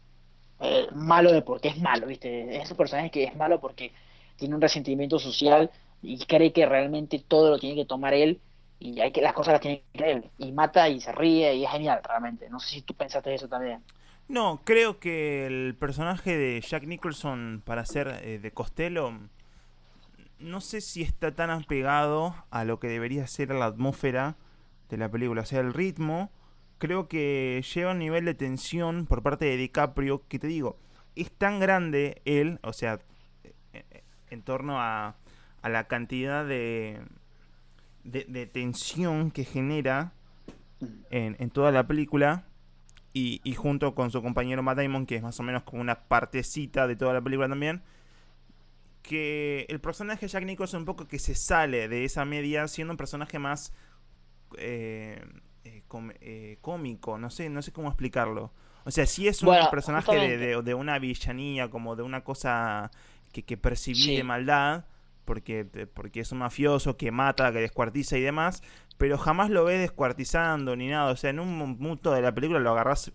eh, 0.61 0.87
malo 0.93 1.33
de 1.33 1.43
porque 1.43 1.69
es 1.69 1.79
malo, 1.79 2.07
¿viste? 2.07 2.57
Es 2.57 2.71
un 2.71 2.77
personaje 2.77 3.11
que 3.11 3.25
es 3.25 3.37
malo 3.37 3.61
porque 3.61 3.93
tiene 4.37 4.55
un 4.55 4.61
resentimiento 4.61 5.19
social 5.19 5.71
y 6.03 6.19
cree 6.27 6.53
que 6.53 6.67
realmente 6.67 7.19
todo 7.27 7.51
lo 7.51 7.59
tiene 7.59 7.77
que 7.77 7.85
tomar 7.87 8.15
él 8.15 8.41
y 8.79 9.01
hay 9.01 9.11
que 9.13 9.23
las 9.23 9.33
cosas 9.33 9.53
las 9.55 9.61
tiene 9.63 9.83
que 9.93 10.11
él 10.11 10.31
y 10.39 10.53
mata 10.53 10.89
y 10.89 11.01
se 11.01 11.13
ríe 11.13 11.55
y 11.55 11.65
es 11.65 11.71
genial 11.71 12.01
realmente. 12.05 12.49
No 12.51 12.61
sé 12.61 12.69
si 12.71 12.83
tú 12.83 12.95
pensaste 12.95 13.35
eso 13.35 13.49
también. 13.49 13.83
No, 14.29 14.61
creo 14.65 14.99
que 14.99 15.47
el 15.47 15.77
personaje 15.79 16.37
de 16.37 16.61
Jack 16.61 16.85
Nicholson 16.85 17.63
para 17.65 17.87
ser 17.87 18.21
eh, 18.23 18.39
de 18.39 18.51
Costello 18.51 19.13
no 20.39 20.61
sé 20.61 20.81
si 20.81 21.03
está 21.03 21.35
tan 21.35 21.51
apegado 21.51 22.35
a 22.51 22.65
lo 22.65 22.79
que 22.79 22.89
debería 22.89 23.27
ser 23.27 23.51
la 23.51 23.67
atmósfera 23.67 24.37
de 24.91 24.97
la 24.97 25.11
película. 25.11 25.43
O 25.43 25.47
sea, 25.47 25.61
el 25.61 25.73
ritmo 25.73 26.31
creo 26.79 27.09
que 27.09 27.65
lleva 27.75 27.93
un 27.93 27.99
nivel 27.99 28.25
de 28.25 28.35
tensión 28.35 29.07
por 29.07 29.23
parte 29.23 29.47
de 29.47 29.57
DiCaprio 29.57 30.23
que 30.29 30.39
te 30.39 30.47
digo, 30.47 30.77
es 31.15 31.31
tan 31.33 31.59
grande 31.59 32.21
él, 32.25 32.59
o 32.63 32.73
sea, 32.73 33.01
en 34.31 34.43
torno 34.43 34.81
a, 34.81 35.17
a 35.63 35.69
la 35.69 35.85
cantidad 35.85 36.45
de, 36.45 37.01
de, 38.05 38.47
tensión 38.47 39.31
que 39.31 39.45
genera 39.45 40.13
en, 41.11 41.37
en 41.39 41.51
toda 41.51 41.73
la 41.73 41.87
película. 41.87 42.45
Y, 43.19 43.41
y, 43.45 43.55
junto 43.55 43.95
con 43.95 44.11
su 44.11 44.21
compañero 44.21 44.63
Matt 44.63 44.77
Damon, 44.77 45.07
que 45.07 45.17
es 45.17 45.23
más 45.23 45.41
o 45.41 45.43
menos 45.43 45.63
como 45.63 45.81
una 45.81 46.07
partecita 46.07 46.87
de 46.87 46.97
toda 46.97 47.15
la 47.15 47.23
película 47.23 47.49
también, 47.49 47.83
que 49.01 49.65
el 49.71 49.81
personaje 49.81 50.27
de 50.27 50.29
Jack 50.33 50.45
Nicholson 50.45 50.81
un 50.81 50.85
poco 50.85 51.09
que 51.09 51.19
se 51.19 51.35
sale 51.35 51.89
de 51.89 52.05
esa 52.05 52.27
media 52.27 52.69
siendo 52.69 52.93
un 52.93 52.99
personaje 52.99 53.39
más 53.39 53.73
eh, 54.59 55.25
eh, 55.65 55.83
eh, 56.21 56.59
cómico, 56.61 57.17
no 57.17 57.31
sé, 57.31 57.49
no 57.49 57.63
sé 57.63 57.73
cómo 57.73 57.89
explicarlo. 57.89 58.53
O 58.85 58.91
sea, 58.91 59.07
si 59.07 59.27
es 59.29 59.43
un 59.43 59.57
personaje 59.71 60.37
de, 60.37 60.63
de, 60.63 60.75
una 60.75 60.99
villanía, 60.99 61.71
como 61.71 61.97
de 61.97 62.03
una 62.03 62.23
cosa 62.23 62.91
que, 63.33 63.45
que 63.45 63.57
percibí 63.57 64.15
de 64.15 64.25
maldad, 64.25 64.85
porque, 65.25 65.65
porque 65.65 66.21
es 66.21 66.33
un 66.33 66.39
mafioso 66.39 66.99
que 66.99 67.11
mata, 67.11 67.51
que 67.51 67.61
descuartiza 67.61 68.19
y 68.19 68.21
demás, 68.21 68.63
pero 68.99 69.19
jamás 69.19 69.51
lo 69.51 69.65
ves 69.65 69.81
descuartizando 69.81 70.75
ni 70.77 70.89
nada. 70.89 71.13
O 71.13 71.17
sea, 71.17 71.31
en 71.31 71.41
un 71.41 71.79
punto 71.79 72.13
de 72.13 72.23
la 72.23 72.35
película 72.35 72.59
lo 72.61 72.71
agarras, 72.71 73.13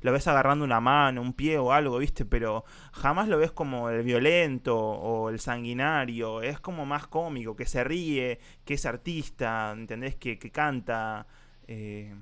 lo 0.00 0.12
ves 0.12 0.28
agarrando 0.28 0.64
una 0.64 0.80
mano, 0.80 1.22
un 1.22 1.32
pie 1.32 1.58
o 1.58 1.72
algo, 1.72 1.98
¿viste? 1.98 2.24
Pero 2.24 2.64
jamás 2.92 3.28
lo 3.28 3.38
ves 3.38 3.52
como 3.52 3.88
el 3.90 4.02
violento 4.02 4.76
o 4.76 5.30
el 5.30 5.40
sanguinario. 5.40 6.42
Es 6.42 6.60
como 6.60 6.86
más 6.86 7.06
cómico, 7.06 7.56
que 7.56 7.66
se 7.66 7.84
ríe, 7.84 8.38
que 8.64 8.74
es 8.74 8.86
artista, 8.86 9.72
¿entendés? 9.72 10.16
Que, 10.16 10.38
que 10.38 10.50
canta. 10.50 11.26
Eh, 11.66 12.14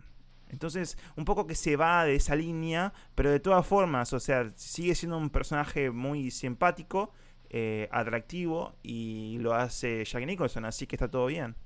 entonces, 0.49 0.99
un 1.17 1.25
poco 1.25 1.47
que 1.47 1.55
se 1.55 1.77
va 1.77 2.05
de 2.05 2.15
esa 2.15 2.37
línea, 2.37 2.93
pero 3.15 3.31
de 3.31 3.41
todas 3.41 3.67
formas, 3.67 4.13
o 4.13 4.21
sea, 4.21 4.53
sigue 4.55 4.95
siendo 4.95 5.17
un 5.17 5.31
personaje 5.31 5.91
muy 5.91 6.31
simpático, 6.31 7.13
eh, 7.49 7.89
atractivo, 7.91 8.77
y 8.83 9.39
lo 9.41 9.55
hace 9.55 10.05
Jack 10.05 10.27
Nicholson, 10.27 10.67
así 10.67 10.87
que 10.87 10.97
está 10.97 11.11
todo 11.11 11.27
bien. 11.27 11.57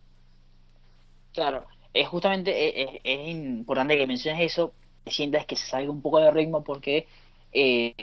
Claro, 1.36 1.66
es 1.92 2.08
justamente 2.08 3.02
es, 3.04 3.28
importante 3.28 3.98
que 3.98 4.06
menciones 4.06 4.40
eso, 4.40 4.72
que 5.04 5.10
sientas 5.10 5.44
que 5.44 5.54
se 5.54 5.66
salga 5.66 5.90
un 5.90 6.00
poco 6.00 6.18
de 6.18 6.30
ritmo 6.30 6.64
porque 6.64 7.06
eh, 7.52 7.94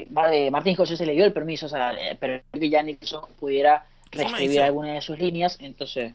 Martín 0.51 0.75
Scorsese 0.75 1.03
le 1.07 1.13
dio 1.13 1.25
el 1.25 1.33
permiso, 1.33 1.65
o 1.65 1.69
sea, 1.69 1.97
pero 2.19 2.43
que 2.51 2.69
Jack 2.69 2.85
Nicholson 2.85 3.25
pudiera 3.39 3.87
reescribir 4.11 4.61
alguna 4.61 4.93
de 4.93 5.01
sus 5.01 5.17
líneas, 5.17 5.57
entonces... 5.59 6.13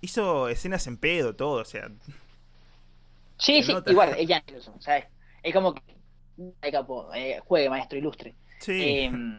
Hizo 0.00 0.48
escenas 0.48 0.86
en 0.86 0.96
pedo, 0.96 1.36
todo, 1.36 1.60
o 1.60 1.64
sea... 1.66 1.90
Sí, 3.36 3.62
sí, 3.62 3.74
igual, 3.86 4.14
es 4.16 4.26
Jack 4.26 4.46
Nicholson, 4.46 4.80
¿sabes? 4.80 5.04
Es 5.42 5.52
como 5.52 5.74
que... 5.74 5.82
Eh, 6.62 7.40
juegue, 7.44 7.68
maestro 7.68 7.98
ilustre. 7.98 8.34
Sí. 8.58 9.00
Em, 9.00 9.38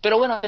pero 0.00 0.18
bueno, 0.18 0.40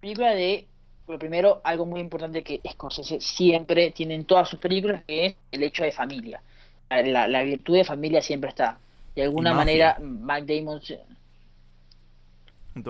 película 0.00 0.34
de 0.34 0.66
lo 1.14 1.18
primero, 1.18 1.60
algo 1.64 1.86
muy 1.86 2.00
importante 2.00 2.42
que 2.42 2.60
Scorsese 2.70 3.20
siempre 3.20 3.90
tiene 3.92 4.14
en 4.14 4.24
todas 4.24 4.48
sus 4.48 4.58
películas, 4.58 5.02
que 5.04 5.26
es 5.26 5.36
el 5.52 5.62
hecho 5.62 5.84
de 5.84 5.92
familia. 5.92 6.42
La, 6.90 7.42
virtud 7.42 7.76
de 7.76 7.84
familia 7.84 8.22
siempre 8.22 8.50
está. 8.50 8.78
De 9.14 9.22
alguna 9.22 9.54
manera, 9.54 9.96
Damon... 9.98 10.80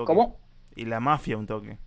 ¿Cómo? 0.04 0.36
Y 0.76 0.84
la 0.84 1.00
mafia 1.00 1.36
un 1.36 1.46
toque. 1.46 1.78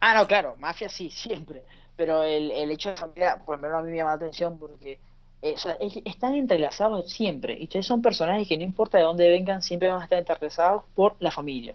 Ah, 0.00 0.14
no, 0.14 0.26
claro, 0.26 0.56
mafia 0.58 0.88
sí, 0.88 1.10
siempre. 1.14 1.62
Pero 1.96 2.22
el, 2.22 2.50
el 2.50 2.70
hecho 2.70 2.90
de 2.90 2.96
familia, 2.96 3.42
por 3.44 3.56
lo 3.56 3.62
menos 3.62 3.78
a 3.78 3.82
mí 3.82 3.90
me 3.90 3.96
llama 3.96 4.10
la 4.10 4.16
atención 4.16 4.58
porque 4.58 4.98
eh, 5.42 5.56
están 6.04 6.34
entrelazados 6.34 7.10
siempre. 7.10 7.56
Y 7.58 7.64
ustedes 7.64 7.86
son 7.86 8.00
personajes 8.00 8.48
que 8.48 8.56
no 8.56 8.64
importa 8.64 8.98
de 8.98 9.04
dónde 9.04 9.28
vengan, 9.28 9.62
siempre 9.62 9.88
van 9.88 10.00
a 10.00 10.04
estar 10.04 10.18
entrelazados 10.18 10.84
por 10.94 11.16
la 11.20 11.30
familia 11.30 11.74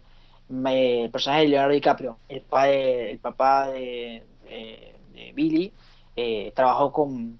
el 0.49 1.09
personaje 1.11 1.43
de 1.43 1.47
Leonardo 1.49 1.73
DiCaprio, 1.73 2.17
el, 2.29 2.41
padre, 2.41 3.11
el 3.11 3.19
papá 3.19 3.67
de, 3.69 4.23
Billy, 5.33 5.73
eh, 6.15 6.51
trabajó 6.55 6.91
con, 6.91 7.39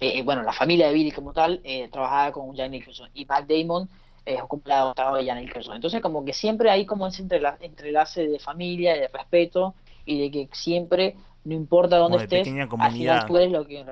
eh, 0.00 0.18
eh, 0.18 0.22
bueno, 0.22 0.42
la 0.42 0.52
familia 0.52 0.88
de 0.88 0.94
Billy 0.94 1.12
como 1.12 1.32
tal, 1.32 1.62
trabajaba 1.90 2.32
con 2.32 2.54
Jack 2.54 2.70
Nicholson 2.70 3.10
y 3.14 3.24
Matt 3.24 3.48
Damon 3.48 3.88
es 4.24 4.40
como 4.44 4.62
adoptado 4.66 5.16
de 5.16 5.24
Jack 5.24 5.40
Nicholson. 5.40 5.76
Entonces 5.76 6.00
como 6.00 6.24
que 6.24 6.32
siempre 6.32 6.70
hay 6.70 6.86
como 6.86 7.06
ese 7.06 7.22
entrelace 7.22 8.28
de 8.28 8.38
familia, 8.38 8.94
de 8.94 9.08
respeto 9.08 9.74
y 10.04 10.20
de 10.20 10.30
que 10.30 10.48
siempre, 10.52 11.16
no 11.44 11.54
importa 11.54 11.96
dónde 11.98 12.18
estés, 12.18 12.48
al 12.78 12.92
final 12.92 13.26
tú 13.26 13.36
eres 13.36 13.50
lo 13.50 13.66
que... 13.66 13.84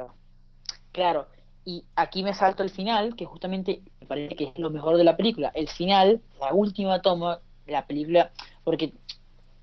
Claro, 0.92 1.28
y 1.64 1.84
aquí 1.94 2.22
me 2.22 2.34
salto 2.34 2.62
el 2.62 2.70
final, 2.70 3.14
que 3.14 3.26
justamente 3.26 3.82
me 4.00 4.06
parece 4.06 4.34
que 4.34 4.44
es 4.44 4.58
lo 4.58 4.70
mejor 4.70 4.96
de 4.96 5.04
la 5.04 5.16
película. 5.16 5.52
El 5.54 5.68
final, 5.68 6.20
la 6.40 6.52
última 6.52 7.00
toma, 7.00 7.40
la 7.66 7.86
película, 7.86 8.30
porque 8.64 8.92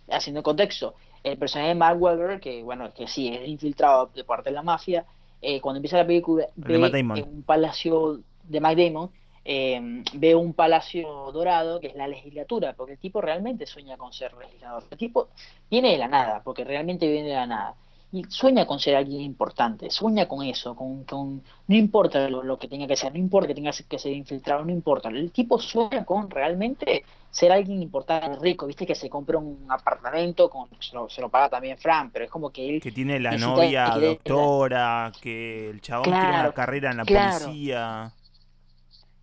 haciendo 0.09 0.43
contexto, 0.43 0.95
el 1.23 1.37
personaje 1.37 1.69
de 1.69 1.75
Mark 1.75 2.01
Wahlberg, 2.01 2.39
que 2.39 2.63
bueno, 2.63 2.93
que 2.93 3.07
sí 3.07 3.27
es 3.29 3.47
infiltrado 3.47 4.09
de 4.13 4.23
parte 4.23 4.49
de 4.49 4.55
la 4.55 4.63
mafia, 4.63 5.05
eh, 5.41 5.61
cuando 5.61 5.77
empieza 5.77 5.97
la 5.97 6.07
película 6.07 6.47
ve 6.55 7.23
un 7.23 7.43
palacio 7.43 8.19
de 8.43 8.59
Matt 8.59 8.77
Damon, 8.77 9.11
eh, 9.43 10.03
ve 10.13 10.35
un 10.35 10.53
palacio 10.53 11.31
dorado 11.31 11.79
que 11.79 11.87
es 11.87 11.95
la 11.95 12.07
legislatura, 12.07 12.73
porque 12.73 12.93
el 12.93 12.99
tipo 12.99 13.21
realmente 13.21 13.65
sueña 13.65 13.97
con 13.97 14.13
ser 14.13 14.33
legislador. 14.33 14.83
El 14.89 14.97
tipo 14.97 15.29
viene 15.69 15.91
de 15.91 15.97
la 15.97 16.07
nada, 16.07 16.41
porque 16.43 16.63
realmente 16.63 17.09
viene 17.09 17.29
de 17.29 17.35
la 17.35 17.47
nada 17.47 17.75
y 18.11 18.23
sueña 18.29 18.65
con 18.65 18.79
ser 18.79 18.95
alguien 18.95 19.21
importante, 19.21 19.89
sueña 19.89 20.27
con 20.27 20.43
eso, 20.43 20.75
con, 20.75 21.03
con 21.03 21.43
no 21.67 21.75
importa 21.75 22.29
lo, 22.29 22.57
que 22.57 22.67
tenga 22.67 22.87
que 22.87 22.95
ser, 22.95 23.11
no 23.11 23.19
importa 23.19 23.47
que 23.47 23.55
tenga 23.55 23.71
que 23.71 23.99
ser 23.99 24.13
infiltrado, 24.13 24.63
no 24.63 24.71
importa, 24.71 25.09
el 25.09 25.31
tipo 25.31 25.59
sueña 25.59 26.05
con 26.05 26.29
realmente 26.29 27.03
ser 27.29 27.51
alguien 27.51 27.81
importante, 27.81 28.39
rico, 28.39 28.65
viste 28.65 28.85
que 28.85 28.95
se 28.95 29.09
compra 29.09 29.37
un 29.37 29.65
apartamento, 29.69 30.49
con, 30.49 30.69
se, 30.79 31.21
lo, 31.21 31.29
paga 31.29 31.49
también 31.49 31.77
Fran, 31.77 32.09
pero 32.11 32.25
es 32.25 32.31
como 32.31 32.49
que 32.49 32.69
él... 32.69 32.81
Que 32.81 32.91
tiene 32.91 33.19
la 33.19 33.37
novia 33.37 33.89
doctora, 33.89 35.11
que 35.21 35.69
el 35.69 35.81
chabón 35.81 36.05
quiere 36.05 36.39
una 36.39 36.51
carrera 36.53 36.91
en 36.91 36.97
la 36.97 37.05
policía. 37.05 38.13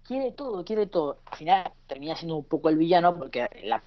Quiere 0.07 0.33
todo, 0.33 0.63
quiere 0.67 0.87
todo. 0.87 1.17
Al 1.25 1.39
final 1.39 1.73
termina 1.87 2.15
siendo 2.15 2.37
un 2.37 2.45
poco 2.45 2.69
el 2.69 2.77
villano 2.77 3.17
porque 3.17 3.49
la 3.65 3.83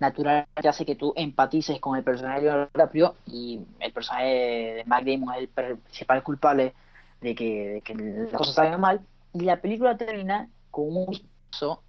naturalmente 0.00 0.68
hace 0.68 0.84
que 0.84 0.94
tú 0.94 1.12
empatices 1.16 1.80
con 1.80 1.96
el 1.96 2.04
personaje 2.04 2.42
de 2.42 2.66
propio 2.66 3.16
y 3.26 3.60
el 3.80 3.92
personaje 3.92 4.26
de 4.26 4.84
Mac 4.86 5.04
Damon 5.04 5.34
es 5.34 5.48
el 5.56 5.78
principal 5.78 6.22
culpable 6.22 6.74
de 7.20 7.34
que, 7.34 7.82
las 7.88 8.32
cosas 8.32 8.54
salgan 8.54 8.80
mal. 8.80 9.00
Y 9.34 9.40
la 9.40 9.60
película 9.60 9.96
termina 9.96 10.48
con 10.70 10.96
un 10.96 11.06
vistazo 11.06 11.82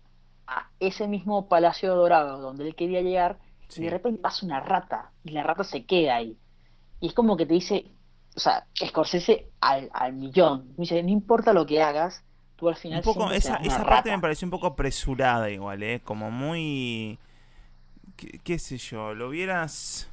a 0.48 0.70
ese 0.80 1.08
mismo 1.08 1.48
Palacio 1.48 1.96
Dorado 1.96 2.40
donde 2.40 2.68
él 2.68 2.76
quería 2.76 3.02
llegar 3.02 3.38
y 3.76 3.82
de 3.82 3.90
repente 3.90 4.20
pasa 4.20 4.46
una 4.46 4.60
rata 4.60 5.12
y 5.24 5.32
la 5.32 5.44
rata 5.44 5.64
se 5.64 5.86
queda 5.86 6.16
ahí. 6.16 6.36
Y 7.00 7.08
es 7.08 7.14
como 7.14 7.38
que 7.38 7.46
te 7.46 7.54
dice 7.54 7.86
o 8.36 8.40
sea, 8.40 8.66
Scorsese 8.74 9.48
al, 9.60 9.90
al 9.94 10.14
millón. 10.14 10.74
Dice, 10.78 11.02
no 11.04 11.10
importa 11.10 11.54
lo 11.54 11.66
que 11.66 11.82
hagas 11.82 12.24
tú 12.56 12.70
al 12.70 12.76
final 12.76 13.00
un 13.00 13.04
poco, 13.04 13.32
esa, 13.32 13.56
esa 13.58 13.86
parte 13.86 14.12
me 14.12 14.20
pareció 14.20 14.46
un 14.46 14.52
poco 14.52 14.68
apresurada 14.68 15.50
igual, 15.50 15.82
¿eh? 15.82 16.02
como 16.04 16.30
muy 16.30 17.18
qué, 18.44 18.60
sé 18.60 18.78
yo, 18.78 19.14
lo 19.14 19.30
hubieras... 19.30 20.10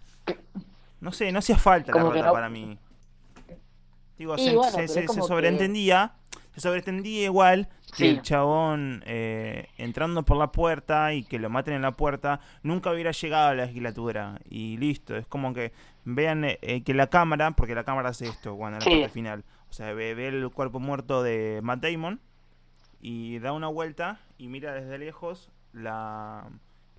No 1.00 1.12
sé, 1.12 1.30
no 1.32 1.38
hacía 1.40 1.58
falta 1.58 1.92
la 1.92 2.02
rata 2.10 2.32
para 2.32 2.48
mí. 2.48 2.78
Digo, 4.18 4.36
se, 4.38 4.54
bueno, 4.54 4.70
se- 4.70 4.76
pero 4.76 4.88
se- 4.88 5.00
es 5.00 5.04
se 5.04 5.06
como 5.06 5.22
que- 5.22 5.28
sobreentendía, 5.28 6.14
se 6.54 6.60
sobreentendía 6.60 7.24
igual 7.24 7.68
que 7.88 7.96
Sí. 7.96 8.06
el 8.08 8.22
chabón 8.22 9.02
eh, 9.06 9.68
entrando 9.76 10.24
por 10.24 10.38
la 10.38 10.50
puerta 10.52 11.12
y 11.12 11.22
que 11.22 11.38
lo 11.38 11.50
maten 11.50 11.74
en 11.74 11.82
la 11.82 11.92
puerta 11.92 12.40
nunca 12.62 12.90
hubiera 12.92 13.10
llegado 13.12 13.48
a 13.48 13.54
la 13.54 13.66
legislatura 13.66 14.40
y 14.48 14.78
listo. 14.78 15.16
Es 15.16 15.26
como 15.26 15.52
que 15.52 15.72
vean 16.04 16.44
eh, 16.46 16.58
eh, 16.62 16.82
que 16.82 16.94
la 16.94 17.08
cámara, 17.08 17.50
porque 17.50 17.74
la 17.74 17.84
cámara 17.84 18.08
hace 18.08 18.26
esto 18.26 18.56
cuando 18.56 18.78
en 18.78 18.84
la 18.84 18.90
Sí. 18.90 19.00
parte 19.00 19.12
final, 19.12 19.44
o 19.68 19.72
sea, 19.74 19.92
ve, 19.92 20.14
ve 20.14 20.28
el 20.28 20.48
cuerpo 20.50 20.80
muerto 20.80 21.22
de 21.22 21.60
Matt 21.62 21.80
Damon 21.82 22.20
y 23.02 23.38
da 23.40 23.52
una 23.52 23.68
vuelta 23.68 24.18
y 24.38 24.48
mira 24.48 24.72
desde 24.72 24.96
lejos 24.98 25.50
la, 25.74 26.48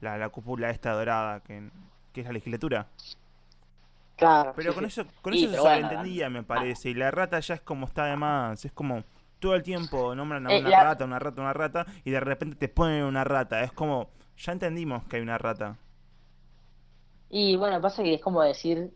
la, 0.02 0.18
la 0.18 0.30
cúpula 0.30 0.70
esta 0.72 0.92
dorada 0.94 1.42
que, 1.42 1.70
que 2.14 2.22
es 2.22 2.28
la 2.28 2.34
legislatura. 2.34 2.88
Claro. 4.16 4.54
Pero 4.56 4.74
sí, 4.74 4.76
con 4.76 4.86
eso, 4.86 5.06
con 5.22 5.34
eso 5.34 5.48
se 5.50 5.60
bueno, 5.60 5.60
sobreentendía, 5.60 6.30
me 6.30 6.44
parece. 6.44 6.90
Y 6.90 6.94
la 6.96 7.12
rata 7.12 7.40
ya 7.40 7.56
es 7.56 7.62
como 7.62 7.86
está 7.86 8.06
de 8.06 8.16
más. 8.18 8.66
Es 8.66 8.72
como 8.72 9.04
todo 9.40 9.56
el 9.56 9.64
tiempo 9.64 10.16
nombran 10.16 10.48
a 10.48 10.54
Eh, 10.54 10.60
una 10.60 10.70
la- 10.70 10.84
rata, 10.84 11.06
una 11.06 11.20
rata, 11.20 11.42
una 11.42 11.54
rata. 11.54 11.86
Y 12.04 12.12
de 12.12 12.20
repente 12.20 12.56
te 12.56 12.70
ponen 12.70 13.04
una 13.04 13.24
rata. 13.24 13.64
Es 13.64 13.72
como, 13.72 14.10
ya 14.38 14.52
entendimos 14.54 15.06
que 15.06 15.18
hay 15.18 15.22
una 15.22 15.38
rata. 15.38 15.78
Y 17.30 17.56
bueno, 17.58 17.82
pasa 17.82 18.04
que 18.04 18.16
es 18.16 18.22
como 18.22 18.42
decir, 18.42 18.94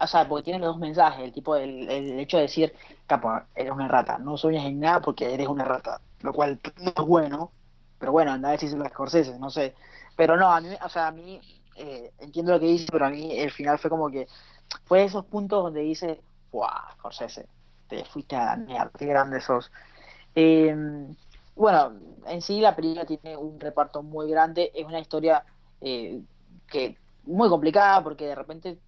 o 0.00 0.06
sea, 0.06 0.28
porque 0.28 0.44
tiene 0.44 0.58
los 0.60 0.68
dos 0.70 0.78
mensajes, 0.78 1.24
el 1.24 1.32
tipo, 1.32 1.56
el, 1.56 1.88
el 1.90 2.20
hecho 2.20 2.36
de 2.36 2.44
decir, 2.44 2.74
capo, 3.06 3.30
eres 3.54 3.72
una 3.72 3.88
rata, 3.88 4.18
no 4.18 4.36
sueñas 4.36 4.66
en 4.66 4.80
nada 4.80 5.00
porque 5.00 5.32
eres 5.34 5.48
una 5.48 5.64
rata, 5.64 6.00
lo 6.20 6.32
cual 6.34 6.60
no 6.78 6.90
es 6.90 7.06
bueno, 7.06 7.52
pero 7.98 8.12
bueno, 8.12 8.32
anda 8.32 8.48
a 8.50 8.52
decirse 8.52 8.76
las 8.76 8.90
Scorsese, 8.92 9.38
no 9.38 9.50
sé. 9.50 9.74
Pero 10.16 10.36
no, 10.36 10.52
a 10.52 10.60
mí, 10.60 10.68
o 10.84 10.88
sea, 10.88 11.08
a 11.08 11.12
mí, 11.12 11.40
eh, 11.76 12.12
entiendo 12.18 12.52
lo 12.52 12.60
que 12.60 12.66
dice, 12.66 12.86
pero 12.90 13.06
a 13.06 13.10
mí 13.10 13.38
el 13.38 13.50
final 13.50 13.78
fue 13.78 13.90
como 13.90 14.10
que, 14.10 14.26
fue 14.84 15.00
de 15.00 15.04
esos 15.06 15.24
puntos 15.24 15.62
donde 15.62 15.80
dice, 15.80 16.20
¡guau, 16.50 16.70
Scorsese! 16.94 17.46
Te 17.88 18.04
fuiste 18.04 18.36
a 18.36 18.44
la 18.44 18.56
mierda, 18.56 18.90
qué 18.98 19.06
grande 19.06 19.40
sos. 19.40 19.70
Eh, 20.34 20.74
bueno, 21.54 21.92
en 22.26 22.40
sí 22.40 22.60
la 22.60 22.74
película 22.74 23.04
tiene 23.04 23.36
un 23.36 23.60
reparto 23.60 24.02
muy 24.02 24.30
grande, 24.30 24.70
es 24.74 24.86
una 24.86 25.00
historia 25.00 25.44
eh, 25.80 26.20
que 26.66 26.96
muy 27.24 27.48
complicada 27.48 28.02
porque 28.02 28.26
de 28.26 28.34
repente, 28.34 28.78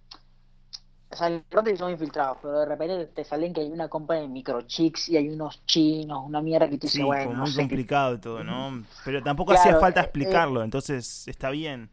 o 1.15 1.17
sea, 1.17 1.29
de 1.29 1.43
repente 1.49 1.77
son 1.77 1.91
infiltrados, 1.91 2.37
pero 2.41 2.59
de 2.59 2.65
repente 2.65 3.05
te 3.07 3.23
salen 3.23 3.53
que 3.53 3.61
hay 3.61 3.71
una 3.71 3.87
compra 3.89 4.17
de 4.17 4.27
microchips 4.27 5.09
y 5.09 5.17
hay 5.17 5.29
unos 5.29 5.65
chinos, 5.65 6.23
una 6.25 6.41
mierda 6.41 6.69
que 6.69 6.77
tú 6.77 6.87
Sí, 6.87 6.97
dices, 6.99 7.05
bueno, 7.05 7.33
no 7.33 7.43
muy 7.43 7.53
complicado 7.53 8.19
todo, 8.19 8.43
¿no? 8.43 8.83
Pero 9.03 9.23
tampoco 9.23 9.51
Claro, 9.51 9.61
hacía 9.61 9.75
falta 9.75 10.01
eh, 10.01 10.03
eh, 10.03 10.05
explicarlo, 10.05 10.63
entonces 10.63 11.27
está 11.27 11.49
bien. 11.49 11.89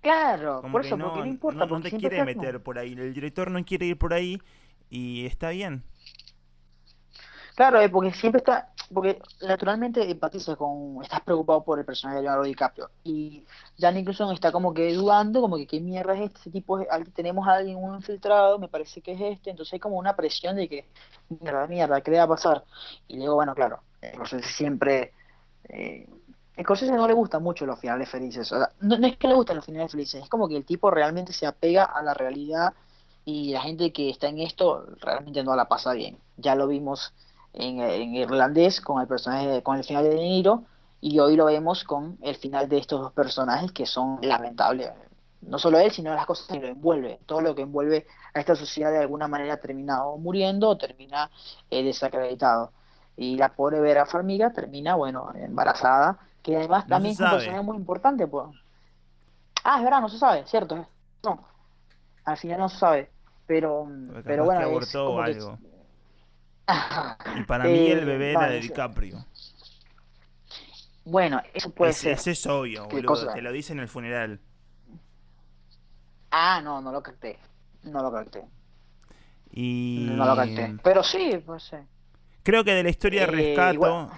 Claro, 0.00 0.60
Como 0.60 0.72
por 0.72 0.84
eso, 0.84 0.96
no, 0.96 1.04
porque 1.12 1.20
no 1.20 1.26
importa, 1.26 1.66
no- 1.66 1.76
no 1.78 1.80
te 1.82 1.90
quiere 1.92 2.16
como- 2.16 2.26
meter 2.26 2.62
por 2.62 2.78
ahí. 2.78 2.92
El 2.92 3.14
director 3.14 3.50
no 3.50 3.64
quiere 3.64 3.86
ir 3.86 3.98
por 3.98 4.12
ahí 4.14 4.40
y 4.90 5.26
está 5.26 5.50
bien. 5.50 5.84
Claro, 7.54 7.80
eh, 7.80 7.88
porque 7.88 8.12
siempre 8.12 8.38
está, 8.38 8.71
porque 8.92 9.20
naturalmente 9.40 10.10
empatizas 10.10 10.56
con, 10.56 10.98
estás 11.02 11.20
preocupado 11.20 11.62
por 11.64 11.78
el 11.78 11.84
personaje 11.84 12.16
de 12.16 12.22
Leonardo 12.22 12.44
DiCaprio 12.44 12.90
y 13.04 13.44
Jan 13.78 13.94
Nicholson 13.94 14.32
está 14.32 14.52
como 14.52 14.74
que 14.74 14.92
dudando, 14.94 15.40
como 15.40 15.56
que 15.56 15.66
qué 15.66 15.80
mierda 15.80 16.14
es 16.14 16.32
este, 16.32 16.50
tipo, 16.50 16.80
tenemos 17.14 17.46
a 17.48 17.54
alguien 17.54 17.76
un 17.76 17.94
infiltrado, 17.94 18.58
me 18.58 18.68
parece 18.68 19.00
que 19.00 19.12
es 19.12 19.20
este, 19.20 19.50
entonces 19.50 19.74
hay 19.74 19.80
como 19.80 19.96
una 19.96 20.14
presión 20.14 20.56
de 20.56 20.68
que 20.68 20.86
mierda, 21.28 21.66
mierda, 21.66 22.00
¿qué 22.00 22.10
le 22.10 22.18
va 22.18 22.24
a 22.24 22.28
pasar? 22.28 22.64
Y 23.08 23.16
luego, 23.16 23.36
bueno, 23.36 23.54
claro, 23.54 23.80
Scorsese 24.14 24.48
siempre, 24.48 25.12
eh, 25.68 26.08
Scorsese 26.60 26.92
no 26.92 27.06
le 27.06 27.14
gustan 27.14 27.42
mucho 27.42 27.66
los 27.66 27.80
finales 27.80 28.08
felices, 28.08 28.52
o 28.52 28.58
sea, 28.58 28.70
no, 28.80 28.98
no 28.98 29.06
es 29.06 29.16
que 29.16 29.28
le 29.28 29.34
gusten 29.34 29.56
los 29.56 29.64
finales 29.64 29.92
felices, 29.92 30.22
es 30.22 30.28
como 30.28 30.48
que 30.48 30.56
el 30.56 30.64
tipo 30.64 30.90
realmente 30.90 31.32
se 31.32 31.46
apega 31.46 31.84
a 31.84 32.02
la 32.02 32.14
realidad 32.14 32.74
y 33.24 33.52
la 33.52 33.62
gente 33.62 33.92
que 33.92 34.10
está 34.10 34.28
en 34.28 34.40
esto 34.40 34.86
realmente 35.00 35.42
no 35.42 35.56
la 35.56 35.66
pasa 35.66 35.92
bien, 35.92 36.18
ya 36.36 36.54
lo 36.54 36.66
vimos 36.66 37.12
en, 37.54 37.80
en 37.80 38.14
irlandés 38.14 38.80
con 38.80 39.00
el 39.00 39.06
personaje, 39.06 39.62
con 39.62 39.76
el 39.76 39.84
final 39.84 40.04
de 40.04 40.10
De 40.10 40.16
Niro, 40.16 40.64
y 41.00 41.18
hoy 41.18 41.36
lo 41.36 41.46
vemos 41.46 41.84
con 41.84 42.16
el 42.22 42.36
final 42.36 42.68
de 42.68 42.78
estos 42.78 43.00
dos 43.00 43.12
personajes 43.12 43.72
que 43.72 43.86
son 43.86 44.18
lamentables. 44.22 44.90
No 45.42 45.58
solo 45.58 45.78
él, 45.80 45.90
sino 45.90 46.14
las 46.14 46.26
cosas 46.26 46.46
que 46.46 46.60
lo 46.60 46.68
envuelve, 46.68 47.18
todo 47.26 47.40
lo 47.40 47.54
que 47.54 47.62
envuelve 47.62 48.06
a 48.32 48.38
esta 48.40 48.54
sociedad 48.54 48.92
de 48.92 48.98
alguna 49.00 49.26
manera 49.26 49.56
termina 49.56 50.04
o 50.04 50.16
muriendo 50.16 50.68
o 50.68 50.76
termina 50.78 51.30
eh, 51.70 51.82
desacreditado. 51.82 52.70
Y 53.16 53.36
la 53.36 53.48
pobre 53.50 53.80
Vera 53.80 54.06
Farmiga 54.06 54.52
termina, 54.52 54.94
bueno, 54.94 55.32
embarazada, 55.34 56.18
que 56.42 56.56
además 56.56 56.84
No 56.84 56.90
también 56.90 57.12
es 57.14 57.20
un 57.20 57.30
personaje 57.30 57.62
muy 57.62 57.76
importante, 57.76 58.26
pues. 58.28 58.46
Ah, 59.64 59.78
es 59.78 59.84
verdad, 59.84 60.00
no 60.00 60.08
se 60.08 60.18
sabe, 60.18 60.44
cierto. 60.46 60.86
No, 61.24 61.38
al 62.24 62.36
final 62.36 62.60
no 62.60 62.68
se 62.68 62.78
sabe. 62.78 63.10
Pero, 63.46 63.86
Porque 64.06 64.22
pero 64.22 64.44
bueno, 64.44 64.60
es 64.80 64.92
como 64.92 65.16
que- 65.24 65.32
algo. 65.32 65.58
Y 67.36 67.42
para 67.44 67.64
mí 67.64 67.90
el 67.90 68.00
Eh, 68.00 68.04
bebé 68.04 68.32
no, 68.34 68.40
era 68.40 68.50
de. 68.50 68.60
DiCaprio. 68.60 69.24
Bueno, 71.04 71.42
eso 71.52 71.70
puede 71.70 71.90
Ese, 71.90 72.00
ser. 72.02 72.12
ese 72.12 72.30
es 72.32 72.46
obvio, 72.46 72.86
¿Qué 72.88 72.96
boludo. 73.02 73.32
Te 73.32 73.42
lo 73.42 73.50
dice 73.52 73.72
en 73.72 73.80
el 73.80 73.88
funeral. 73.88 74.40
Ah, 76.30 76.60
no, 76.62 76.80
no 76.80 76.92
lo 76.92 77.02
capté. 77.02 77.38
No 77.82 78.02
lo 78.02 78.12
capté. 78.12 78.44
Y 79.52 80.06
No 80.12 80.24
lo 80.24 80.36
capté. 80.36 80.76
Pero 80.82 81.02
sí, 81.02 81.42
pues 81.44 81.64
sí. 81.64 81.76
creo 82.42 82.64
que 82.64 82.72
de 82.72 82.82
la 82.84 82.90
historia 82.90 83.24
Eh, 83.24 83.26
rescato. 83.26 83.74
igual- 83.74 84.08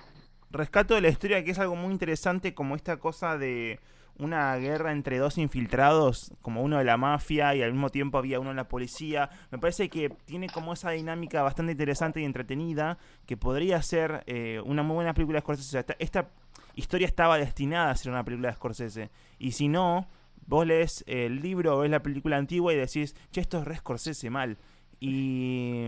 Rescato 0.51 0.95
de 0.95 1.01
la 1.01 1.09
historia 1.09 1.43
que 1.43 1.51
es 1.51 1.59
algo 1.59 1.75
muy 1.75 1.91
interesante, 1.93 2.55
como 2.55 2.77
esta 2.77 2.99
cosa 2.99 3.37
de 3.37 3.81
una 4.19 4.55
guerra 4.57 4.93
entre 4.93 5.19
dos 5.19 5.39
infiltrados, 5.39 6.33
como 6.41 6.63
uno 6.63 6.79
de 6.79 6.85
la 6.85 6.97
mafia 6.97 7.55
y 7.55 7.63
al 7.63 7.73
mismo 7.73 7.91
tiempo 7.91 8.19
había 8.19 8.41
uno 8.41 8.51
en 8.51 8.57
la 8.57 8.69
policía. 8.69 9.31
Me 9.51 9.59
parece 9.59 9.89
que 9.89 10.11
tiene 10.25 10.49
como 10.49 10.73
esa 10.73 10.91
dinámica 10.91 11.43
bastante 11.43 11.73
interesante 11.73 12.21
y 12.21 12.25
entretenida, 12.25 12.99
que 13.27 13.37
podría 13.37 13.83
ser 13.83 14.23
eh, 14.27 14.61
una 14.65 14.83
muy 14.83 14.95
buena 14.95 15.15
película 15.15 15.39
de 15.39 15.43
Scorsese. 15.43 15.69
O 15.69 15.71
sea, 15.71 15.81
esta, 15.81 15.97
esta 15.99 16.31
historia 16.75 17.07
estaba 17.07 17.39
destinada 17.39 17.91
a 17.91 17.97
ser 17.97 18.13
una 18.13 18.25
película 18.25 18.51
de 18.51 18.55
Scorsese. 18.55 19.11
Y 19.39 19.53
si 19.53 19.69
no, 19.69 20.07
vos 20.47 20.67
lees 20.67 21.05
el 21.07 21.41
libro 21.41 21.77
o 21.77 21.81
ves 21.81 21.91
la 21.91 22.03
película 22.03 22.37
antigua 22.37 22.73
y 22.73 22.77
decís, 22.77 23.17
che, 23.33 23.41
esto 23.41 23.59
es 23.59 23.65
re 23.65 23.77
Scorsese 23.77 24.31
mal. 24.31 24.59
Y 25.01 25.87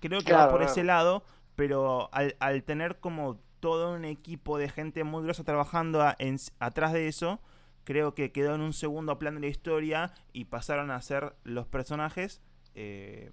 creo 0.00 0.20
que 0.20 0.32
va 0.32 0.50
por 0.50 0.58
claro. 0.58 0.72
ese 0.72 0.84
lado, 0.84 1.24
pero 1.54 2.10
al, 2.12 2.36
al 2.40 2.62
tener 2.62 3.00
como 3.00 3.40
todo 3.66 3.94
un 3.94 4.04
equipo 4.04 4.58
de 4.58 4.68
gente 4.68 5.02
muy 5.02 5.24
grosa 5.24 5.42
trabajando 5.42 6.00
a- 6.00 6.14
en- 6.20 6.38
atrás 6.60 6.92
de 6.92 7.08
eso, 7.08 7.40
creo 7.82 8.14
que 8.14 8.30
quedó 8.30 8.54
en 8.54 8.60
un 8.60 8.72
segundo 8.72 9.18
plano 9.18 9.40
de 9.40 9.46
la 9.48 9.50
historia 9.50 10.12
y 10.32 10.44
pasaron 10.44 10.92
a 10.92 11.00
ser 11.02 11.34
los 11.42 11.66
personajes. 11.66 12.40
eh, 12.76 13.32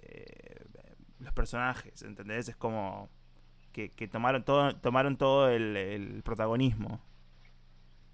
eh, 0.00 0.64
los 1.20 1.32
personajes, 1.32 2.02
¿entendés? 2.02 2.48
Es 2.50 2.56
como 2.56 3.08
que, 3.72 3.88
que 3.88 4.06
tomaron 4.08 4.44
todo, 4.44 4.76
tomaron 4.76 5.16
todo 5.16 5.48
el, 5.48 5.76
el 5.76 6.22
protagonismo. 6.22 7.00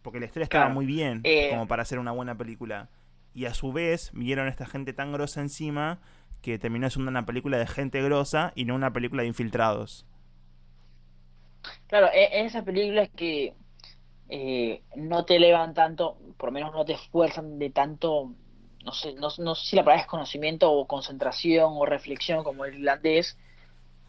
Porque 0.03 0.21
la 0.21 0.27
historia 0.27 0.45
estaba 0.45 0.67
Claro. 0.67 0.75
muy 0.75 0.87
bien 0.87 1.21
Eh, 1.25 1.49
como 1.51 1.67
para 1.67 1.83
hacer 1.83 1.99
una 1.99 2.13
buena 2.13 2.37
película. 2.37 2.89
Y 3.35 3.47
a 3.47 3.55
su 3.55 3.73
vez 3.73 4.11
vieron 4.15 4.47
esta 4.49 4.67
gente 4.67 4.93
tan 4.93 5.13
grosa 5.13 5.41
encima 5.41 5.99
que 6.43 6.59
terminó 6.59 6.89
siendo 6.91 7.11
una 7.11 7.27
película 7.27 7.59
de 7.59 7.67
gente 7.67 8.01
grosa 8.03 8.53
y 8.55 8.65
no 8.67 8.75
una 8.77 8.93
película 8.93 9.23
de 9.23 9.29
infiltrados. 9.29 10.07
Claro, 11.87 12.09
e- 12.13 12.45
esas 12.45 12.65
películas 12.65 13.09
que 13.17 13.55
eh, 14.29 14.83
no 14.97 15.25
te 15.25 15.37
elevan 15.37 15.75
tanto, 15.75 16.19
por 16.37 16.51
lo 16.51 16.53
menos 16.53 16.73
no 16.73 16.85
te 16.85 16.95
esfuerzan 16.95 17.59
de 17.59 17.71
tanto, 17.71 18.33
no 18.85 18.93
sé, 18.93 19.15
no, 19.15 19.29
no 19.39 19.55
sé 19.55 19.67
si 19.67 19.77
la 19.77 19.85
palabra 19.85 20.03
es 20.03 20.09
conocimiento 20.09 20.73
o 20.73 20.87
concentración 20.87 21.73
o 21.77 21.87
reflexión 21.87 22.45
como 22.45 22.65
el 22.65 22.77
irlandés, 22.77 23.37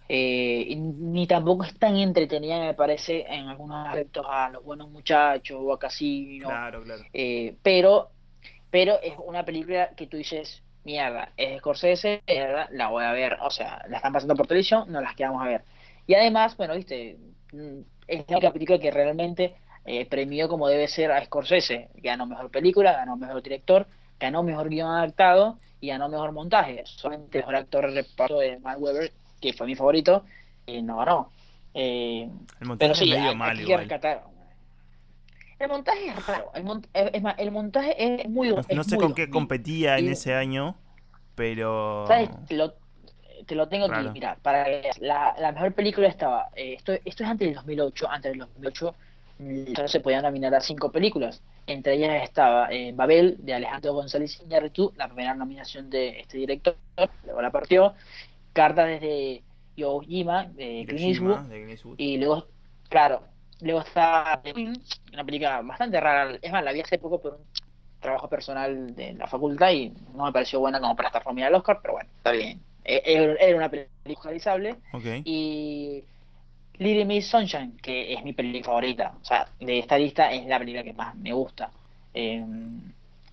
eh, 0.09 0.75
ni 0.75 1.25
tampoco 1.25 1.63
es 1.63 1.77
tan 1.79 1.95
entretenida, 1.97 2.59
me 2.59 2.73
parece, 2.73 3.25
en 3.27 3.47
algunos 3.47 3.87
aspectos 3.87 4.25
a 4.29 4.49
Los 4.49 4.63
Buenos 4.63 4.89
Muchachos 4.89 5.57
o 5.61 5.73
a 5.73 5.79
Casino. 5.79 6.47
Claro, 6.47 6.83
claro. 6.83 7.03
Eh, 7.13 7.55
pero, 7.63 8.11
pero 8.69 8.99
es 9.01 9.13
una 9.25 9.45
película 9.45 9.91
que 9.95 10.07
tú 10.07 10.17
dices, 10.17 10.63
mierda, 10.83 11.31
es 11.37 11.51
de 11.51 11.59
Scorsese, 11.59 12.23
mierda, 12.27 12.67
la 12.71 12.89
voy 12.89 13.05
a 13.05 13.13
ver. 13.13 13.37
O 13.41 13.49
sea, 13.49 13.83
la 13.89 13.97
están 13.97 14.13
pasando 14.13 14.35
por 14.35 14.47
televisión, 14.47 14.91
no 14.91 15.01
las 15.01 15.15
quedamos 15.15 15.41
a 15.41 15.47
ver. 15.47 15.63
Y 16.07 16.13
además, 16.15 16.57
bueno, 16.57 16.75
viste, 16.75 17.17
es 18.07 18.25
la 18.29 18.37
única 18.37 18.51
película 18.53 18.79
que 18.79 18.91
realmente 18.91 19.55
eh, 19.85 20.05
premió 20.05 20.47
como 20.49 20.67
debe 20.67 20.87
ser 20.87 21.11
a 21.11 21.23
Scorsese. 21.25 21.89
Ganó 21.95 22.25
mejor 22.25 22.49
película, 22.51 22.93
ganó 22.93 23.17
mejor 23.17 23.41
director, 23.41 23.87
ganó 24.19 24.43
mejor 24.43 24.69
guion 24.69 24.89
adaptado 24.91 25.59
y 25.79 25.87
ganó 25.89 26.09
mejor 26.09 26.31
montaje. 26.31 26.83
Solamente 26.85 27.39
mejor 27.39 27.55
actor 27.55 27.91
de 27.91 28.01
reparto 28.03 28.39
de 28.39 28.59
Mark 28.59 28.81
Webber, 28.81 29.11
que 29.39 29.53
fue 29.53 29.67
mi 29.67 29.75
favorito, 29.75 30.25
y 30.65 30.81
no 30.81 30.97
ganó. 30.97 31.31
Eh, 31.73 32.29
El 32.61 32.67
montaje 32.67 32.87
pero 32.87 32.95
sí, 32.95 33.03
es 33.03 33.09
medio 33.09 33.29
hay, 33.29 33.35
mal 33.35 33.57
hay 33.57 33.65
que 33.65 33.73
igual. 33.73 33.79
rescatar. 33.79 34.23
El 35.59 35.69
montaje 35.69 36.07
es 36.07 36.25
raro. 36.25 36.51
El 36.55 36.63
mont- 36.65 36.87
es 36.93 37.21
más, 37.21 37.35
el 37.37 37.51
montaje 37.51 38.21
es 38.23 38.29
muy. 38.29 38.49
No, 38.49 38.59
es 38.67 38.69
no 38.69 38.83
sé 38.83 38.95
muy 38.95 38.99
con 38.99 39.13
qué 39.13 39.21
2000. 39.23 39.31
competía 39.31 39.97
en 39.97 40.09
ese 40.09 40.33
año, 40.33 40.75
pero... 41.35 42.05
¿Sabes? 42.07 42.29
Lo, 42.49 42.73
te 43.45 43.55
lo 43.55 43.67
tengo 43.67 43.85
aquí, 43.85 43.93
Raro. 43.95 44.11
mira, 44.11 44.37
para. 44.41 44.65
La, 44.99 45.35
la 45.39 45.51
mejor 45.51 45.73
película 45.73 46.07
estaba. 46.07 46.49
eh, 46.55 46.73
esto, 46.75 46.93
esto 46.93 47.23
es 47.23 47.29
antes 47.29 47.47
del 47.47 47.55
2008. 47.55 48.07
Antes 48.09 48.31
del 48.31 48.39
2008 48.39 48.95
mm, 49.39 49.73
solo 49.75 49.87
se 49.87 49.99
podían 49.99 50.23
nominar 50.23 50.53
a 50.55 50.61
cinco 50.61 50.91
películas. 50.91 51.41
Entre 51.67 51.93
ellas 51.93 52.23
estaba 52.23 52.71
eh, 52.71 52.91
Babel, 52.93 53.37
de 53.39 53.53
Alejandro 53.53 53.93
González 53.93 54.39
Iñárritu, 54.41 54.93
la 54.97 55.07
primera 55.07 55.33
nominación 55.35 55.89
de 55.89 56.19
este 56.19 56.37
director, 56.37 56.75
luego 57.23 57.41
la 57.41 57.51
partió. 57.51 57.93
Cartas 58.53 58.87
desde 58.87 59.43
Jima, 59.75 60.45
de 60.45 60.85
Clint 60.87 61.01
Eastwood, 61.21 61.95
y 61.97 62.17
luego, 62.17 62.47
claro, 62.89 63.23
luego 63.61 63.81
está 63.81 64.39
The 64.43 64.53
Queen, 64.53 64.73
una 65.13 65.23
película 65.23 65.61
bastante 65.61 65.99
rara, 65.99 66.37
es 66.41 66.51
más, 66.51 66.63
la 66.63 66.71
vi 66.73 66.81
hace 66.81 66.97
poco 66.99 67.19
por 67.21 67.35
un 67.35 67.45
trabajo 67.99 68.27
personal 68.29 68.95
de 68.95 69.13
la 69.13 69.27
facultad 69.27 69.71
y 69.71 69.91
no 70.13 70.25
me 70.25 70.31
pareció 70.33 70.59
buena 70.59 70.79
como 70.79 70.95
para 70.95 71.07
estar 71.09 71.25
nominada 71.25 71.49
al 71.49 71.55
Oscar, 71.55 71.79
pero 71.81 71.93
bueno, 71.93 72.09
está 72.17 72.31
bien. 72.31 72.59
Eh, 72.83 73.35
Era 73.39 73.55
una 73.57 73.69
película 73.69 74.23
realizable 74.23 74.75
y 75.25 76.03
Little 76.79 77.05
Miss 77.05 77.27
Sunshine, 77.27 77.77
que 77.81 78.13
es 78.13 78.23
mi 78.23 78.33
película 78.33 78.63
favorita. 78.65 79.13
O 79.21 79.25
sea, 79.25 79.47
de 79.59 79.79
esta 79.79 79.97
lista 79.97 80.31
es 80.31 80.45
la 80.47 80.57
película 80.59 80.83
que 80.83 80.93
más 80.93 81.15
me 81.15 81.31
gusta. 81.33 81.71
Eh, 82.13 82.43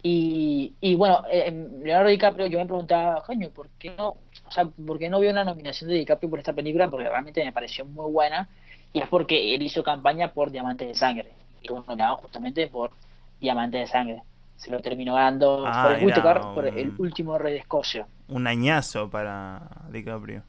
y, 0.03 0.75
y 0.81 0.95
bueno, 0.95 1.25
eh, 1.31 1.51
Leonardo 1.83 2.11
DiCaprio, 2.11 2.47
yo 2.47 2.59
me 2.59 2.67
preguntaba, 2.67 3.23
coño, 3.25 3.51
¿por 3.51 3.69
qué 3.79 3.91
no? 3.97 4.11
O 4.47 4.51
sea, 4.51 4.65
¿por 4.67 4.99
qué 4.99 5.09
no 5.09 5.19
vio 5.21 5.31
una 5.31 5.45
nominación 5.45 5.91
de 5.91 5.97
DiCaprio 5.97 6.31
por 6.31 6.39
esta 6.39 6.53
película? 6.53 6.89
Porque 6.89 7.09
realmente 7.09 7.45
me 7.45 7.53
pareció 7.53 7.85
muy 7.85 8.11
buena. 8.13 8.49
Y 8.93 9.01
es 9.01 9.09
porque 9.09 9.55
él 9.55 9.63
hizo 9.63 9.83
campaña 9.83 10.33
por 10.33 10.51
Diamante 10.51 10.87
de 10.87 10.95
Sangre. 10.95 11.33
Y 11.63 11.69
fue 11.69 11.81
nominado 11.81 12.17
justamente 12.19 12.67
por 12.69 12.93
Diamante 13.41 13.79
de 13.79 13.87
Sangre. 13.87 14.23
Se 14.59 14.71
lo 14.71 14.81
terminó 14.81 15.15
ganando 15.15 15.65
Ah, 15.67 15.85
Forest 15.85 16.03
era 16.03 16.07
Whitaker 16.19 16.41
por 16.55 16.65
un- 16.67 16.79
el 16.79 16.93
último 16.99 17.39
rey 17.39 17.55
de 17.55 17.61
Escocia. 17.61 18.07
Un 18.29 18.47
añazo 18.47 19.09
para 19.09 19.63
DiCaprio. 19.91 20.43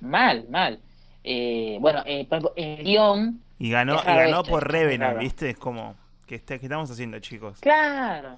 Mal, 0.00 0.46
mal. 0.48 0.78
Eh, 1.24 1.78
bueno, 1.80 2.02
eh, 2.06 2.24
por 2.28 2.38
ejemplo, 2.38 2.52
el 2.56 2.84
guion 2.84 3.42
Y 3.58 3.70
ganó, 3.70 4.00
y 4.00 4.06
ganó 4.06 4.42
por 4.44 4.70
Revenant, 4.70 5.14
raro. 5.14 5.18
¿viste? 5.20 5.50
Es 5.50 5.56
como, 5.58 5.96
¿qué, 6.26 6.36
está- 6.36 6.58
qué 6.58 6.66
estamos 6.66 6.90
haciendo, 6.90 7.18
chicos? 7.18 7.58
Claro, 7.60 8.36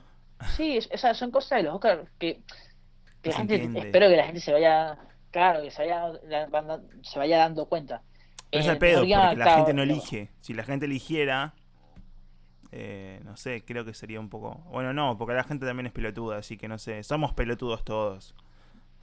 sí, 0.56 0.78
es- 0.78 0.88
o 0.92 0.96
sea, 0.96 1.12
son 1.14 1.30
cosas 1.30 1.58
de 1.58 1.62
los 1.64 1.74
Oscars 1.74 2.08
que, 2.18 2.40
que 3.22 3.28
No 3.28 3.32
la 3.32 3.36
gente, 3.38 3.54
entiende. 3.56 3.80
espero 3.80 4.08
que 4.08 4.16
la 4.16 4.24
gente 4.24 4.40
se 4.40 4.52
vaya, 4.52 4.96
claro, 5.30 5.62
que 5.62 5.70
se 5.70 5.82
vaya, 5.82 6.12
la- 6.26 6.80
se 7.02 7.18
vaya 7.18 7.38
dando 7.38 7.66
cuenta. 7.66 8.00
Pero 8.50 8.62
es 8.62 8.68
Eh, 8.68 8.72
el 8.72 8.78
pedo, 8.78 8.90
mejor 9.02 9.06
guion 9.06 9.20
porque 9.22 9.36
la 9.44 9.56
gente 9.56 9.74
no 9.74 9.82
elige. 9.82 10.28
Si 10.40 10.54
la 10.54 10.62
gente 10.64 10.86
eligiera, 10.86 11.52
eh, 12.72 13.20
no 13.24 13.36
sé, 13.36 13.64
creo 13.64 13.84
que 13.84 13.94
sería 13.94 14.20
un 14.20 14.28
poco... 14.28 14.62
Bueno, 14.70 14.92
no, 14.92 15.16
porque 15.18 15.34
la 15.34 15.44
gente 15.44 15.66
también 15.66 15.86
es 15.86 15.92
pelotuda, 15.92 16.38
así 16.38 16.56
que 16.56 16.68
no 16.68 16.78
sé, 16.78 17.02
somos 17.02 17.32
pelotudos 17.34 17.84
todos. 17.84 18.34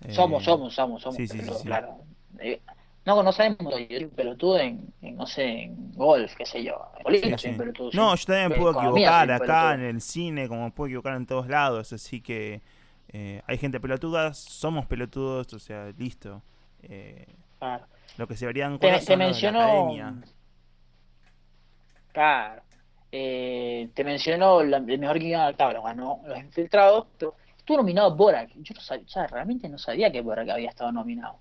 Eh, 0.02 0.14
Somos, 0.14 0.44
somos, 0.44 0.74
somos, 0.76 1.02
somos, 1.02 1.16
sí, 1.16 1.28
sí, 1.28 1.34
sí, 1.34 1.38
pelotudos, 1.40 1.62
sí. 1.62 1.68
claro. 1.68 1.98
Eh, 2.40 2.62
no, 3.06 3.24
no 3.24 3.32
sabemos, 3.32 3.60
yo 3.60 3.72
soy 3.72 4.04
un 4.04 4.10
pelotudo 4.12 4.60
en, 4.60 4.94
en, 5.02 5.16
no 5.16 5.26
sé, 5.28 5.64
en 5.64 5.94
golf, 5.94 6.36
qué 6.36 6.46
sé 6.46 6.64
yo. 6.64 6.92
En 6.98 7.04
política 7.04 7.38
soy 7.38 7.52
un 7.52 7.58
pelotudo. 7.58 7.90
No, 7.94 8.16
yo 8.16 8.26
también 8.26 8.52
En 8.52 8.58
puedo 8.60 8.74
equivocar 8.74 9.32
acá 9.32 9.74
en 9.74 9.82
el 9.82 10.02
cine, 10.02 10.48
como 10.48 10.72
puedo 10.74 10.88
equivocar 10.88 11.16
en 11.16 11.26
todos 11.26 11.48
lados, 11.48 11.94
así 11.94 12.22
que 12.22 12.62
eh, 13.10 13.42
hay 13.48 13.58
gente 13.58 13.80
pelotuda, 13.80 14.34
somos 14.34 14.86
pelotudos, 14.86 15.54
o 15.54 15.60
sea, 15.60 15.92
listo. 15.98 16.44
Claro. 17.60 17.86
lo 18.18 18.28
que 18.28 18.36
se 18.38 18.46
verían 18.46 18.80
Te, 18.80 18.88
te 19.00 19.18
de 19.18 19.18
la 19.18 19.50
academia. 19.50 20.16
Claro. 22.12 22.62
Eh, 23.12 23.90
te 23.94 24.04
mencionó 24.04 24.64
la- 24.64 24.78
el 24.78 25.00
mejor 25.00 25.20
guion 25.20 25.40
adaptable, 25.42 25.76
lo 25.76 25.84
ganó 25.84 26.22
Los 26.26 26.38
Infiltrados, 26.40 27.06
pero 27.18 27.36
estuvo 27.58 27.78
nominado 27.78 28.16
Borak. 28.16 28.52
Yo 28.56 28.74
no 28.76 28.82
sabía, 28.82 29.06
o 29.06 29.10
sea, 29.10 29.28
realmente 29.28 29.70
no 29.70 29.78
sabía 29.78 30.12
que 30.12 30.22
Borak 30.22 30.50
había 30.50 30.70
estado 30.70 30.92
nominado. 30.92 31.38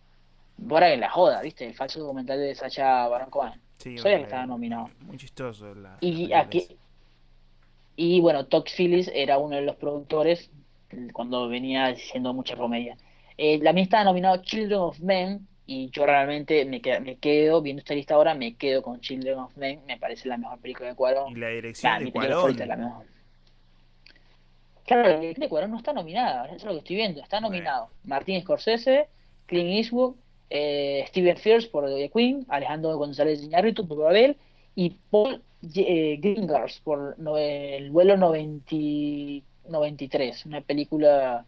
Borak 0.58 0.92
en 0.94 1.00
la 1.00 1.10
joda, 1.10 1.42
¿viste? 1.42 1.66
El 1.66 1.74
falso 1.74 2.00
documental 2.00 2.38
de 2.38 2.54
Sacha 2.54 3.08
Baron 3.08 3.30
Cohen. 3.30 3.60
Sí, 3.78 3.98
sabía 3.98 4.16
que 4.16 4.22
eh, 4.22 4.24
estaba 4.24 4.46
nominado. 4.46 4.90
Muy 5.00 5.16
chistoso. 5.18 5.74
la- 5.74 5.98
Y 6.00 6.28
la 6.28 6.40
aquí. 6.40 6.66
Y 7.96 8.20
bueno, 8.20 8.46
Todd 8.46 8.64
Phillips 8.76 9.10
era 9.14 9.38
uno 9.38 9.56
de 9.56 9.62
los 9.62 9.76
productores 9.76 10.50
cuando 11.12 11.48
venía 11.48 11.86
haciendo 11.86 12.32
mucha 12.32 12.56
comedia. 12.56 12.96
Eh, 13.38 13.58
también 13.62 13.84
estaba 13.84 14.04
nominado 14.04 14.38
Children 14.42 14.78
of 14.80 15.00
Men 15.00 15.46
y 15.66 15.90
yo 15.90 16.06
realmente 16.06 16.64
me 16.64 16.80
quedo, 16.80 17.00
me 17.00 17.16
quedo 17.16 17.60
viendo 17.62 17.80
esta 17.80 17.94
lista 17.94 18.14
ahora, 18.14 18.34
me 18.34 18.54
quedo 18.54 18.82
con 18.82 19.00
Children 19.00 19.38
of 19.38 19.56
Men, 19.56 19.80
me 19.86 19.98
parece 19.98 20.28
la 20.28 20.36
mejor 20.36 20.58
película 20.60 20.88
de 20.90 20.94
Cuarón. 20.94 21.32
Y 21.32 21.40
la 21.40 21.48
dirección 21.48 21.92
Nah, 21.92 21.98
de 22.00 22.12
Cuarón. 22.12 22.56
la 22.56 22.76
mejor. 22.76 23.04
Claro, 24.86 25.02
la 25.08 25.18
dirección 25.20 25.40
de 25.42 25.48
Cuarón 25.48 25.70
no 25.72 25.78
está 25.78 25.92
nominada, 25.92 26.46
eso 26.46 26.56
es 26.56 26.64
lo 26.64 26.72
que 26.72 26.78
estoy 26.78 26.96
viendo. 26.96 27.20
Está 27.20 27.38
Bueno. 27.40 27.48
nominado 27.54 27.88
Martín 28.04 28.40
Scorsese, 28.42 29.08
Clint 29.46 29.70
Eastwood, 29.70 30.14
eh, 30.50 31.04
Steven 31.08 31.36
Frears 31.36 31.66
por 31.66 31.86
The 31.92 32.08
Queen, 32.10 32.46
Alejandro 32.48 32.96
González 32.96 33.42
Iñárritu 33.42 33.86
por 33.88 33.98
Babel 33.98 34.36
y 34.76 34.90
Paul 35.10 35.42
eh, 35.74 36.18
Greengrass 36.20 36.80
por 36.84 37.18
no- 37.18 37.36
el 37.38 37.90
vuelo 37.90 38.16
90 38.16 38.76
93, 39.68 40.46
una 40.46 40.60
película, 40.60 41.44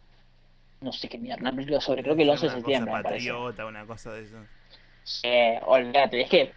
no 0.81 0.93
sé 0.93 1.09
qué 1.09 1.19
mierda, 1.19 1.51
película 1.53 1.81
sobre, 1.81 2.03
creo 2.03 2.17
que 2.17 2.23
el 2.23 2.31
11 2.31 2.47
de 2.47 2.53
septiembre, 2.53 2.91
cosa 2.93 3.03
patriota, 3.03 3.67
una 3.67 3.87
cosa 3.87 4.13
de 4.13 4.25
eso. 4.25 4.37
Eh, 5.23 5.61
olvídate, 5.67 6.21
es 6.21 6.29
que, 6.29 6.53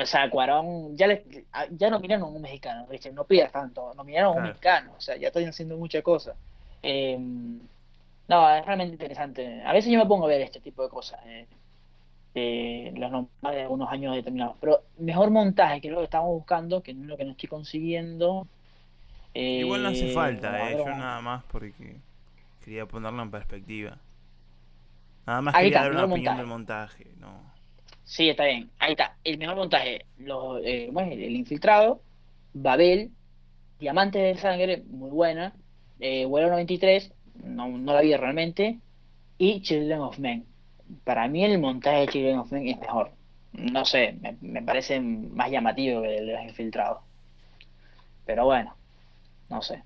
o 0.00 0.06
sea, 0.06 0.28
Cuarón, 0.30 0.96
ya, 0.96 1.06
le, 1.06 1.24
ya 1.70 1.90
nominaron 1.90 2.24
a 2.24 2.26
un 2.26 2.42
mexicano, 2.42 2.86
¿viste? 2.88 3.10
no 3.12 3.24
pidas 3.24 3.50
tanto, 3.50 3.94
nominaron 3.94 4.34
a 4.34 4.36
un 4.36 4.42
mexicano, 4.44 4.92
o 4.96 5.00
sea, 5.00 5.16
ya 5.16 5.28
están 5.28 5.44
haciendo 5.48 5.76
muchas 5.76 6.02
cosas. 6.02 6.36
Eh, 6.82 7.16
no, 8.28 8.54
es 8.56 8.64
realmente 8.64 8.92
interesante. 8.94 9.62
A 9.64 9.72
veces 9.72 9.92
yo 9.92 9.98
me 9.98 10.06
pongo 10.06 10.24
a 10.26 10.28
ver 10.28 10.40
este 10.42 10.60
tipo 10.60 10.82
de 10.82 10.88
cosas, 10.88 11.20
eh, 11.26 11.46
eh, 12.34 12.92
los 12.96 13.10
nombres 13.10 13.30
de 13.42 13.62
algunos 13.62 13.90
años 13.90 14.14
determinados, 14.14 14.56
pero 14.60 14.82
mejor 14.98 15.30
montaje, 15.30 15.80
que 15.80 15.88
es 15.88 15.92
lo 15.92 15.98
que 16.00 16.04
estamos 16.04 16.30
buscando, 16.30 16.82
que 16.82 16.94
no 16.94 17.02
es 17.02 17.08
lo 17.08 17.16
que 17.16 17.24
no 17.24 17.32
estoy 17.32 17.48
consiguiendo. 17.48 18.46
eh, 19.34 19.58
Igual 19.60 19.82
no 19.82 19.88
hace 19.90 20.12
falta, 20.12 20.50
vamos 20.50 20.66
a 20.66 20.70
eh, 20.70 20.76
yo 20.78 20.84
nada 20.86 21.20
más 21.20 21.44
porque 21.44 21.96
quería 22.62 22.86
ponerlo 22.86 23.22
en 23.22 23.30
perspectiva. 23.30 23.98
Nada 25.26 25.42
más 25.42 25.54
Ahí 25.54 25.64
quería 25.64 25.78
está, 25.78 25.88
dar 25.88 26.04
una 26.04 26.12
opinión 26.14 26.36
del 26.36 26.46
montaje, 26.46 27.06
no. 27.18 27.52
Sí, 28.04 28.28
está 28.28 28.44
bien. 28.44 28.70
Ahí 28.78 28.92
está. 28.92 29.16
El 29.24 29.38
mejor 29.38 29.56
montaje. 29.56 30.04
Los, 30.18 30.60
eh, 30.64 30.90
el 30.94 31.36
infiltrado. 31.36 32.02
Babel. 32.52 33.10
Diamantes 33.78 34.36
de 34.36 34.40
sangre. 34.40 34.82
Muy 34.88 35.10
buena. 35.10 35.54
Eh, 36.00 36.26
Vuelo 36.26 36.48
93. 36.48 37.12
No, 37.44 37.68
no 37.68 37.94
la 37.94 38.00
vi 38.00 38.14
realmente. 38.16 38.78
Y 39.38 39.62
Children 39.62 40.00
of 40.00 40.18
Men. 40.18 40.46
Para 41.04 41.28
mí 41.28 41.44
el 41.44 41.58
montaje 41.58 42.00
de 42.00 42.08
Children 42.08 42.38
of 42.38 42.52
Men 42.52 42.68
es 42.68 42.78
mejor. 42.80 43.12
No 43.52 43.84
sé. 43.84 44.18
Me, 44.20 44.36
me 44.40 44.62
parece 44.62 45.00
más 45.00 45.50
llamativo 45.50 46.02
que 46.02 46.18
el 46.18 46.26
de 46.26 46.32
los 46.34 46.42
infiltrados. 46.42 46.98
Pero 48.26 48.44
bueno. 48.44 48.74
No 49.48 49.62
sé. 49.62 49.82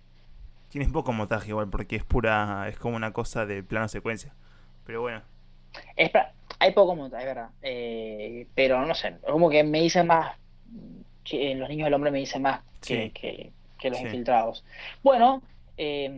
Tiene 0.76 0.92
poco 0.92 1.12
montaje 1.12 1.48
igual 1.48 1.70
porque 1.70 1.96
es 1.96 2.04
pura, 2.04 2.68
es 2.68 2.78
como 2.78 2.96
una 2.96 3.12
cosa 3.12 3.46
de 3.46 3.62
plano 3.62 3.88
secuencia. 3.88 4.34
Pero 4.84 5.00
bueno, 5.00 5.22
Es 5.96 6.12
pra- 6.12 6.32
hay 6.58 6.72
poco 6.72 6.94
montaje, 6.94 7.22
es 7.24 7.28
verdad. 7.28 7.50
Eh, 7.62 8.46
pero 8.54 8.84
no 8.86 8.94
sé. 8.94 9.18
Como 9.26 9.50
que 9.50 9.64
me 9.64 9.80
dice 9.80 10.02
más. 10.04 10.36
que 11.24 11.54
Los 11.56 11.68
niños 11.68 11.86
del 11.86 11.94
hombre 11.94 12.10
me 12.12 12.18
dicen 12.20 12.42
más 12.42 12.60
que, 12.86 13.10
Sí. 13.10 13.10
que, 13.10 13.52
que 13.78 13.90
los 13.90 13.98
Sí. 13.98 14.04
infiltrados. 14.04 14.64
Bueno, 15.02 15.42
eh, 15.76 16.08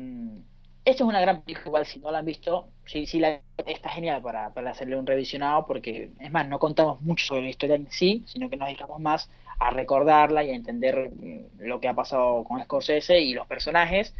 esto 0.84 1.04
es 1.04 1.08
una 1.08 1.20
gran 1.20 1.42
película, 1.42 1.66
igual 1.66 1.86
si 1.86 1.98
no 2.00 2.10
la 2.10 2.18
han 2.18 2.24
visto, 2.26 2.68
sí, 2.86 3.06
sí 3.06 3.18
la, 3.18 3.40
está 3.66 3.90
genial 3.90 4.22
para, 4.22 4.52
para 4.54 4.70
hacerle 4.70 4.96
un 4.96 5.06
revisionado, 5.06 5.66
porque 5.66 6.10
es 6.20 6.30
más, 6.30 6.48
no 6.48 6.58
contamos 6.58 7.00
mucho 7.02 7.26
sobre 7.26 7.42
la 7.42 7.48
historia 7.50 7.76
en 7.76 7.90
sí, 7.90 8.24
sino 8.26 8.48
que 8.50 8.56
nos 8.56 8.68
dedicamos 8.68 9.00
más 9.00 9.30
a 9.60 9.70
recordarla 9.70 10.44
y 10.44 10.50
a 10.50 10.54
entender 10.54 11.10
mm, 11.14 11.60
lo 11.60 11.80
que 11.80 11.88
ha 11.88 11.94
pasado 11.94 12.44
con 12.44 12.62
Scorsese 12.62 13.20
y 13.20 13.34
los 13.34 13.46
personajes. 13.46 14.14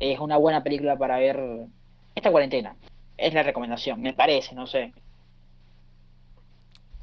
Es 0.00 0.18
una 0.18 0.36
buena 0.36 0.62
película 0.62 0.96
para 0.96 1.18
ver 1.18 1.66
esta 2.14 2.30
cuarentena. 2.30 2.76
Es 3.16 3.32
la 3.34 3.42
recomendación, 3.42 4.00
me 4.00 4.12
parece, 4.12 4.54
no 4.54 4.66
sé. 4.66 4.92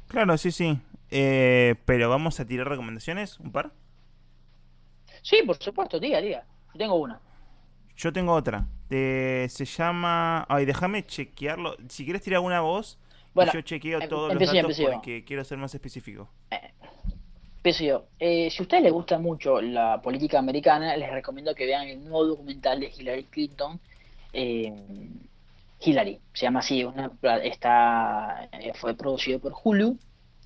claro, 0.08 0.36
sí, 0.38 0.52
sí. 0.52 0.78
Eh, 1.10 1.74
pero 1.84 2.08
vamos 2.08 2.38
a 2.40 2.44
tirar 2.46 2.68
recomendaciones, 2.68 3.38
un 3.40 3.52
par. 3.52 3.72
Sí, 5.22 5.38
por 5.46 5.56
supuesto, 5.56 5.98
diga, 5.98 6.20
diga. 6.20 6.44
Yo 6.72 6.78
tengo 6.78 6.94
una. 6.96 7.20
Yo 7.96 8.12
tengo 8.12 8.32
otra. 8.32 8.66
Eh, 8.90 9.46
se 9.50 9.64
llama. 9.64 10.44
Ay, 10.48 10.64
déjame 10.64 11.04
chequearlo. 11.06 11.76
Si 11.88 12.04
quieres 12.04 12.22
tirar 12.22 12.40
una 12.40 12.60
voz, 12.60 12.98
Bueno, 13.32 13.52
yo 13.52 13.60
chequeo 13.62 14.00
em- 14.00 14.08
todos 14.08 14.32
los 14.34 14.52
datos 14.52 14.78
porque 14.92 15.24
quiero 15.24 15.44
ser 15.44 15.58
más 15.58 15.74
específico. 15.74 16.28
Empiezo 17.64 17.84
yo. 17.84 18.04
Eh, 18.18 18.50
si 18.50 18.58
a 18.60 18.62
ustedes 18.64 18.82
les 18.82 18.92
gusta 18.92 19.18
mucho 19.18 19.58
la 19.62 19.98
política 20.02 20.38
americana, 20.38 20.94
les 20.98 21.10
recomiendo 21.10 21.54
que 21.54 21.64
vean 21.64 21.88
el 21.88 22.04
nuevo 22.04 22.26
documental 22.26 22.78
de 22.78 22.92
Hillary 22.94 23.24
Clinton. 23.24 23.80
eh, 24.34 24.70
Hillary, 25.80 26.20
se 26.34 26.44
llama 26.44 26.60
así, 26.60 26.84
una, 26.84 27.10
está, 27.42 28.50
eh, 28.52 28.72
fue 28.74 28.92
producido 28.92 29.38
por 29.38 29.54
Hulu, 29.64 29.96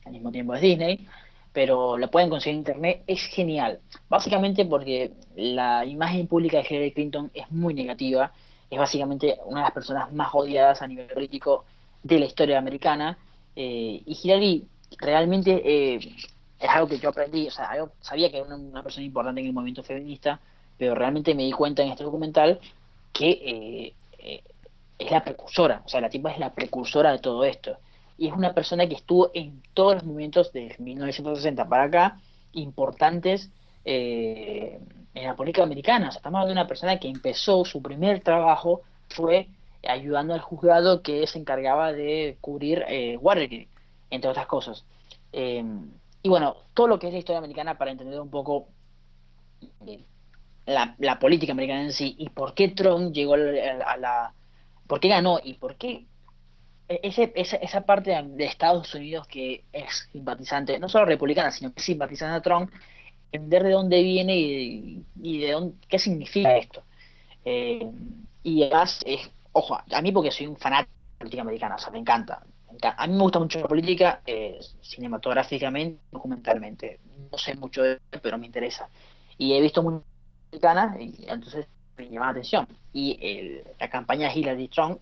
al 0.05 0.13
mismo 0.13 0.31
tiempo 0.31 0.55
es 0.55 0.61
Disney, 0.61 1.09
pero 1.53 1.99
la 1.99 2.07
pueden 2.07 2.31
conseguir 2.31 2.55
en 2.55 2.59
internet, 2.61 3.03
es 3.09 3.21
genial. 3.23 3.81
Básicamente 4.09 4.65
porque 4.65 5.11
la 5.35 5.85
imagen 5.85 6.29
pública 6.29 6.59
de 6.59 6.67
Hillary 6.71 6.93
Clinton 6.93 7.33
es 7.35 7.51
muy 7.51 7.75
negativa, 7.75 8.33
es 8.71 8.79
básicamente 8.79 9.37
una 9.45 9.63
de 9.63 9.65
las 9.65 9.73
personas 9.73 10.13
más 10.13 10.29
odiadas 10.33 10.83
a 10.83 10.87
nivel 10.87 11.09
político 11.09 11.65
de 12.01 12.21
la 12.21 12.27
historia 12.27 12.59
americana, 12.59 13.19
y 13.57 14.05
Hillary 14.23 14.69
realmente 14.99 15.99
es 16.59 16.69
algo 16.69 16.89
que 16.89 16.99
yo 16.99 17.11
aprendí, 17.11 17.47
o 17.47 17.51
sea, 17.51 17.77
yo 17.77 17.91
sabía 18.01 18.31
que 18.31 18.39
era 18.39 18.55
una, 18.55 18.83
persona 18.83 19.07
importante 19.07 19.41
en 19.41 19.49
el 19.49 19.53
movimiento 19.53 19.83
feminista, 19.83 20.41
pero 20.77 20.95
realmente 20.95 21.35
me 21.35 21.45
di 21.45 21.53
cuenta 21.53 21.83
en 21.83 21.91
este 21.91 22.05
documental 22.05 22.61
que 23.13 23.31
eh, 23.31 23.95
eh, 24.19 24.43
es 24.99 25.11
la 25.11 25.23
precursora, 25.23 25.83
o 25.85 25.89
sea, 25.89 26.01
la 26.01 26.11
tipa 26.11 26.31
es 26.33 26.39
la 26.39 26.53
precursora 26.53 27.13
de 27.13 27.19
todo 27.19 27.45
esto. 27.45 27.79
Y 28.17 28.27
es 28.27 28.33
una 28.33 28.53
persona 28.53 28.89
que 28.89 28.97
estuvo 28.97 29.31
en 29.33 29.63
todos 29.75 29.95
los 29.95 30.05
movimientos 30.05 30.53
de 30.53 30.75
1960 30.79 31.69
para 31.69 31.85
acá, 31.85 32.21
importantes 32.53 33.51
eh, 33.85 34.81
en 35.15 35.27
la 35.27 35.37
política 35.37 35.63
americana. 35.63 36.09
O 36.09 36.11
sea, 36.11 36.19
estamos 36.19 36.39
hablando 36.39 36.55
de 36.55 36.61
una 36.61 36.69
persona 36.69 36.99
que 36.99 37.09
empezó 37.09 37.65
su 37.65 37.81
primer 37.81 38.21
trabajo, 38.21 38.83
fue 39.09 39.49
ayudando 39.87 40.35
al 40.35 40.41
juzgado 40.41 41.03
que 41.03 41.27
se 41.29 41.39
encargaba 41.39 41.93
de 41.93 42.37
cubrir 42.41 42.85
eh, 42.89 43.19
entre 44.11 44.31
otras 44.31 44.47
cosas. 44.47 44.85
Y 46.23 46.29
bueno, 46.29 46.57
todo 46.75 46.89
lo 46.89 46.99
que 46.99 47.09
es 47.09 47.13
la 47.13 47.19
historia 47.19 47.39
americana 47.39 47.79
para 47.79 47.91
entender 47.91 48.21
un 48.21 48.31
poco 48.31 48.69
eh, 49.87 50.05
la, 50.67 51.19
política 51.19 51.53
americana 51.53 51.83
en 51.83 51.93
sí 51.93 52.15
y 52.19 52.29
por 52.31 52.55
qué 52.55 52.69
Trump 52.69 53.13
llegó 53.13 53.35
a 53.35 53.97
la, 53.97 54.35
por 54.87 55.01
qué 55.01 55.09
ganó 55.09 55.41
y 55.43 55.55
por 55.55 55.77
qué 55.77 56.07
ese, 56.89 57.33
esa, 57.35 57.57
esa 57.57 57.83
parte 57.83 58.11
de 58.11 58.45
Estados 58.45 58.95
Unidos 58.95 59.27
que 59.29 59.65
es 59.73 60.09
simpatizante, 60.13 60.79
no 60.79 60.89
solo 60.89 61.05
republicana, 61.05 61.51
sino 61.51 61.73
que 61.73 61.81
es 61.81 61.87
simpatizante 61.87 62.37
a 62.37 62.43
Trump, 62.43 62.71
entender 63.31 63.63
de 63.63 63.71
dónde 63.73 64.03
viene 64.03 64.37
y, 64.37 65.05
de 65.39 65.53
dónde, 65.53 65.75
qué 65.89 65.99
significa 65.99 66.57
esto. 66.57 66.83
Eh, 67.45 67.91
y 68.43 68.63
además, 68.63 69.01
es, 69.05 69.31
ojo, 69.53 69.79
a 69.91 70.03
mí 70.03 70.13
porque 70.13 70.31
soy 70.31 70.47
un 70.47 70.57
fanático 70.57 70.93
de 70.93 71.13
la 71.13 71.19
política 71.19 71.43
americana, 71.43 71.75
o 71.77 71.79
sea, 71.79 71.91
me 71.91 71.99
encanta. 71.99 72.43
A 72.83 73.07
mí 73.07 73.15
me 73.15 73.23
gusta 73.23 73.39
mucho 73.39 73.61
la 73.61 73.69
política, 73.69 74.23
eh, 74.27 74.59
cinematográficamente, 74.81 76.01
documentalmente. 76.11 77.01
No 77.31 77.39
sé 77.39 77.55
mucho 77.57 77.83
de 77.83 77.93
eso, 77.93 78.23
pero 78.23 78.39
me 78.39 78.47
interesa. 78.47 78.89
Y 79.37 79.55
he 79.55 79.61
visto 79.61 79.83
muy 79.83 80.01
americana 80.51 80.97
y 80.99 81.27
entonces 81.29 81.67
me 81.97 82.09
llama 82.09 82.27
la 82.27 82.33
atención. 82.33 82.69
Y 82.93 83.61
la 83.79 83.89
campaña 83.91 84.33
Hillary 84.35 84.69
Trump 84.69 85.01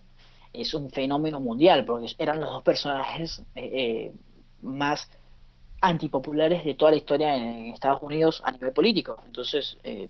es 0.53 0.73
un 0.73 0.89
fenómeno 0.89 1.39
mundial, 1.39 1.85
porque 1.85 2.13
eran 2.17 2.39
los 2.39 2.49
dos 2.49 2.63
personajes 2.63 3.43
eh, 3.55 3.69
eh, 3.73 4.11
más 4.61 5.09
antipopulares 5.81 6.65
de 6.65 6.73
toda 6.73 6.91
la 6.91 6.97
historia 6.97 7.35
en 7.35 7.73
Estados 7.73 8.01
Unidos 8.01 8.41
a 8.43 8.51
nivel 8.51 8.71
político. 8.71 9.21
Entonces, 9.25 9.77
eh, 9.83 10.09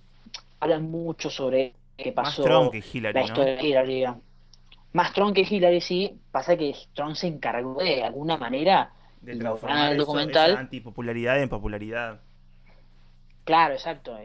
hablan 0.59 0.89
mucho 0.89 1.29
sobre 1.29 1.73
qué 1.97 2.11
pasó. 2.11 2.41
Más 2.43 2.49
Trump 2.49 2.71
que 2.71 2.83
Hillary, 2.93 3.13
la 3.13 3.25
historia 3.25 3.55
de 3.55 3.67
Hillary. 3.67 4.05
Más 4.93 5.13
Trump 5.13 5.35
que 5.35 5.41
Hillary, 5.41 5.81
sí. 5.81 6.19
Pasa 6.31 6.57
que 6.57 6.75
Trump 6.93 7.15
se 7.15 7.27
encargó 7.27 7.81
de 7.81 8.03
alguna 8.03 8.37
manera 8.37 8.91
de 9.21 9.35
transformar 9.35 9.91
el 9.91 9.97
documental. 9.97 10.51
esa 10.51 10.59
antipopularidad 10.59 11.41
en 11.41 11.49
popularidad. 11.49 12.21
Claro, 13.43 13.73
exacto. 13.73 14.17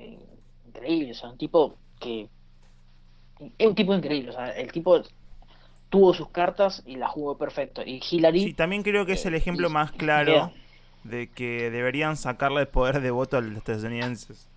Increíble. 0.66 1.12
O 1.12 1.14
sea, 1.14 1.30
un 1.30 1.38
tipo 1.38 1.76
que. 2.00 2.28
Es 3.58 3.66
un 3.66 3.74
tipo 3.74 3.94
increíble. 3.94 4.30
O 4.30 4.32
sea, 4.32 4.50
el 4.50 4.70
tipo 4.70 5.02
tuvo 5.88 6.14
sus 6.14 6.28
cartas 6.30 6.82
y 6.86 6.96
las 6.96 7.10
jugó 7.10 7.36
perfecto. 7.36 7.82
Y 7.84 8.00
Hillary. 8.08 8.44
Sí, 8.44 8.54
también 8.54 8.82
creo 8.82 9.04
que 9.04 9.12
es 9.12 9.26
el 9.26 9.34
ejemplo 9.34 9.68
más 9.68 9.92
claro 9.92 10.52
de 11.04 11.28
que 11.28 11.70
deberían 11.70 12.16
sacarle 12.16 12.60
el 12.60 12.68
poder 12.68 13.00
de 13.00 13.10
voto 13.10 13.36
a 13.36 13.40
los 13.40 13.56
estadounidenses. 13.56 14.48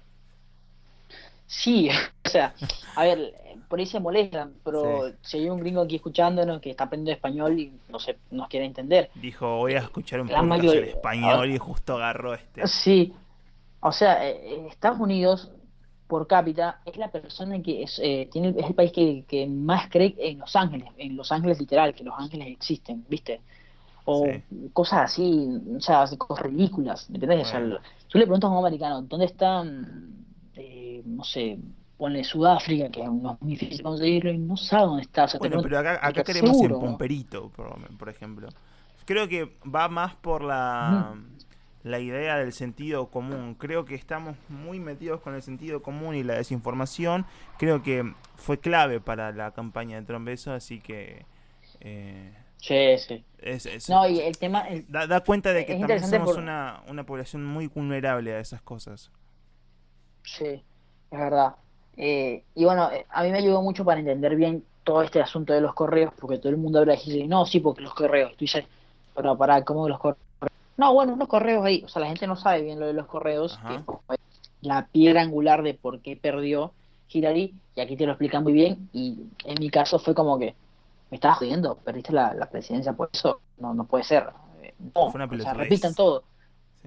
Sí, 1.48 1.90
o 2.26 2.30
sea, 2.30 2.54
a 2.96 3.04
ver, 3.04 3.34
por 3.68 3.80
ahí 3.80 3.86
se 3.86 4.00
molestan, 4.00 4.54
pero 4.64 5.12
si 5.22 5.38
hay 5.38 5.50
un 5.50 5.60
gringo 5.60 5.82
aquí 5.82 5.96
escuchándonos 5.96 6.62
que 6.62 6.72
está 6.72 6.86
aprendiendo 6.86 7.16
español 7.16 7.60
y 7.60 7.74
no 7.90 8.00
sé, 8.00 8.18
nos 8.32 8.48
quiere 8.48 8.66
entender. 8.66 9.10
Dijo, 9.16 9.58
voy 9.58 9.74
a 9.74 9.80
escuchar 9.80 10.22
un 10.22 10.28
poco 10.28 10.72
de 10.72 10.90
español 10.90 11.52
y 11.52 11.58
justo 11.58 11.96
agarró 11.96 12.34
este. 12.34 12.68
Sí, 12.68 13.14
o 13.80 13.92
sea, 13.92 14.28
eh, 14.28 14.68
Estados 14.68 15.00
Unidos 15.00 15.52
por 16.08 16.28
cápita 16.28 16.82
es 16.86 16.98
la 16.98 17.10
persona 17.10 17.62
que 17.62 17.84
es, 17.84 18.00
eh, 18.04 18.30
tiene, 18.32 18.50
es 18.50 18.68
el 18.68 18.76
país 18.76 18.92
que, 18.92 19.48
más 19.48 19.90
cree 19.90 20.16
en 20.20 20.40
Los 20.40 20.56
Ángeles, 20.56 20.90
en 20.98 21.16
Los 21.16 21.32
Ángeles 21.32 21.60
literal, 21.60 21.94
que 21.94 22.04
Los 22.04 22.16
Ángeles 22.18 22.48
existen, 22.48 23.06
¿viste? 23.10 23.42
O 24.06 24.28
cosas 24.72 25.12
así, 25.12 25.50
o 25.76 25.82
sea, 25.82 26.06
cosas 26.18 26.46
ridículas, 26.46 27.10
¿me 27.10 27.16
entendés? 27.16 27.52
tú 28.08 28.20
le 28.20 28.26
preguntas 28.26 28.48
a 28.48 28.54
un 28.54 28.60
americano, 28.60 29.02
¿dónde 29.02 29.26
están, 29.26 30.25
eh, 30.56 31.02
no 31.06 31.24
sé, 31.24 31.58
pone 31.98 32.24
Sudáfrica, 32.24 32.90
que 32.90 33.04
no 33.04 33.34
es 33.34 33.42
muy 33.42 33.52
difícil 33.52 33.82
conseguirlo, 33.82 34.32
y 34.32 34.38
no 34.38 34.58
sabe 34.58 34.86
dónde 34.86 35.02
está. 35.04 35.28
bueno, 35.40 35.62
pero 35.62 35.80
acá, 35.80 36.00
acá 36.02 36.24
queremos 36.24 36.62
en 36.62 36.70
Pomperito, 36.72 37.50
por, 37.50 37.76
por, 37.98 38.10
ejemplo. 38.10 38.50
Creo 39.06 39.28
que 39.28 39.52
va 39.66 39.88
más 39.88 40.16
por 40.16 40.44
la 40.44 41.16
la 41.86 42.00
idea 42.00 42.38
del 42.38 42.52
sentido 42.52 43.12
común. 43.12 43.54
Creo 43.60 43.86
que 43.86 43.94
estamos 43.94 44.36
muy 44.50 44.80
metidos 44.80 45.22
con 45.22 45.36
el 45.36 45.44
sentido 45.44 45.84
común 45.84 46.16
y 46.16 46.24
la 46.24 46.34
desinformación. 46.34 47.28
Creo 47.60 47.84
que 47.84 48.12
fue 48.38 48.60
clave 48.60 49.00
para 49.00 49.32
la 49.32 49.52
campaña 49.52 50.00
de 50.00 50.06
Trump 50.08 50.28
eso, 50.30 50.52
así 50.52 50.80
que... 50.80 51.26
Eh, 51.82 52.34
sí, 52.58 52.98
sí. 52.98 53.92
no, 53.92 54.10
y 54.10 54.20
el 54.20 54.36
tema... 54.40 54.66
da, 54.88 55.20
cuenta 55.20 55.54
de 55.54 55.68
que 55.68 55.76
también 55.76 56.04
somos 56.08 56.38
una, 56.38 56.82
una 56.88 57.06
población 57.06 57.46
muy 57.46 57.68
vulnerable 57.68 58.34
a 58.34 58.40
esas 58.40 58.64
cosas. 58.64 59.12
Sí, 60.26 60.46
es 61.12 61.20
verdad. 61.20 61.56
Eh, 61.98 62.44
y 62.56 62.66
bueno, 62.66 62.92
eh, 62.92 63.06
a 63.10 63.24
mí 63.24 63.32
me 63.32 63.38
ayudó 63.38 63.62
mucho 63.62 63.86
para 63.86 64.00
entender 64.00 64.36
bien 64.36 64.64
todo 64.84 65.02
este 65.02 65.22
asunto 65.22 65.54
de 65.54 65.62
los 65.62 65.74
correos, 65.74 66.14
porque 66.20 66.38
todo 66.38 66.50
el 66.50 66.58
mundo 66.58 66.80
habla 66.80 66.96
y 66.96 66.98
dice, 66.98 67.28
no, 67.28 67.46
sí, 67.46 67.60
porque 67.60 67.82
los 67.82 67.94
correos. 67.94 68.32
Tú 68.32 68.40
dices, 68.40 68.66
pero 69.16 69.38
para, 69.38 69.64
¿cómo 69.64 69.88
los 69.88 70.00
correos? 70.00 70.20
No, 70.78 70.94
bueno, 70.94 71.14
unos 71.14 71.28
correos 71.28 71.66
ahí, 71.66 71.84
o 71.86 71.88
sea, 71.88 72.02
la 72.02 72.10
gente 72.10 72.28
no 72.28 72.36
sabe 72.36 72.62
bien 72.62 72.80
lo 72.80 72.88
de 72.88 72.94
los 72.94 73.08
correos, 73.08 73.58
que 73.68 73.80
la 74.62 74.88
piedra 74.88 75.22
angular 75.22 75.64
de 75.64 75.74
por 75.74 76.02
qué 76.02 76.18
perdió 76.18 76.74
Hillary, 77.10 77.56
y 77.76 77.82
aquí 77.82 77.96
te 77.96 78.06
lo 78.06 78.12
explican 78.12 78.44
muy 78.44 78.52
bien, 78.52 78.90
y 78.92 79.18
en 79.46 79.56
mi 79.60 79.70
caso 79.70 80.00
fue 80.00 80.14
como 80.14 80.38
que, 80.38 80.54
me 81.10 81.16
estabas 81.16 81.38
jodiendo, 81.38 81.76
perdiste 81.76 82.12
la, 82.12 82.50
presidencia 82.52 82.92
por 82.92 83.10
eso, 83.14 83.40
no, 83.58 83.74
no 83.74 83.86
puede 83.86 84.04
ser. 84.04 84.28
No, 84.94 85.12
una 85.14 85.26
o 85.26 85.40
sea, 85.40 85.54
repitan 85.54 85.96
todo. 85.96 86.24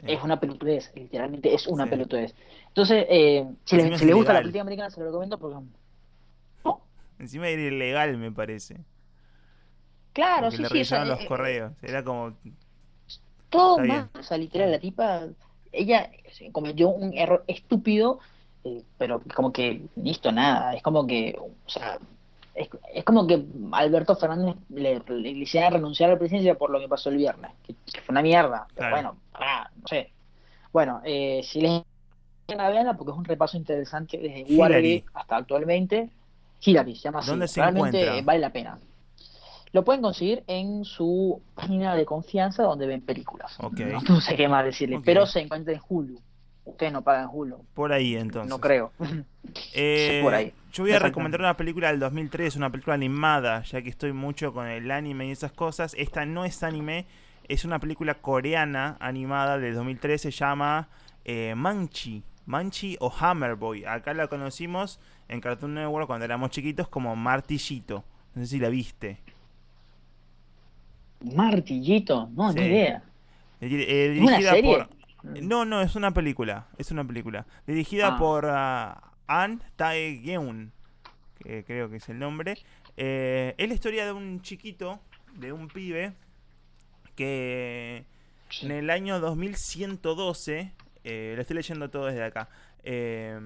Es 0.06 0.22
una 0.22 0.38
pelotudez, 0.38 0.92
literalmente 0.94 1.54
es 1.54 1.66
una 1.66 1.86
pelotudez. 1.86 2.34
Entonces, 2.68 3.06
eh, 3.08 3.46
si, 3.64 3.76
le, 3.76 4.14
gusta 4.14 4.32
la 4.32 4.40
política 4.40 4.62
americana, 4.62 4.90
se 4.90 5.00
lo 5.00 5.06
recomiendo 5.06 5.38
porque... 5.38 5.58
¿No? 6.64 6.80
Encima 7.18 7.48
era 7.48 7.62
ilegal, 7.62 8.16
me 8.16 8.30
parece. 8.30 8.76
Claro, 10.12 10.50
sí, 10.50 10.56
sí. 10.56 10.94
los 11.04 11.20
eh, 11.20 11.26
correos. 11.26 11.72
Era 11.82 12.02
como 12.02 12.36
todo 13.50 13.78
mal. 13.78 14.10
O 14.18 14.22
sea, 14.22 14.36
literal, 14.36 14.70
la 14.70 14.78
tipa, 14.78 15.26
ella 15.72 16.10
cometió 16.52 16.88
un 16.88 17.16
error 17.16 17.44
estúpido, 17.46 18.18
eh, 18.64 18.82
pero 18.96 19.22
como 19.34 19.52
que, 19.52 19.82
listo, 19.96 20.32
nada. 20.32 20.74
Es 20.74 20.82
como 20.82 21.06
que, 21.06 21.36
o 21.38 21.68
sea, 21.68 21.98
es, 22.94 23.04
como 23.04 23.26
que 23.26 23.44
Alberto 23.72 24.16
Fernández 24.16 24.56
le, 24.68 25.00
le, 25.08 25.30
hiciera 25.30 25.70
renunciar 25.70 26.10
a 26.10 26.14
la 26.14 26.18
presidencia 26.18 26.56
por 26.56 26.70
lo 26.70 26.80
que 26.80 26.88
pasó 26.88 27.10
el 27.10 27.16
viernes, 27.16 27.52
que, 27.64 27.74
fue 28.00 28.12
una 28.12 28.22
mierda. 28.22 28.66
Pero 28.74 28.90
bueno, 28.90 29.16
no 29.32 29.88
sé. 29.88 30.12
Bueno, 30.72 31.00
eh, 31.04 31.40
si 31.44 31.60
les 31.60 31.82
a 32.56 32.70
verla 32.70 32.94
porque 32.94 33.12
es 33.12 33.18
un 33.18 33.24
repaso 33.24 33.56
interesante 33.56 34.16
desde 34.18 34.56
Watergate 34.56 35.04
hasta 35.14 35.36
actualmente. 35.36 36.10
Hillary, 36.60 36.96
se 36.96 37.02
llama 37.02 37.20
así. 37.20 37.60
Realmente 37.60 38.22
vale 38.22 38.40
la 38.40 38.50
pena. 38.50 38.78
Lo 39.72 39.84
pueden 39.84 40.00
conseguir 40.00 40.42
en 40.46 40.84
su 40.84 41.42
página 41.54 41.94
de 41.94 42.06
confianza 42.06 42.62
donde 42.62 42.86
ven 42.86 43.02
películas. 43.02 43.56
No, 44.08 44.20
sé 44.20 44.34
qué 44.34 44.48
más 44.48 44.64
decirle, 44.64 45.00
pero 45.04 45.26
se 45.26 45.40
encuentra 45.40 45.74
en 45.74 45.80
Hulu. 45.86 46.18
Ustedes 46.64 46.92
no 46.92 47.02
pagan 47.02 47.28
Hulu. 47.30 47.64
Por 47.74 47.92
ahí 47.92 48.16
entonces. 48.16 48.48
No 48.48 48.58
creo. 48.58 48.92
Eh, 49.74 50.20
por 50.24 50.34
ahí. 50.34 50.52
Yo 50.72 50.82
voy 50.82 50.92
a 50.92 50.98
recomendar 50.98 51.40
una 51.40 51.56
película 51.56 51.88
del 51.88 51.98
2003, 51.98 52.56
una 52.56 52.70
película 52.70 52.94
animada, 52.94 53.62
ya 53.62 53.80
que 53.82 53.88
estoy 53.88 54.12
mucho 54.12 54.52
con 54.52 54.66
el 54.66 54.90
anime 54.90 55.26
y 55.26 55.30
esas 55.30 55.52
cosas. 55.52 55.94
Esta 55.98 56.26
no 56.26 56.44
es 56.44 56.62
anime, 56.62 57.06
es 57.48 57.64
una 57.64 57.78
película 57.78 58.14
coreana 58.14 58.96
animada 59.00 59.58
del 59.58 59.74
2003, 59.74 60.20
se 60.20 60.30
llama 60.30 60.88
eh, 61.24 61.54
Manchi. 61.56 62.22
Manchi 62.46 62.96
o 63.00 63.10
Hammerboy. 63.10 63.84
Acá 63.84 64.14
la 64.14 64.28
conocimos 64.28 65.00
en 65.28 65.40
Cartoon 65.40 65.74
Network 65.74 66.06
cuando 66.06 66.24
éramos 66.24 66.50
chiquitos 66.50 66.88
como 66.88 67.14
Martillito. 67.16 68.04
No 68.34 68.42
sé 68.42 68.48
si 68.48 68.58
la 68.58 68.68
viste. 68.68 69.18
Martillito, 71.20 72.28
no, 72.34 72.52
ni 72.52 72.62
idea. 72.62 73.02
Eh, 73.60 74.10
dirigida 74.14 74.54
por. 74.62 74.88
No, 75.42 75.64
no, 75.64 75.82
es 75.82 75.96
una 75.96 76.12
película. 76.12 76.68
Es 76.78 76.90
una 76.90 77.04
película. 77.04 77.44
Dirigida 77.66 78.14
ah. 78.14 78.18
por 78.18 78.44
uh, 78.44 79.07
An 79.28 79.62
Tae-geun, 79.76 80.72
que 81.38 81.64
creo 81.64 81.88
que 81.88 81.96
es 81.96 82.08
el 82.08 82.18
nombre. 82.18 82.58
Eh, 82.96 83.54
es 83.56 83.68
la 83.68 83.74
historia 83.74 84.04
de 84.04 84.12
un 84.12 84.42
chiquito, 84.42 85.00
de 85.34 85.52
un 85.52 85.68
pibe, 85.68 86.14
que 87.14 88.04
en 88.62 88.70
el 88.70 88.90
año 88.90 89.20
2112, 89.20 90.72
eh, 91.04 91.32
lo 91.36 91.42
estoy 91.42 91.56
leyendo 91.56 91.90
todo 91.90 92.06
desde 92.06 92.24
acá. 92.24 92.48
Eh, 92.82 93.38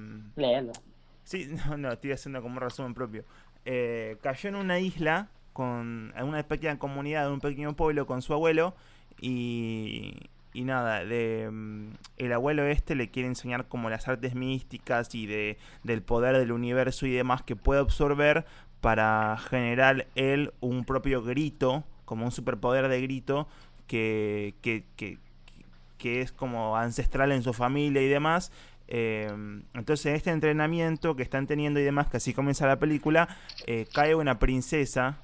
Sí, 1.25 1.49
no, 1.67 1.77
no, 1.77 1.93
estoy 1.93 2.13
haciendo 2.13 2.41
como 2.43 2.55
un 2.55 2.61
resumen 2.61 2.95
propio. 2.95 3.25
Eh, 3.65 4.17
cayó 4.23 4.49
en 4.49 4.57
una 4.57 4.79
isla 4.79 5.29
con 5.53 6.15
una 6.19 6.43
pequeña 6.43 6.79
comunidad 6.79 7.27
de 7.27 7.33
un 7.33 7.41
pequeño 7.41 7.77
pueblo 7.77 8.07
con 8.07 8.23
su 8.23 8.33
abuelo 8.33 8.75
y, 9.21 10.15
y 10.53 10.65
nada, 10.65 11.05
de, 11.05 11.49
mm, 11.51 11.91
el 12.19 12.33
abuelo 12.33 12.65
este 12.65 12.95
le 12.95 13.11
quiere 13.11 13.29
enseñar 13.29 13.69
como 13.69 13.91
las 13.91 14.09
artes 14.09 14.35
místicas 14.35 15.15
y 15.15 15.27
de, 15.27 15.59
del 15.83 16.03
poder 16.03 16.37
del 16.39 16.53
universo 16.53 17.07
y 17.07 17.13
demás 17.13 17.43
que 17.43 17.57
puede 17.57 17.81
absorber 17.81 18.45
para 18.81 19.37
generar 19.39 20.07
él 20.15 20.53
un 20.61 20.85
propio 20.85 21.23
grito, 21.23 21.85
como 22.05 22.25
un 22.25 22.33
superpoder 22.33 22.89
de 22.89 23.01
grito 23.01 23.49
que, 23.87 24.55
que, 24.61 24.85
que, 24.97 25.19
que 25.99 26.21
es 26.21 26.33
como 26.33 26.77
ancestral 26.77 27.33
en 27.33 27.43
su 27.43 27.53
familia 27.53 28.03
y 28.03 28.09
demás. 28.09 28.53
Eh, 28.89 29.31
entonces, 29.73 30.15
este 30.15 30.31
entrenamiento 30.31 31.17
que 31.17 31.23
están 31.23 31.47
teniendo 31.47 31.81
y 31.81 31.85
demás, 31.85 32.09
que 32.09 32.19
así 32.19 32.35
comienza 32.35 32.67
la 32.67 32.79
película, 32.79 33.29
eh, 33.67 33.87
cae 33.95 34.15
una 34.15 34.39
princesa, 34.39 35.19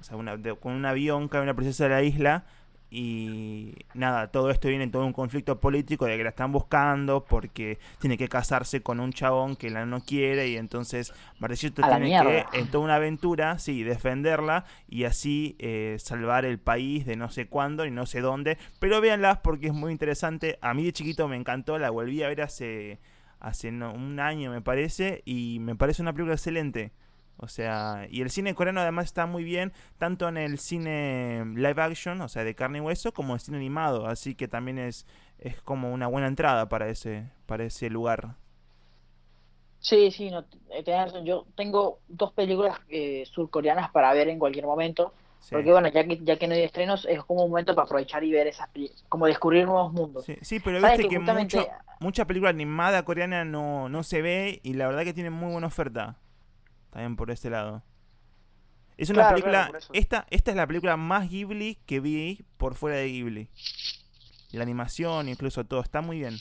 o 0.00 0.04
sea, 0.04 0.16
una, 0.16 0.36
con 0.56 0.72
un 0.72 0.84
avión 0.84 1.28
cae 1.28 1.40
una 1.40 1.54
princesa 1.54 1.84
de 1.84 1.90
la 1.90 2.02
isla 2.02 2.44
y 2.90 3.74
nada, 3.94 4.32
todo 4.32 4.50
esto 4.50 4.68
viene 4.68 4.84
en 4.84 4.90
todo 4.90 5.06
un 5.06 5.12
conflicto 5.12 5.60
político 5.60 6.06
de 6.06 6.16
que 6.16 6.24
la 6.24 6.30
están 6.30 6.50
buscando 6.50 7.24
porque 7.24 7.78
tiene 8.00 8.18
que 8.18 8.28
casarse 8.28 8.82
con 8.82 8.98
un 8.98 9.12
chabón 9.12 9.54
que 9.54 9.70
la 9.70 9.86
no 9.86 10.00
quiere 10.00 10.48
y 10.48 10.56
entonces 10.56 11.14
Martellito 11.38 11.82
tiene 11.82 12.10
que, 12.20 12.58
en 12.58 12.68
toda 12.68 12.84
una 12.84 12.96
aventura, 12.96 13.58
sí, 13.60 13.84
defenderla 13.84 14.64
y 14.88 15.04
así 15.04 15.54
eh, 15.60 15.96
salvar 16.00 16.44
el 16.44 16.58
país 16.58 17.06
de 17.06 17.14
no 17.14 17.30
sé 17.30 17.46
cuándo 17.46 17.86
y 17.86 17.92
no 17.92 18.06
sé 18.06 18.20
dónde. 18.20 18.58
Pero 18.80 19.00
véanlas 19.00 19.38
porque 19.38 19.68
es 19.68 19.72
muy 19.72 19.92
interesante. 19.92 20.58
A 20.60 20.74
mí 20.74 20.84
de 20.84 20.92
chiquito 20.92 21.28
me 21.28 21.36
encantó, 21.36 21.78
la 21.78 21.90
volví 21.90 22.24
a 22.24 22.28
ver 22.28 22.42
hace, 22.42 22.98
hace 23.38 23.68
un 23.68 24.18
año 24.18 24.50
me 24.50 24.62
parece 24.62 25.22
y 25.24 25.58
me 25.60 25.76
parece 25.76 26.02
una 26.02 26.12
película 26.12 26.34
excelente. 26.34 26.92
O 27.42 27.48
sea, 27.48 28.06
y 28.10 28.20
el 28.20 28.30
cine 28.30 28.54
coreano 28.54 28.80
además 28.80 29.06
está 29.06 29.24
muy 29.26 29.44
bien, 29.44 29.72
tanto 29.98 30.28
en 30.28 30.36
el 30.36 30.58
cine 30.58 31.44
live 31.54 31.80
action, 31.82 32.20
o 32.20 32.28
sea, 32.28 32.44
de 32.44 32.54
carne 32.54 32.78
y 32.78 32.80
hueso, 32.82 33.12
como 33.12 33.30
en 33.30 33.34
el 33.36 33.40
cine 33.40 33.56
animado. 33.56 34.06
Así 34.06 34.34
que 34.34 34.46
también 34.46 34.78
es, 34.78 35.06
es 35.38 35.60
como 35.62 35.90
una 35.92 36.06
buena 36.06 36.26
entrada 36.28 36.68
para 36.68 36.88
ese, 36.88 37.30
para 37.46 37.64
ese 37.64 37.88
lugar. 37.88 38.34
Sí, 39.78 40.10
sí, 40.10 40.30
no, 40.30 40.44
eh, 40.70 40.84
razón. 40.86 41.24
Yo 41.24 41.46
tengo 41.56 42.00
dos 42.08 42.32
películas 42.32 42.78
eh, 42.90 43.24
surcoreanas 43.32 43.90
para 43.90 44.12
ver 44.12 44.28
en 44.28 44.38
cualquier 44.38 44.66
momento. 44.66 45.14
Sí. 45.38 45.54
Porque 45.54 45.72
bueno, 45.72 45.88
ya 45.88 46.04
que, 46.06 46.18
ya 46.22 46.36
que 46.38 46.46
no 46.46 46.54
hay 46.54 46.64
estrenos, 46.64 47.06
es 47.08 47.24
como 47.24 47.44
un 47.44 47.50
momento 47.50 47.74
para 47.74 47.86
aprovechar 47.86 48.22
y 48.22 48.30
ver 48.30 48.46
esas 48.46 48.68
peli- 48.68 48.92
como 49.08 49.24
descubrir 49.26 49.64
nuevos 49.64 49.90
mundos. 49.94 50.26
Sí, 50.26 50.36
sí, 50.42 50.60
pero 50.60 50.82
¿Sabes 50.82 50.98
viste 50.98 51.08
que 51.08 51.14
que 51.14 51.16
justamente- 51.18 51.56
mucho, 51.56 51.68
mucha 52.00 52.26
película 52.26 52.50
animada 52.50 53.02
coreana 53.06 53.46
no, 53.46 53.88
no 53.88 54.02
se 54.02 54.20
ve 54.20 54.60
y 54.62 54.74
la 54.74 54.86
verdad 54.86 55.04
que 55.04 55.14
tiene 55.14 55.30
muy 55.30 55.52
buena 55.52 55.68
oferta. 55.68 56.18
También 56.90 57.16
por 57.16 57.30
ese 57.30 57.50
lado. 57.50 57.82
Es 58.96 59.08
una 59.10 59.20
Claro, 59.20 59.34
película. 59.36 59.68
claro, 59.70 59.86
esta, 59.92 60.26
esta 60.30 60.50
es 60.50 60.56
la 60.56 60.66
película 60.66 60.96
más 60.96 61.28
Ghibli 61.30 61.76
que 61.86 62.00
vi 62.00 62.44
por 62.58 62.74
fuera 62.74 62.98
de 62.98 63.08
Ghibli. 63.08 63.48
La 64.52 64.62
animación, 64.62 65.28
incluso 65.28 65.64
todo, 65.64 65.80
está 65.80 66.00
muy 66.02 66.18
bien. 66.18 66.36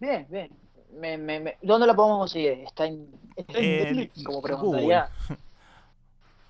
Bien, 0.00 0.26
bien. 0.28 0.50
Me, 0.98 1.16
me, 1.16 1.40
me- 1.40 1.56
¿Dónde 1.62 1.86
la 1.86 1.94
podemos 1.94 2.18
conseguir? 2.18 2.52
Está 2.66 2.86
en, 2.86 3.08
está 3.36 3.58
en 3.58 3.64
En 3.64 3.96
Netflix, 3.96 4.22
como 4.24 4.42
preguntaría. 4.42 5.08
Google. 5.28 5.40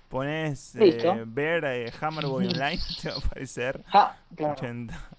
Pones 0.09 0.75
eh, 0.75 1.23
ver 1.25 1.63
eh, 1.65 1.91
Hammerboy 2.01 2.47
Online, 2.49 2.79
te 3.01 3.09
va 3.09 3.15
a 3.15 3.19
aparecer. 3.19 3.83
Ja, 3.87 4.17
claro. 4.35 4.53
80. 4.53 5.09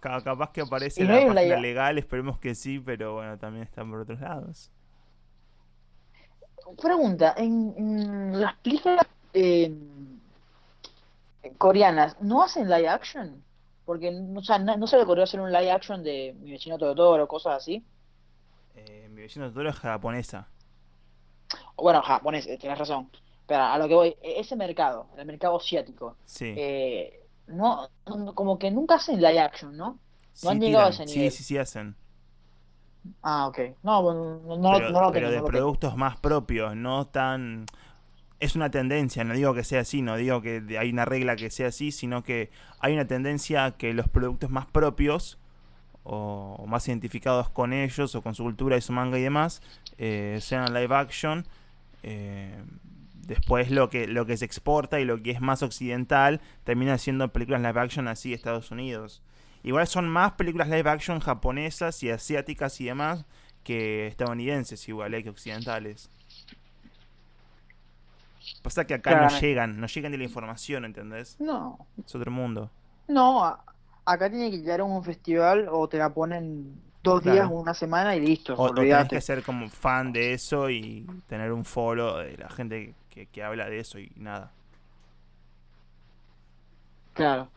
Ca- 0.00 0.22
Capaz 0.22 0.52
que 0.52 0.60
aparece 0.60 1.00
Y 1.00 1.02
en 1.02 1.08
no 1.08 1.14
la 1.20 1.26
página 1.26 1.56
legal, 1.56 1.98
esperemos 1.98 2.38
que 2.38 2.54
sí, 2.54 2.78
pero 2.78 3.14
bueno, 3.14 3.36
también 3.38 3.64
están 3.64 3.90
por 3.90 4.00
otros 4.00 4.20
lados. 4.20 4.70
Pregunta, 6.80 7.34
en, 7.36 7.74
en 7.76 8.40
las 8.40 8.56
películas 8.56 9.06
eh, 9.34 9.72
coreanas, 11.58 12.16
¿no 12.20 12.42
hacen 12.42 12.68
live 12.68 12.88
action? 12.88 13.42
Porque 13.84 14.10
no, 14.12 14.40
o 14.40 14.44
sea, 14.44 14.58
no, 14.58 14.76
no 14.76 14.86
se 14.86 14.96
le 14.96 15.02
ocurrió 15.02 15.24
hacer 15.24 15.40
un 15.40 15.52
live 15.52 15.70
action 15.70 16.02
de 16.02 16.34
Mi 16.40 16.52
vecino 16.52 16.78
Totoro 16.78 17.24
o 17.24 17.28
cosas 17.28 17.56
así. 17.56 17.82
Eh, 18.76 19.08
mi 19.10 19.22
vecino 19.22 19.48
Totoro 19.48 19.70
es 19.70 19.76
japonesa. 19.76 20.46
Bueno, 21.76 22.00
japonés, 22.02 22.46
eh, 22.46 22.58
tienes 22.58 22.78
razón. 22.78 23.10
Pero 23.46 23.62
a 23.62 23.76
lo 23.78 23.88
que 23.88 23.94
voy, 23.94 24.08
e- 24.22 24.40
ese 24.40 24.56
mercado, 24.56 25.06
el 25.16 25.26
mercado 25.26 25.56
asiático, 25.56 26.16
Sí. 26.24 26.54
eh, 26.56 27.26
no, 27.48 27.88
no- 28.06 28.34
como 28.34 28.58
que 28.58 28.70
nunca 28.70 28.96
hacen 28.96 29.16
live 29.20 29.40
action, 29.40 29.76
¿no? 29.76 29.98
sí 30.32 30.46
han 30.48 30.60
llegado 30.60 30.86
a 30.86 30.90
tiran. 30.90 31.02
ese 31.02 31.06
Sí, 31.06 31.18
nivel. 31.18 31.32
sí, 31.32 31.44
sí 31.44 31.58
hacen. 31.58 31.96
Ah, 33.22 33.46
ok. 33.48 33.58
No, 33.82 34.02
bueno, 34.02 34.40
no, 34.44 34.56
no, 34.56 34.72
pero 34.72 34.90
no 34.90 35.00
lo 35.02 35.12
pero 35.12 35.28
tengo, 35.28 35.30
de 35.30 35.38
no 35.38 35.44
productos 35.44 35.96
más 35.96 36.16
propios, 36.18 36.76
no 36.76 37.06
tan... 37.06 37.66
Es 38.40 38.56
una 38.56 38.70
tendencia, 38.70 39.22
no 39.22 39.34
digo 39.34 39.54
que 39.54 39.62
sea 39.62 39.82
así, 39.82 40.02
no 40.02 40.16
digo 40.16 40.42
que 40.42 40.76
hay 40.78 40.90
una 40.90 41.04
regla 41.04 41.36
que 41.36 41.48
sea 41.48 41.68
así, 41.68 41.92
sino 41.92 42.24
que 42.24 42.50
hay 42.80 42.92
una 42.92 43.06
tendencia 43.06 43.66
a 43.66 43.70
que 43.76 43.94
los 43.94 44.08
productos 44.08 44.50
más 44.50 44.66
propios 44.66 45.38
o, 46.02 46.64
más 46.66 46.88
identificados 46.88 47.48
con 47.50 47.72
ellos 47.72 48.16
o 48.16 48.22
con 48.22 48.34
su 48.34 48.42
cultura 48.42 48.76
y 48.76 48.80
su 48.80 48.92
manga 48.92 49.16
y 49.16 49.22
demás 49.22 49.62
eh, 49.96 50.38
sean 50.40 50.74
live 50.74 50.94
action. 50.94 51.46
eh, 52.02 52.60
después 53.26 53.70
lo 53.70 53.88
que, 53.88 54.06
lo 54.06 54.26
que 54.26 54.36
se 54.36 54.44
exporta 54.44 55.00
y 55.00 55.04
lo 55.04 55.22
que 55.22 55.30
es 55.30 55.40
más 55.40 55.62
occidental 55.62 56.40
termina 56.64 56.98
siendo 56.98 57.28
películas 57.28 57.62
live 57.62 57.80
action 57.80 58.08
así 58.08 58.30
de 58.30 58.34
Estados 58.36 58.70
Unidos. 58.70 59.22
Igual 59.62 59.86
son 59.86 60.08
más 60.08 60.32
películas 60.32 60.68
live 60.68 60.88
action 60.90 61.20
japonesas 61.20 62.02
y 62.02 62.10
asiáticas 62.10 62.80
y 62.80 62.86
demás 62.86 63.24
que 63.64 64.06
estadounidenses 64.08 64.88
igual, 64.88 65.14
eh, 65.14 65.22
que 65.22 65.30
occidentales. 65.30 66.10
Pasa 68.62 68.86
que 68.86 68.94
acá 68.94 69.14
no 69.16 69.28
llegan, 69.28 69.80
no 69.80 69.86
llegan 69.86 70.12
de 70.12 70.18
la 70.18 70.24
información, 70.24 70.84
¿entendés? 70.84 71.38
No, 71.38 71.86
Es 72.06 72.14
otro 72.14 72.30
mundo. 72.30 72.70
no, 73.08 73.44
acá 74.04 74.30
tiene 74.30 74.50
que 74.50 74.58
llegar 74.58 74.80
a 74.80 74.84
un 74.84 75.04
festival 75.04 75.68
o 75.70 75.88
te 75.88 75.98
la 75.98 76.12
ponen 76.14 76.82
dos 77.02 77.22
Claro. 77.22 77.22
días, 77.22 77.48
una 77.50 77.74
semana 77.74 78.16
y 78.16 78.20
listo, 78.20 78.54
O, 78.54 78.66
o 78.66 78.86
tenés 78.86 79.08
que 79.10 79.20
ser 79.20 79.42
como 79.42 79.68
fan 79.70 80.12
de 80.12 80.32
eso 80.34 80.70
y 80.70 81.10
tener 81.26 81.52
un 81.52 81.64
foro 81.64 82.18
de 82.18 82.36
la 82.36 82.48
gente 82.50 82.94
que, 83.10 83.26
que 83.26 83.42
habla 83.42 83.68
de 83.68 83.80
eso 83.80 83.98
y 83.98 84.12
nada. 84.16 84.52
Claro. 87.14 87.50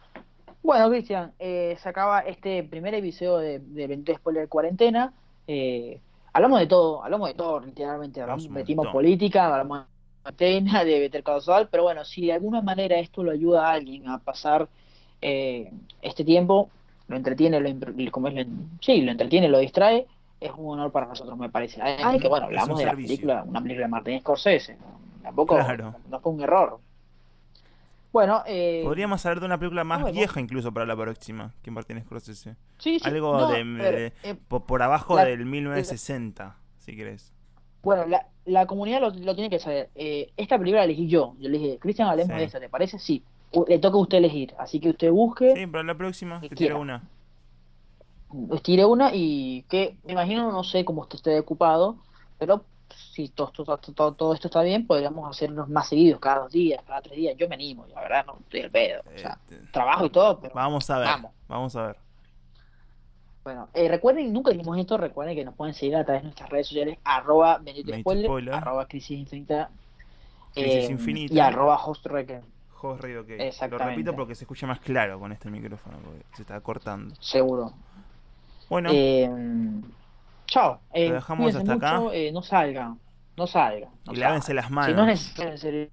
Bueno, 0.66 0.90
Cristian, 0.90 1.32
eh, 1.38 1.78
se 1.80 1.90
acaba 1.90 2.22
este 2.22 2.64
primer 2.64 2.96
episodio 2.96 3.38
de, 3.38 3.60
de 3.60 4.16
Spoiler 4.16 4.50
Cuarentena. 4.50 5.14
Eh, 5.48 6.00
hablamos 6.34 6.60
de 6.60 6.66
todo, 6.66 7.04
hablamos 7.04 7.28
de 7.30 7.36
todo, 7.36 7.60
literalmente. 7.60 8.20
Hablamos, 8.20 8.50
metimos 8.50 8.88
política, 8.88 9.46
hablamos 9.46 9.82
de 9.82 9.86
cuarentena, 10.24 10.84
de 10.84 11.00
Better 11.02 11.22
Call 11.22 11.42
Saul, 11.44 11.68
pero 11.70 11.84
bueno, 11.84 12.04
si 12.04 12.26
de 12.26 12.34
alguna 12.34 12.64
manera 12.64 12.98
esto 12.98 13.24
lo 13.24 13.30
ayuda 13.32 13.68
a 13.70 13.74
alguien 13.74 14.10
a 14.10 14.18
pasar 14.18 14.68
eh, 15.22 15.72
este 16.02 16.24
tiempo, 16.24 16.72
lo 17.10 17.16
entretiene, 17.16 17.60
lo, 17.60 18.12
como 18.12 18.30
es, 18.30 18.34
lo, 18.34 18.44
sí, 18.82 19.02
lo 19.02 19.12
entretiene, 19.12 19.48
lo 19.48 19.60
distrae, 19.60 20.08
es 20.42 20.52
un 20.58 20.74
honor 20.74 20.92
para 20.92 21.06
nosotros, 21.06 21.38
me 21.38 21.50
parece. 21.52 21.80
Además 21.80 22.14
de 22.14 22.20
que, 22.20 22.28
bueno, 22.28 22.48
hablamos 22.48 22.80
de 22.80 22.86
la 22.86 22.92
servicio. 22.92 23.18
película, 23.18 23.44
una 23.44 23.62
película 23.62 23.86
de 23.86 23.92
Martin 23.92 24.20
Scorsese, 24.20 24.78
tampoco 25.22 25.56
Claro. 25.58 25.94
no 26.10 26.20
fue 26.20 26.32
un 26.32 26.42
error. 26.42 26.80
Bueno, 28.16 28.44
eh, 28.48 28.80
Podríamos 28.86 29.26
hablar 29.26 29.42
de 29.42 29.46
una 29.46 29.58
película 29.60 29.84
más 29.84 30.10
vieja 30.14 30.40
incluso 30.40 30.72
para 30.74 30.86
la 30.86 30.96
próxima 30.96 31.54
que 31.62 31.70
Martin 31.70 32.00
Scorsese. 32.02 32.56
sí, 32.78 32.98
sí, 32.98 33.06
Algo 33.10 33.38
no, 33.38 33.50
de, 33.50 33.66
pero, 33.78 33.98
de- 33.98 34.14
eh, 34.24 34.36
por, 34.48 34.66
por 34.66 34.82
abajo 34.82 35.18
la- 35.18 35.26
del 35.26 35.46
1960, 35.46 36.56
si 36.78 36.96
querés. 36.96 37.34
Bueno, 37.84 38.06
la, 38.06 38.26
la 38.46 38.68
comunidad 38.68 39.02
lo, 39.02 39.10
lo 39.10 39.36
tiene 39.36 39.50
que 39.50 39.60
saber. 39.60 39.90
Eh, 39.96 40.32
esta 40.38 40.58
película 40.58 40.80
la 40.80 40.86
elegí 40.86 41.08
yo. 41.10 41.36
Yo 41.40 41.50
le 41.50 41.58
dije, 41.58 41.78
Cristian, 41.78 42.08
hablemos 42.08 42.32
Sí. 42.32 42.38
de 42.40 42.44
esta, 42.46 42.60
¿te 42.62 42.70
parece? 42.70 43.00
Sí. 43.00 43.22
Le 43.68 43.80
toca 43.80 43.98
a 43.98 44.02
usted 44.02 44.20
elegir. 44.20 44.54
Así 44.60 44.80
que 44.80 44.92
usted 44.92 45.12
busque, 45.12 45.54
Sí, 45.54 45.68
para 45.68 45.84
la 45.84 45.96
próxima 45.98 46.40
te 46.40 46.48
tiro 46.56 46.80
una. 46.80 47.04
tire 48.64 48.86
una 48.86 49.12
y 49.14 49.64
que, 49.64 49.98
me 50.06 50.14
imagino, 50.14 50.54
no 50.54 50.64
sé 50.64 50.86
cómo 50.86 51.02
usted 51.02 51.18
esté 51.18 51.38
ocupado, 51.38 51.98
pero 52.40 52.64
si 53.14 53.30
todo, 53.30 53.48
todo, 53.52 53.78
todo, 53.78 54.14
todo 54.14 54.34
esto 54.34 54.48
está 54.48 54.62
bien, 54.62 54.86
podríamos 54.86 55.30
hacernos 55.30 55.68
más 55.70 55.88
seguidos, 55.90 56.20
cada 56.20 56.40
dos 56.42 56.52
días, 56.52 56.84
cada 56.86 57.02
tres 57.02 57.16
días. 57.18 57.36
Yo 57.38 57.48
me 57.50 57.56
animo, 57.56 57.86
la 57.88 58.02
verdad, 58.02 58.26
no 58.26 58.38
estoy 58.42 58.62
al 58.62 58.72
pedo. 58.72 59.02
O 59.14 59.18
sea, 59.18 59.32
Eh, 59.34 59.38
te- 59.50 59.58
trabajo 59.72 60.06
y 60.06 60.10
todo, 60.10 60.40
pero 60.40 60.54
vamos 60.54 60.90
a 60.90 60.98
ver. 61.00 61.08
vamos. 61.08 61.32
Vamos 61.48 61.76
a 61.76 61.88
ver. 61.88 61.96
Bueno, 63.44 63.70
eh, 63.76 63.88
recuerden, 63.88 64.34
nunca 64.34 64.52
dijimos 64.52 64.78
esto, 64.80 64.98
recuerden 64.98 65.36
que 65.36 65.46
nos 65.46 65.54
pueden 65.56 65.74
seguir 65.76 65.96
a 65.98 66.04
través 66.04 66.24
de 66.24 66.28
nuestras 66.30 66.50
redes 66.50 66.68
sociales, 66.68 66.98
arroba 67.04 67.60
Bendito 67.60 67.94
Spoiler, 68.00 68.26
Spoiler. 68.26 68.54
arroba 68.56 68.88
Crisis 68.88 69.20
Infinita, 69.20 69.70
Crisis 70.54 70.90
eh, 70.90 70.92
Infinita. 70.92 71.34
y 71.34 71.40
arroba. 71.40 71.76
Host 71.86 72.06
Radio 72.08 72.42
OK. 73.22 73.30
Lo 73.72 73.78
repito 73.80 74.16
porque 74.16 74.36
se 74.36 74.44
escucha 74.44 74.68
más 74.68 74.80
claro 74.80 75.20
con 75.20 75.32
este 75.32 75.50
micrófono, 75.50 75.98
porque 76.04 76.24
se 76.36 76.42
está 76.44 76.60
cortando. 76.62 77.16
Seguro. 77.20 77.72
Bueno, 78.70 78.90
Eh, 78.92 79.30
chao. 80.46 80.80
Eh, 80.94 81.10
Lo 81.10 81.16
dejamos 81.16 81.46
cuídense 81.54 81.72
hasta 81.74 81.88
acá. 81.98 82.04
eh, 82.14 82.32
no 82.32 82.42
salgan. 82.42 83.00
No 83.38 83.48
salgan. 83.48 83.90
No 84.06 84.14
y 84.14 84.16
lávense 84.16 84.54
las 84.54 84.68
Si 84.68 84.74
manos. 84.74 84.96
no 84.96 85.06
necesario, 85.06 85.52
en 85.52 85.58
serio, 85.58 85.90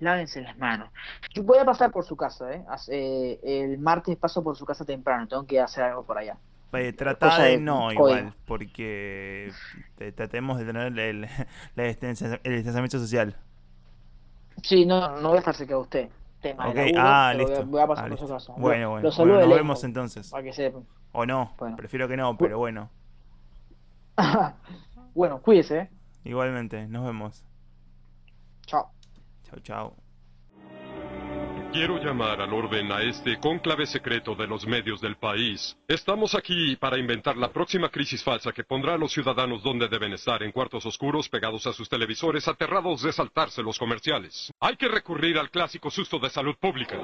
lávense 0.00 0.40
las 0.42 0.56
manos. 0.58 0.90
Yo 1.34 1.42
voy 1.44 1.58
a 1.58 1.64
pasar 1.64 1.90
por 1.92 2.04
su 2.04 2.16
casa, 2.16 2.52
¿eh? 2.52 2.64
Eh, 2.88 3.40
el 3.44 3.78
martes 3.78 4.16
paso 4.16 4.42
por 4.42 4.56
su 4.56 4.64
casa 4.66 4.84
temprano. 4.84 5.26
Tengo 5.28 5.46
que 5.46 5.60
hacer 5.60 5.84
algo 5.84 6.04
por 6.04 6.18
allá. 6.18 6.36
Eh, 6.72 6.92
tratá 6.92 7.28
cosa 7.30 7.42
de 7.44 7.50
de 7.52 7.58
no 7.60 7.84
código. 7.94 8.08
igual, 8.08 8.34
porque 8.46 9.50
te- 9.96 10.12
tratemos 10.12 10.58
de 10.58 10.64
tener 10.66 10.86
el, 10.98 11.28
el 11.76 12.54
distanciamiento 12.56 12.98
social. 12.98 13.36
Sí, 14.62 14.84
no, 14.84 15.16
no 15.20 15.28
voy 15.28 15.36
a 15.36 15.38
estar 15.38 15.54
cerca 15.54 15.74
de 15.74 15.80
usted. 15.80 16.08
tema 16.42 16.64
de 16.66 16.70
Ok, 16.70 16.76
laburo, 16.76 17.00
ah, 17.00 17.30
pero 17.32 17.44
voy 17.44 17.52
a- 17.52 17.56
listo. 17.56 17.70
voy 17.70 17.80
a 17.82 17.86
pasar 17.86 18.04
Ah, 18.04 18.08
por 18.08 18.18
su 18.18 18.24
listo. 18.24 18.34
casa. 18.38 18.52
Bueno, 18.60 18.90
bueno. 18.90 19.02
Los 19.06 19.16
Bueno, 19.16 19.40
nos 19.40 19.48
vemos 19.56 19.84
entonces. 19.84 20.30
Para 20.30 20.42
que 20.42 20.52
sepan. 20.52 20.82
O 21.12 21.24
no, 21.24 21.54
Bueno. 21.58 21.76
prefiero 21.76 22.06
que 22.08 22.16
no, 22.16 22.36
pero 22.36 22.58
bueno. 22.58 22.90
bueno, 25.14 25.40
cuídese, 25.40 25.78
¿eh? 25.78 25.90
Igualmente, 26.24 26.86
nos 26.86 27.06
vemos. 27.06 27.44
Chao. 28.66 28.90
Chau, 29.44 29.60
chau. 29.60 29.96
Quiero 31.72 31.98
llamar 31.98 32.40
al 32.40 32.52
orden 32.52 32.90
a 32.90 33.02
este 33.02 33.38
cónclave 33.38 33.84
secreto 33.84 34.34
de 34.34 34.46
los 34.46 34.66
medios 34.66 35.02
del 35.02 35.16
país. 35.16 35.76
Estamos 35.86 36.34
aquí 36.34 36.76
para 36.76 36.98
inventar 36.98 37.36
la 37.36 37.52
próxima 37.52 37.90
crisis 37.90 38.24
falsa 38.24 38.52
que 38.52 38.64
pondrá 38.64 38.94
a 38.94 38.98
los 38.98 39.12
ciudadanos 39.12 39.62
donde 39.62 39.86
deben 39.86 40.14
estar, 40.14 40.42
en 40.42 40.50
cuartos 40.50 40.86
oscuros, 40.86 41.28
pegados 41.28 41.66
a 41.66 41.74
sus 41.74 41.88
televisores, 41.88 42.48
aterrados 42.48 43.02
de 43.02 43.12
saltarse 43.12 43.62
los 43.62 43.78
comerciales. 43.78 44.50
Hay 44.60 44.76
que 44.76 44.88
recurrir 44.88 45.36
al 45.38 45.50
clásico 45.50 45.90
susto 45.90 46.18
de 46.18 46.30
salud 46.30 46.56
pública. 46.58 46.96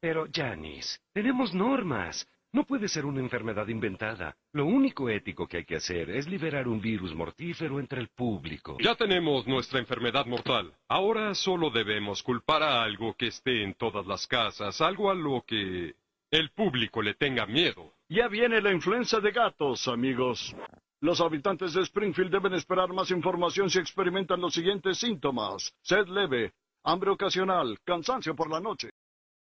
Pero, 0.00 0.26
Janice, 0.32 0.98
tenemos 1.12 1.54
normas. 1.54 2.26
No 2.54 2.62
puede 2.62 2.86
ser 2.86 3.04
una 3.04 3.18
enfermedad 3.18 3.66
inventada. 3.66 4.36
Lo 4.52 4.64
único 4.64 5.10
ético 5.10 5.48
que 5.48 5.56
hay 5.56 5.64
que 5.64 5.74
hacer 5.74 6.08
es 6.08 6.28
liberar 6.28 6.68
un 6.68 6.80
virus 6.80 7.12
mortífero 7.12 7.80
entre 7.80 8.00
el 8.00 8.10
público. 8.10 8.76
Ya 8.80 8.94
tenemos 8.94 9.44
nuestra 9.48 9.80
enfermedad 9.80 10.24
mortal. 10.26 10.72
Ahora 10.86 11.34
solo 11.34 11.70
debemos 11.70 12.22
culpar 12.22 12.62
a 12.62 12.84
algo 12.84 13.14
que 13.14 13.26
esté 13.26 13.64
en 13.64 13.74
todas 13.74 14.06
las 14.06 14.28
casas, 14.28 14.80
algo 14.80 15.10
a 15.10 15.16
lo 15.16 15.42
que 15.44 15.96
el 16.30 16.50
público 16.50 17.02
le 17.02 17.14
tenga 17.14 17.44
miedo. 17.44 17.94
Ya 18.08 18.28
viene 18.28 18.60
la 18.60 18.70
influenza 18.70 19.18
de 19.18 19.32
gatos, 19.32 19.88
amigos. 19.88 20.54
Los 21.00 21.20
habitantes 21.20 21.74
de 21.74 21.82
Springfield 21.82 22.30
deben 22.30 22.54
esperar 22.54 22.92
más 22.92 23.10
información 23.10 23.68
si 23.68 23.80
experimentan 23.80 24.40
los 24.40 24.54
siguientes 24.54 24.98
síntomas. 24.98 25.74
Sed 25.82 26.06
leve, 26.06 26.52
hambre 26.84 27.10
ocasional, 27.10 27.80
cansancio 27.84 28.36
por 28.36 28.48
la 28.48 28.60
noche. 28.60 28.90